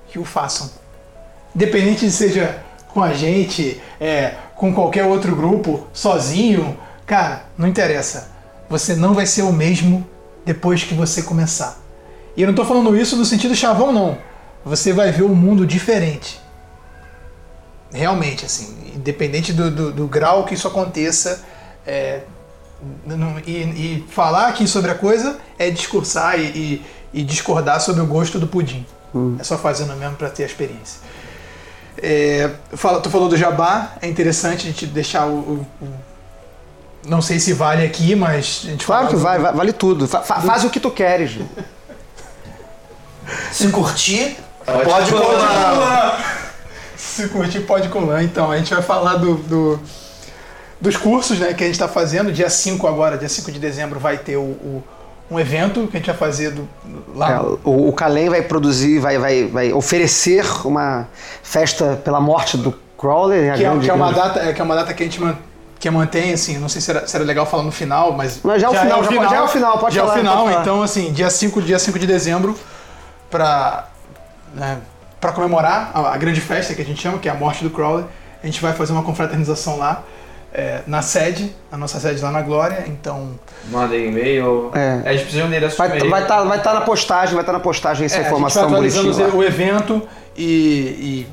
que 0.08 0.18
o 0.18 0.24
façam. 0.24 0.68
Independente 1.54 2.04
de 2.04 2.10
seja 2.10 2.60
com 2.94 3.02
a 3.02 3.12
gente, 3.12 3.82
é, 4.00 4.34
com 4.54 4.72
qualquer 4.72 5.04
outro 5.04 5.34
grupo, 5.34 5.84
sozinho, 5.92 6.78
cara, 7.04 7.44
não 7.58 7.66
interessa. 7.66 8.30
Você 8.70 8.94
não 8.94 9.12
vai 9.12 9.26
ser 9.26 9.42
o 9.42 9.52
mesmo 9.52 10.06
depois 10.46 10.84
que 10.84 10.94
você 10.94 11.22
começar. 11.22 11.76
E 12.36 12.42
eu 12.42 12.46
não 12.46 12.52
estou 12.52 12.64
falando 12.64 12.96
isso 12.96 13.16
no 13.16 13.24
sentido 13.24 13.54
chavão, 13.56 13.92
não. 13.92 14.16
Você 14.64 14.92
vai 14.92 15.10
ver 15.10 15.24
um 15.24 15.34
mundo 15.34 15.66
diferente. 15.66 16.40
Realmente, 17.92 18.44
assim, 18.44 18.92
independente 18.94 19.52
do, 19.52 19.70
do, 19.70 19.92
do 19.92 20.06
grau 20.06 20.44
que 20.44 20.54
isso 20.54 20.66
aconteça, 20.68 21.44
é, 21.84 22.20
e, 23.46 23.50
e 23.52 24.04
falar 24.08 24.48
aqui 24.48 24.66
sobre 24.68 24.90
a 24.90 24.94
coisa 24.94 25.38
é 25.58 25.68
discursar 25.70 26.38
e, 26.38 26.44
e- 26.44 26.82
e 27.12 27.22
discordar 27.22 27.80
sobre 27.80 28.02
o 28.02 28.06
gosto 28.06 28.38
do 28.40 28.46
pudim. 28.48 28.84
É 29.38 29.44
só 29.44 29.56
fazendo 29.56 29.94
mesmo 29.96 30.16
para 30.16 30.28
ter 30.28 30.42
a 30.42 30.46
experiência. 30.46 31.00
É, 32.02 32.50
fala, 32.74 33.00
tu 33.00 33.08
falou 33.10 33.28
do 33.28 33.36
jabá, 33.36 33.92
é 34.02 34.08
interessante 34.08 34.62
a 34.62 34.70
gente 34.70 34.86
deixar 34.86 35.26
o, 35.26 35.30
o- 35.32 35.66
o- 35.82 35.94
Não 37.06 37.20
sei 37.22 37.38
se 37.38 37.52
vale 37.52 37.84
aqui, 37.86 38.14
mas 38.14 38.62
a 38.64 38.70
gente 38.70 38.84
Claro 38.86 39.08
que 39.08 39.16
vai, 39.16 39.38
vale 39.38 39.72
tudo. 39.72 40.08
Fa- 40.08 40.22
fa- 40.22 40.40
faz 40.40 40.64
o 40.64 40.70
que 40.70 40.80
tu 40.80 40.90
queres. 40.90 41.38
Se 43.52 43.68
curtir, 43.68 44.36
Pode 44.64 44.84
pode 44.84 45.10
colar. 45.10 45.74
colar. 45.74 46.50
Se 46.96 47.28
curtir, 47.28 47.60
pode 47.60 47.88
colar. 47.88 48.22
Então, 48.22 48.50
a 48.50 48.56
gente 48.58 48.72
vai 48.72 48.82
falar 48.82 49.16
do, 49.16 49.34
do- 49.36 49.80
dos 50.80 50.96
cursos 50.96 51.38
né, 51.38 51.52
que 51.54 51.62
a 51.62 51.66
gente 51.66 51.74
está 51.76 51.88
fazendo. 51.88 52.32
Dia 52.32 52.50
5 52.50 52.86
agora, 52.86 53.16
dia 53.16 53.28
5 53.28 53.52
de 53.52 53.58
dezembro, 53.58 54.00
vai 54.00 54.18
ter 54.18 54.36
o, 54.36 54.40
o- 54.42 54.84
um 55.30 55.40
evento 55.40 55.86
que 55.86 55.96
a 55.96 56.00
gente 56.00 56.06
vai 56.06 56.16
fazer 56.16 56.50
do, 56.50 56.68
lá 57.14 57.32
É, 57.32 57.40
o, 57.40 57.88
o 57.88 57.92
vai 58.28 58.42
produzir, 58.42 58.98
vai, 58.98 59.18
vai, 59.18 59.44
vai 59.46 59.72
oferecer 59.72 60.44
uma 60.66 61.08
festa 61.42 62.00
pela 62.04 62.20
morte 62.20 62.56
do 62.56 62.72
Crowley. 62.98 63.50
a 63.50 63.54
que, 63.54 63.64
é, 63.64 63.78
que 63.78 63.90
é 63.90 63.94
uma 63.94 64.12
data, 64.12 64.40
é, 64.40 64.52
que 64.52 64.60
é 64.60 64.64
uma 64.64 64.74
data 64.74 64.92
que 64.92 65.02
a 65.02 65.06
gente 65.06 65.20
man- 65.20 65.36
que 65.80 65.90
mantém, 65.90 66.32
assim, 66.32 66.56
não 66.58 66.68
sei 66.68 66.80
se 66.80 66.90
era, 66.90 67.06
se 67.06 67.14
era 67.16 67.24
legal 67.24 67.44
falar 67.44 67.62
no 67.62 67.72
final, 67.72 68.12
mas. 68.12 68.40
Mas 68.42 68.60
já 68.62 68.68
é 68.68 68.70
o 68.70 68.74
final, 68.74 69.04
já 69.04 69.10
pode- 69.10 69.30
já 69.30 69.36
é 69.36 69.42
o 69.42 69.48
final, 69.48 69.78
pode 69.78 69.94
já 69.94 70.00
falar, 70.02 70.12
é 70.12 70.16
o 70.16 70.18
final, 70.18 70.50
então, 70.60 70.82
assim, 70.82 71.12
dia 71.12 71.28
5, 71.28 71.60
dia 71.60 71.78
5 71.78 71.98
de 71.98 72.06
dezembro, 72.06 72.56
pra, 73.30 73.88
né, 74.54 74.78
pra 75.20 75.32
comemorar 75.32 75.90
a, 75.94 76.14
a 76.14 76.16
grande 76.16 76.40
festa 76.40 76.74
que 76.74 76.80
a 76.82 76.84
gente 76.84 77.00
chama, 77.02 77.18
que 77.18 77.28
é 77.28 77.32
a 77.32 77.34
morte 77.34 77.62
do 77.64 77.70
Crowley, 77.70 78.04
a 78.42 78.46
gente 78.46 78.60
vai 78.62 78.72
fazer 78.72 78.92
uma 78.92 79.02
confraternização 79.02 79.78
lá, 79.78 80.02
é, 80.54 80.82
na 80.86 81.02
sede, 81.02 81.52
a 81.70 81.76
nossa 81.76 81.98
sede 81.98 82.22
lá 82.22 82.30
na 82.30 82.40
Glória, 82.40 82.84
então. 82.86 83.30
Mandem 83.70 84.06
e-mail. 84.08 84.70
É. 84.72 85.02
A 85.04 85.12
gente 85.12 85.22
precisa 85.24 85.42
de 85.42 85.48
Vai 85.50 85.58
estar 85.58 85.86
e-mail. 85.96 86.10
vai 86.10 86.26
tá, 86.26 86.42
vai 86.44 86.62
tá 86.62 86.72
na 86.72 86.80
postagem, 86.82 87.34
vai 87.34 87.42
estar 87.42 87.52
na 87.52 87.58
postagem 87.60 88.06
essa 88.06 88.18
É, 88.18 88.20
informação 88.20 88.62
a 88.62 88.64
gente 88.66 88.70
vai 88.70 88.78
atualizando 88.78 89.04
bonitinha. 89.08 89.26
lá. 89.28 89.34
o 89.34 89.42
evento 89.44 90.02
e, 90.36 91.26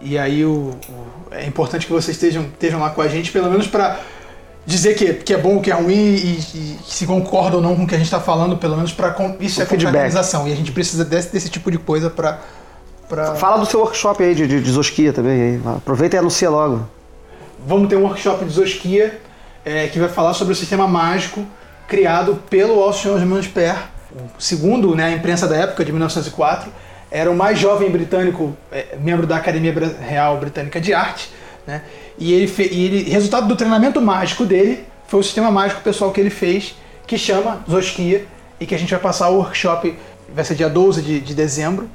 e, 0.00 0.10
e 0.12 0.18
aí 0.18 0.42
o, 0.44 0.70
o- 0.88 1.34
é 1.34 1.44
importante 1.44 1.86
que 1.86 1.92
vocês 1.92 2.16
estejam, 2.16 2.44
estejam 2.44 2.80
lá 2.80 2.88
com 2.90 3.02
a 3.02 3.08
gente, 3.08 3.30
pelo 3.30 3.50
menos 3.50 3.66
para 3.66 3.98
dizer 4.64 4.94
que, 4.94 5.12
que 5.14 5.34
é 5.34 5.38
bom, 5.38 5.60
que 5.60 5.70
é 5.70 5.74
ruim 5.74 5.92
e, 5.92 6.38
e 6.54 6.78
se 6.86 7.06
concorda 7.06 7.56
ou 7.56 7.62
não 7.62 7.76
com 7.76 7.82
o 7.84 7.86
que 7.86 7.94
a 7.94 7.98
gente 7.98 8.06
está 8.06 8.20
falando, 8.20 8.56
pelo 8.56 8.74
menos 8.76 8.90
para 8.92 9.14
isso 9.38 9.60
O 9.60 9.62
é 9.62 9.66
confraternização 9.66 10.48
e 10.48 10.52
a 10.52 10.56
gente 10.56 10.72
precisa 10.72 11.04
desse, 11.04 11.30
desse 11.30 11.50
tipo 11.50 11.70
de 11.70 11.78
coisa 11.78 12.08
para 12.08 12.38
para 13.08 13.36
Fala 13.36 13.58
do 13.58 13.66
seu 13.66 13.78
workshop 13.80 14.20
aí 14.24 14.34
de, 14.34 14.48
de, 14.48 14.60
de 14.60 14.70
Zosquia 14.72 15.12
também. 15.12 15.40
Aí. 15.40 15.60
Aproveita 15.76 16.16
e 16.16 16.18
anuncia 16.18 16.50
logo. 16.50 16.84
Vamos 17.64 17.88
ter 17.88 17.96
um 17.96 18.02
workshop 18.02 18.44
de 18.44 18.50
Zosquia 18.52 19.20
é, 19.64 19.86
que 19.88 19.98
vai 19.98 20.08
falar 20.08 20.34
sobre 20.34 20.52
o 20.52 20.56
sistema 20.56 20.86
mágico 20.86 21.44
criado 21.88 22.42
pelo 22.50 22.80
Alcyon 22.82 23.18
de 23.18 23.24
Mansper, 23.24 23.76
o 24.12 24.40
segundo, 24.40 24.94
né, 24.94 25.04
a 25.04 25.12
imprensa 25.12 25.46
da 25.46 25.56
época, 25.56 25.84
de 25.84 25.92
1904. 25.92 26.70
Era 27.10 27.30
o 27.30 27.36
mais 27.36 27.58
jovem 27.58 27.90
britânico, 27.90 28.56
é, 28.72 28.96
membro 29.00 29.26
da 29.26 29.36
Academia 29.36 29.72
Real 30.00 30.36
Britânica 30.38 30.80
de 30.80 30.92
Arte. 30.92 31.30
Né, 31.66 31.82
e 32.18 32.32
ele, 32.32 32.52
e 32.70 32.84
ele, 32.84 33.10
resultado 33.10 33.46
do 33.46 33.56
treinamento 33.56 34.00
mágico 34.00 34.44
dele 34.44 34.84
foi 35.06 35.20
o 35.20 35.22
sistema 35.22 35.50
mágico 35.50 35.80
pessoal 35.82 36.10
que 36.12 36.20
ele 36.20 36.30
fez, 36.30 36.74
que 37.06 37.16
chama 37.16 37.60
Zosquia, 37.70 38.26
e 38.58 38.66
que 38.66 38.74
a 38.74 38.78
gente 38.78 38.90
vai 38.90 38.98
passar 39.00 39.28
o 39.28 39.36
workshop, 39.36 39.96
vai 40.34 40.44
ser 40.44 40.54
dia 40.54 40.68
12 40.68 41.02
de, 41.02 41.20
de 41.20 41.34
dezembro. 41.34 41.88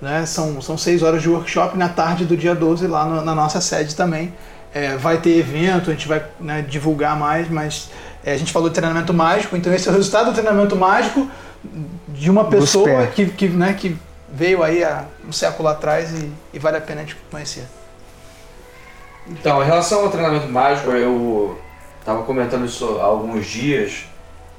Né? 0.00 0.24
São, 0.26 0.60
são 0.62 0.78
seis 0.78 1.02
horas 1.02 1.22
de 1.22 1.28
workshop 1.28 1.76
na 1.76 1.88
tarde 1.88 2.24
do 2.24 2.36
dia 2.36 2.54
12 2.54 2.86
lá 2.86 3.04
no- 3.04 3.22
na 3.22 3.34
nossa 3.34 3.60
sede 3.60 3.94
também. 3.94 4.32
É, 4.74 4.96
vai 4.96 5.18
ter 5.18 5.38
evento, 5.38 5.90
a 5.90 5.94
gente 5.94 6.08
vai 6.08 6.24
né, 6.40 6.60
divulgar 6.68 7.16
mais, 7.16 7.48
mas 7.48 7.90
é, 8.24 8.32
a 8.32 8.36
gente 8.36 8.52
falou 8.52 8.68
de 8.68 8.74
treinamento 8.74 9.14
mágico, 9.14 9.56
então 9.56 9.72
esse 9.72 9.88
é 9.88 9.92
o 9.92 9.94
resultado 9.94 10.26
do 10.26 10.32
treinamento 10.32 10.74
mágico 10.74 11.30
de 12.08 12.28
uma 12.28 12.46
pessoa 12.46 13.06
que, 13.06 13.26
que, 13.26 13.48
né, 13.48 13.72
que 13.74 13.96
veio 14.28 14.64
aí 14.64 14.82
há 14.82 15.04
um 15.26 15.30
século 15.30 15.68
atrás 15.68 16.10
e, 16.12 16.30
e 16.52 16.58
vale 16.58 16.76
a 16.76 16.80
pena 16.80 17.02
a 17.02 17.04
gente 17.04 17.16
conhecer. 17.30 17.64
Então, 19.28 19.62
em 19.62 19.66
relação 19.66 20.02
ao 20.02 20.10
treinamento 20.10 20.48
mágico, 20.48 20.90
eu 20.90 21.58
estava 22.00 22.22
comentando 22.24 22.66
isso 22.66 22.98
há 23.00 23.04
alguns 23.04 23.46
dias. 23.46 24.04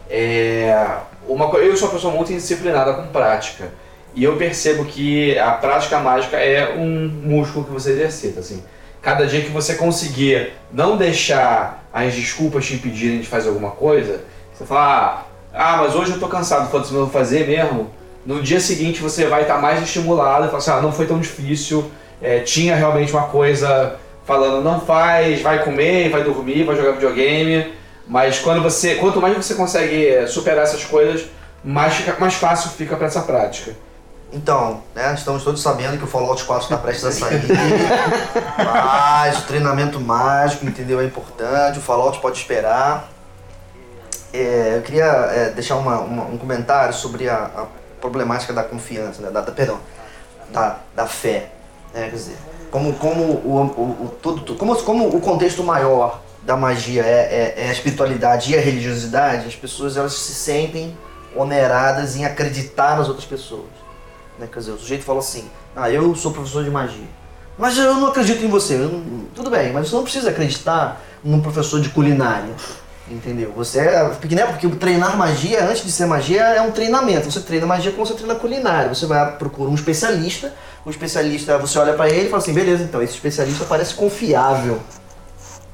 É, 0.09 0.97
uma, 1.27 1.45
eu 1.57 1.75
sou 1.77 1.87
uma 1.87 1.93
pessoa 1.93 2.13
muito 2.13 2.31
indisciplinada 2.31 2.93
com 2.93 3.07
prática. 3.07 3.71
E 4.15 4.23
eu 4.23 4.37
percebo 4.37 4.85
que 4.85 5.37
a 5.37 5.51
prática 5.51 5.99
mágica 5.99 6.37
é 6.37 6.73
um 6.73 7.07
músculo 7.07 7.65
que 7.65 7.71
você 7.71 7.91
exercita. 7.91 8.39
Assim. 8.39 8.63
Cada 9.05 9.27
dia 9.27 9.41
que 9.41 9.51
você 9.51 9.75
conseguir 9.75 10.53
não 10.73 10.97
deixar 10.97 11.87
as 11.93 12.15
desculpas 12.15 12.65
te 12.65 12.73
impedirem 12.73 13.19
de 13.19 13.27
fazer 13.27 13.49
alguma 13.49 13.69
coisa, 13.69 14.21
você 14.51 14.65
fala, 14.65 15.27
ah, 15.53 15.73
ah, 15.73 15.77
mas 15.77 15.93
hoje 15.93 16.13
eu 16.13 16.19
tô 16.19 16.27
cansado, 16.27 16.71
foda-se, 16.71 16.91
eu 16.91 17.01
vou 17.01 17.09
fazer 17.09 17.45
mesmo. 17.45 17.91
No 18.25 18.41
dia 18.41 18.59
seguinte 18.59 19.03
você 19.03 19.27
vai 19.27 19.43
estar 19.43 19.59
mais 19.59 19.79
estimulado 19.83 20.47
falar 20.47 20.57
assim, 20.57 20.71
ah, 20.71 20.81
não 20.81 20.91
foi 20.91 21.05
tão 21.05 21.19
difícil, 21.19 21.91
é, 22.19 22.39
tinha 22.39 22.75
realmente 22.75 23.13
uma 23.13 23.27
coisa 23.27 23.95
falando, 24.25 24.63
não 24.63 24.81
faz, 24.81 25.39
vai 25.39 25.63
comer, 25.63 26.09
vai 26.09 26.23
dormir, 26.23 26.63
vai 26.63 26.75
jogar 26.75 26.93
videogame. 26.93 27.73
Mas 28.07 28.39
quando 28.39 28.63
você, 28.63 28.95
quanto 28.95 29.21
mais 29.21 29.37
você 29.37 29.53
consegue 29.53 30.25
superar 30.25 30.63
essas 30.63 30.83
coisas, 30.83 31.27
mais, 31.63 31.93
mais 32.17 32.33
fácil 32.33 32.71
fica 32.71 32.95
para 32.95 33.05
essa 33.05 33.21
prática. 33.21 33.71
Então, 34.35 34.83
né, 34.93 35.13
estamos 35.13 35.43
todos 35.45 35.61
sabendo 35.61 35.97
que 35.97 36.03
o 36.03 36.07
Fallout 36.07 36.43
4 36.43 36.63
está 36.65 36.77
prestes 36.77 37.05
a 37.05 37.11
sair. 37.13 37.41
Mas 38.57 39.39
o 39.39 39.41
treinamento 39.43 39.99
mágico, 39.99 40.65
entendeu? 40.65 40.99
É 40.99 41.05
importante, 41.05 41.79
o 41.79 41.81
Fallout 41.81 42.19
pode 42.19 42.37
esperar. 42.37 43.09
É, 44.33 44.73
eu 44.77 44.81
queria 44.81 45.05
é, 45.05 45.49
deixar 45.51 45.77
uma- 45.77 45.99
uma- 45.99 46.25
um 46.25 46.37
comentário 46.37 46.93
sobre 46.93 47.29
a, 47.29 47.35
a 47.55 47.65
problemática 48.01 48.51
da 48.51 48.61
confiança, 48.63 49.21
né, 49.21 49.29
da, 49.31 49.39
da- 49.39 49.51
perdão, 49.53 49.79
da, 50.51 50.77
da 50.93 51.07
fé. 51.07 51.49
Né, 51.93 52.09
quer 52.09 52.15
dizer, 52.15 52.37
como, 52.69 52.91
como, 52.95 53.23
o, 53.23 53.73
o, 53.77 53.81
o- 54.05 54.15
tudo, 54.21 54.55
como, 54.55 54.75
como 54.83 55.07
o 55.15 55.21
contexto 55.21 55.63
maior 55.63 56.19
da 56.43 56.57
magia 56.57 57.03
é, 57.03 57.53
é, 57.57 57.63
é 57.65 57.69
a 57.69 57.71
espiritualidade 57.71 58.51
e 58.51 58.57
a 58.57 58.61
religiosidade, 58.61 59.47
as 59.47 59.55
pessoas 59.55 59.95
elas 59.95 60.13
se 60.13 60.33
sentem 60.33 60.95
oneradas 61.37 62.17
em 62.17 62.25
acreditar 62.25 62.97
nas 62.97 63.07
outras 63.07 63.25
pessoas. 63.25 63.84
Né? 64.39 64.47
Quer 64.51 64.59
dizer, 64.59 64.71
o 64.71 64.77
sujeito 64.77 65.03
fala 65.03 65.19
assim, 65.19 65.45
ah, 65.75 65.89
eu 65.89 66.15
sou 66.15 66.31
professor 66.31 66.63
de 66.63 66.69
magia. 66.71 67.07
Mas 67.57 67.77
eu 67.77 67.93
não 67.95 68.07
acredito 68.07 68.43
em 68.43 68.49
você. 68.49 68.75
Não- 68.77 69.25
Tudo 69.33 69.49
bem, 69.49 69.71
mas 69.71 69.87
você 69.89 69.95
não 69.95 70.03
precisa 70.03 70.29
acreditar 70.29 71.01
num 71.23 71.39
professor 71.41 71.79
de 71.79 71.89
culinária. 71.89 72.53
Entendeu? 73.09 73.53
Você 73.55 73.79
é. 73.79 74.03
Porque, 74.19 74.33
né, 74.35 74.45
porque 74.47 74.67
treinar 74.69 75.15
magia, 75.15 75.63
antes 75.63 75.83
de 75.85 75.91
ser 75.91 76.07
magia, 76.07 76.41
é 76.41 76.61
um 76.61 76.71
treinamento. 76.71 77.29
Você 77.31 77.39
treina 77.39 77.65
magia 77.67 77.91
como 77.91 78.03
você 78.05 78.15
treina 78.15 78.33
culinária. 78.33 78.89
Você 78.93 79.05
vai 79.05 79.37
procurar 79.37 79.69
um 79.69 79.75
especialista, 79.75 80.51
o 80.83 80.89
especialista, 80.89 81.57
você 81.59 81.77
olha 81.77 81.93
pra 81.93 82.09
ele 82.09 82.25
e 82.25 82.29
fala 82.29 82.41
assim, 82.41 82.53
beleza, 82.53 82.83
então, 82.83 83.01
esse 83.03 83.13
especialista 83.13 83.63
parece 83.65 83.93
confiável. 83.93 84.81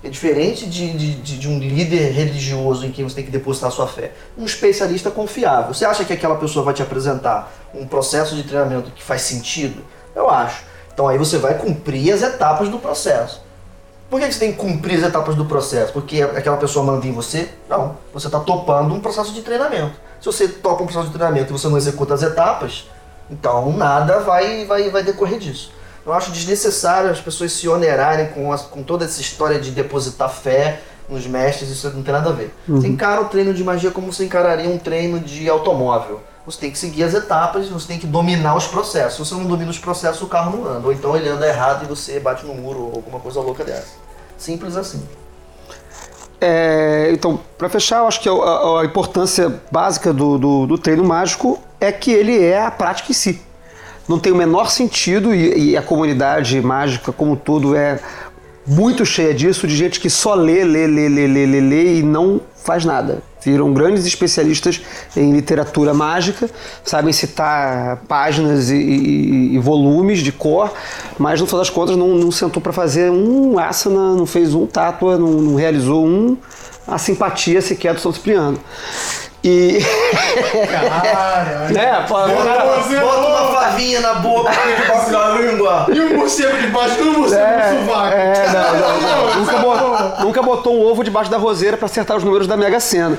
É 0.04 0.10
diferente 0.10 0.66
de, 0.66 0.93
de, 0.93 1.38
de, 1.38 1.47
um 1.47 1.60
líder 1.60 2.12
religioso 2.12 2.86
em 2.86 2.91
quem 2.91 3.04
você 3.04 3.16
tem 3.16 3.24
que 3.24 3.30
depositar 3.30 3.72
sua 3.72 3.88
fé. 3.88 4.12
Um 4.36 4.45
especialista 4.45 5.12
confiável. 5.12 5.74
Você 5.74 5.86
acha 5.86 6.04
que 6.04 6.12
aquela 6.12 6.36
pessoa 6.36 6.66
vai 6.66 6.74
te 6.74 6.82
apresentar 6.82 7.52
um 7.74 7.86
processo 7.86 8.36
de 8.36 8.41
treinamento 8.41 8.89
que 8.91 9.04
faz 9.04 9.22
sentido? 9.22 9.84
Eu 10.16 10.28
acho. 10.28 10.64
Então 10.91 11.08
aí 11.08 11.20
você 11.20 11.38
vai 11.38 11.56
cumprir 11.56 12.12
as 12.12 12.24
etapas 12.24 12.68
do 12.68 12.80
processo. 12.80 13.43
Por 14.10 14.20
que 14.20 14.32
você 14.32 14.39
tem 14.39 14.52
que 14.52 14.58
cumprir 14.58 14.97
as 14.97 15.04
etapas 15.04 15.36
do 15.36 15.45
processo? 15.45 15.93
Porque 15.93 16.22
aquela 16.22 16.58
pessoa 16.58 16.84
manda 16.84 17.06
em 17.06 17.14
você? 17.14 17.49
Não. 17.70 17.95
Você 18.12 18.28
está 18.28 18.39
topando 18.39 18.93
um 18.93 18.99
processo 18.99 19.32
de 19.32 19.41
treinamento. 19.41 19.93
Se 20.20 20.26
você 20.26 20.47
topa 20.47 20.84
um 20.84 20.86
processo 20.86 21.08
de 21.08 21.14
treinamento 21.14 21.52
e 21.52 21.58
você 21.58 21.68
não 21.68 21.78
executa 21.78 22.16
as 22.16 22.24
etapas, 22.24 22.89
então 23.30 23.72
nada 23.72 24.20
vai, 24.20 24.66
vai, 24.66 24.89
vai 24.89 25.04
decorrer 25.04 25.39
disso. 25.39 25.72
Eu 26.06 26.14
acho 26.14 26.32
desnecessário 26.32 27.10
as 27.12 27.20
pessoas 27.22 27.52
se 27.52 27.68
onerarem 27.68 28.28
com, 28.30 28.52
as- 28.52 28.64
com 28.64 28.82
toda 28.84 29.06
essa 29.06 29.22
história 29.22 29.60
de 29.60 29.72
depositar 29.72 30.30
fé 30.30 30.80
nos 31.08 31.28
mestres, 31.28 31.70
isso 31.70 31.89
não 31.91 32.02
tem 32.04 32.14
nada 32.14 32.30
a 32.30 32.34
ver. 32.34 32.54
Você 32.68 32.88
encara 32.88 33.22
o 33.22 33.26
treino 33.26 33.54
de 33.54 33.64
magia 33.64 33.91
como 33.91 34.12
você 34.12 34.26
encararia 34.26 34.70
um 34.70 34.78
treino 34.78 35.20
de 35.20 35.49
automóvel. 35.49 36.22
Você 36.45 36.60
tem 36.60 36.72
que 36.72 36.78
seguir 36.80 37.04
as 37.04 37.14
etapas, 37.14 37.68
você 37.68 37.88
tem 37.88 37.99
que 37.99 38.08
dominar 38.08 38.56
os 38.56 38.66
processos. 38.66 39.14
Se 39.14 39.20
você 39.32 39.36
não 39.39 39.45
domina 39.47 39.70
os 39.70 39.78
processos, 39.78 40.22
o 40.24 40.28
carro 40.28 40.58
não 40.58 40.66
anda. 40.68 40.88
Ou 40.88 40.91
então 40.93 41.16
ele 41.16 41.30
anda 41.30 41.47
errado 41.47 41.84
e 41.84 41.88
você 41.88 42.20
bate 42.20 42.45
no 42.45 42.56
muro 42.56 42.80
ou 42.80 42.93
alguma 42.95 43.20
coisa 43.20 43.39
louca 43.41 43.64
dessa. 43.64 43.89
Simples 44.38 44.76
assim. 44.76 45.04
É, 46.39 47.10
então, 47.14 47.39
para 47.58 47.70
fechar, 47.70 47.99
eu 47.99 48.08
acho 48.08 48.20
que 48.20 48.28
a, 48.28 48.32
a- 48.32 48.82
a 48.82 48.86
importância 48.86 49.62
básica 49.72 50.12
do, 50.12 50.38
do- 50.39 50.66
do 50.66 50.78
treino 50.78 51.04
mágico 51.04 51.60
é 51.80 51.91
que 51.91 52.12
ele 52.12 52.43
é 52.43 52.66
a 52.66 52.72
prática 52.72 53.12
em 53.12 53.14
si. 53.14 53.39
Não 54.12 54.20
tem 54.20 54.32
o 54.32 54.36
menor 54.36 54.70
sentido 54.70 55.34
e, 55.34 55.72
e 55.72 55.78
a 55.78 55.82
comunidade 55.82 56.59
mágica 56.62 57.12
como 57.14 57.36
todo 57.38 57.76
é 57.76 57.99
muito 58.68 59.05
cheia 59.05 59.34
disso, 59.34 59.66
de 59.66 59.76
gente 59.76 59.99
que 59.99 60.09
só 60.09 60.36
lê, 60.36 60.64
lê, 60.64 60.86
lê, 60.86 61.09
lê, 61.09 61.28
lê, 61.28 61.45
lê, 61.45 61.59
lê 61.62 61.95
e 61.99 62.03
não 62.03 62.41
faz 62.64 62.86
nada. 62.86 63.24
Viram 63.43 63.74
grandes 63.74 64.05
especialistas 64.05 64.82
em 65.18 65.32
literatura 65.34 65.93
mágica, 65.95 66.47
sabem 66.84 67.12
citar 67.12 68.03
páginas 68.07 68.70
e, 68.70 68.76
e- 68.76 69.55
e 69.55 69.59
volumes 69.59 70.20
de 70.20 70.32
cor, 70.32 70.72
mas 71.18 71.41
no 71.41 71.47
final 71.47 71.59
das 71.62 71.70
contas 71.72 71.95
não, 71.97 72.09
não 72.09 72.32
sentou 72.32 72.62
para 72.62 72.72
fazer 72.72 73.09
um 73.09 73.57
asana, 73.57 74.14
não 74.14 74.28
fez 74.28 74.53
um 74.53 74.68
tátua, 74.68 75.18
não, 75.18 75.32
não 75.32 75.55
realizou 75.55 76.05
um 76.05 76.38
a 76.88 76.97
simpatia 76.97 77.62
sequer 77.62 77.93
do 77.93 78.01
São 78.01 78.12
Cipriano. 78.12 78.59
E. 79.44 79.80
Cara, 80.72 81.68
né, 81.72 82.06
pô, 82.08 82.14
cara, 82.16 82.66
Bota 83.02 83.28
uma 83.28 83.52
favinha 83.60 84.00
na 84.02 84.14
boca 84.16 84.52
debaixo 84.82 85.12
da 85.12 85.30
língua. 85.30 85.86
E 85.94 86.00
um 86.00 86.18
morcego 86.18 86.58
debaixo 86.58 86.96
do 86.98 87.06
morcego 87.06 87.42
É, 87.42 87.72
no 87.72 87.80
sovaco. 87.80 88.14
é, 88.14 88.48
não, 88.48 88.80
não, 88.80 89.02
não. 89.02 89.32
Nunca, 89.42 89.58
botou, 89.60 90.26
nunca 90.26 90.42
botou 90.44 90.76
um 90.76 90.86
ovo 90.86 91.04
debaixo 91.04 91.32
da 91.32 91.38
roseira 91.38 91.76
pra 91.78 91.86
acertar 91.88 92.18
os 92.18 92.24
números 92.24 92.48
da 92.48 92.56
Mega 92.56 92.80
Sena. 92.80 93.18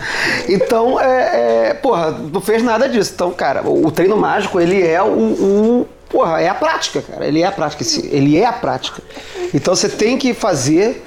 Então, 0.48 1.00
é, 1.00 1.70
é, 1.70 1.74
porra, 1.74 2.10
não 2.32 2.40
fez 2.40 2.62
nada 2.62 2.88
disso. 2.88 3.12
Então, 3.14 3.30
cara, 3.32 3.62
o, 3.68 3.90
treino 3.90 4.16
mágico, 4.16 4.60
ele 4.60 4.86
é 4.86 5.02
o, 5.02 5.06
o- 5.06 5.88
Porra, 6.08 6.42
é 6.42 6.48
a 6.48 6.54
prática, 6.54 7.00
cara. 7.00 7.26
Ele 7.26 7.40
é 7.40 7.46
a 7.46 7.50
prática. 7.52 7.82
Ele 8.10 8.38
é 8.38 8.44
a 8.44 8.52
prática. 8.52 9.00
Então 9.54 9.74
você 9.74 9.88
tem 9.88 10.18
que 10.18 10.34
fazer 10.34 11.02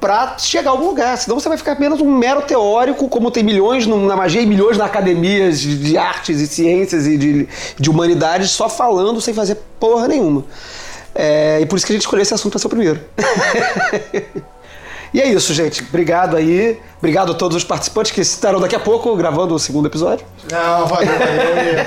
pra 0.00 0.36
chegar 0.38 0.70
a 0.70 0.72
algum 0.72 0.86
lugar. 0.86 1.16
Senão 1.18 1.38
você 1.40 1.48
vai 1.48 1.58
ficar 1.58 1.72
apenas 1.72 2.00
um 2.00 2.10
mero 2.10 2.42
teórico, 2.42 3.08
como 3.08 3.30
tem 3.30 3.42
milhões 3.42 3.86
no- 3.86 4.06
na 4.06 4.16
magia 4.16 4.40
e 4.42 4.46
milhões 4.46 4.76
na 4.76 4.84
academias 4.84 5.60
de, 5.60 5.76
de 5.78 5.96
artes 5.98 6.40
e 6.40 6.46
ciências 6.46 7.06
e 7.06 7.16
de, 7.16 7.48
de 7.78 7.90
humanidades 7.90 8.50
só 8.50 8.68
falando 8.68 9.20
sem 9.20 9.32
fazer 9.34 9.56
porra 9.80 10.08
nenhuma. 10.08 10.44
É, 11.14 11.58
e 11.62 11.66
por 11.66 11.76
isso 11.76 11.86
que 11.86 11.92
a 11.92 11.94
gente 11.94 12.02
escolheu 12.02 12.22
esse 12.22 12.34
assunto 12.34 12.52
para 12.52 12.60
ser 12.60 12.66
o 12.66 12.70
primeiro. 12.70 13.00
e 15.14 15.20
é 15.20 15.26
isso, 15.28 15.54
gente. 15.54 15.82
Obrigado 15.82 16.36
aí. 16.36 16.78
Obrigado 16.98 17.32
a 17.32 17.34
todos 17.34 17.56
os 17.56 17.64
participantes 17.64 18.12
que 18.12 18.20
estarão 18.20 18.60
daqui 18.60 18.76
a 18.76 18.80
pouco 18.80 19.14
gravando 19.16 19.54
o 19.54 19.58
segundo 19.58 19.86
episódio. 19.86 20.26
Não, 20.50 20.86
valeu, 20.86 21.06
valeu. 21.18 21.78
E 21.78 21.80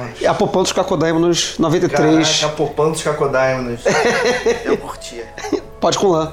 mano. 0.00 0.12
E 0.20 0.26
a 0.26 0.34
Popando 0.34 0.66
os 0.66 0.72
Cacodaimons 0.72 1.54
93. 1.58 2.40
Caraca, 2.40 2.56
popando 2.56 2.94
os 2.94 3.02
cacodaimas. 3.02 3.80
Eu 4.64 4.76
curtia. 4.76 5.24
Pode 5.80 5.98
com 5.98 6.08
lã. 6.08 6.32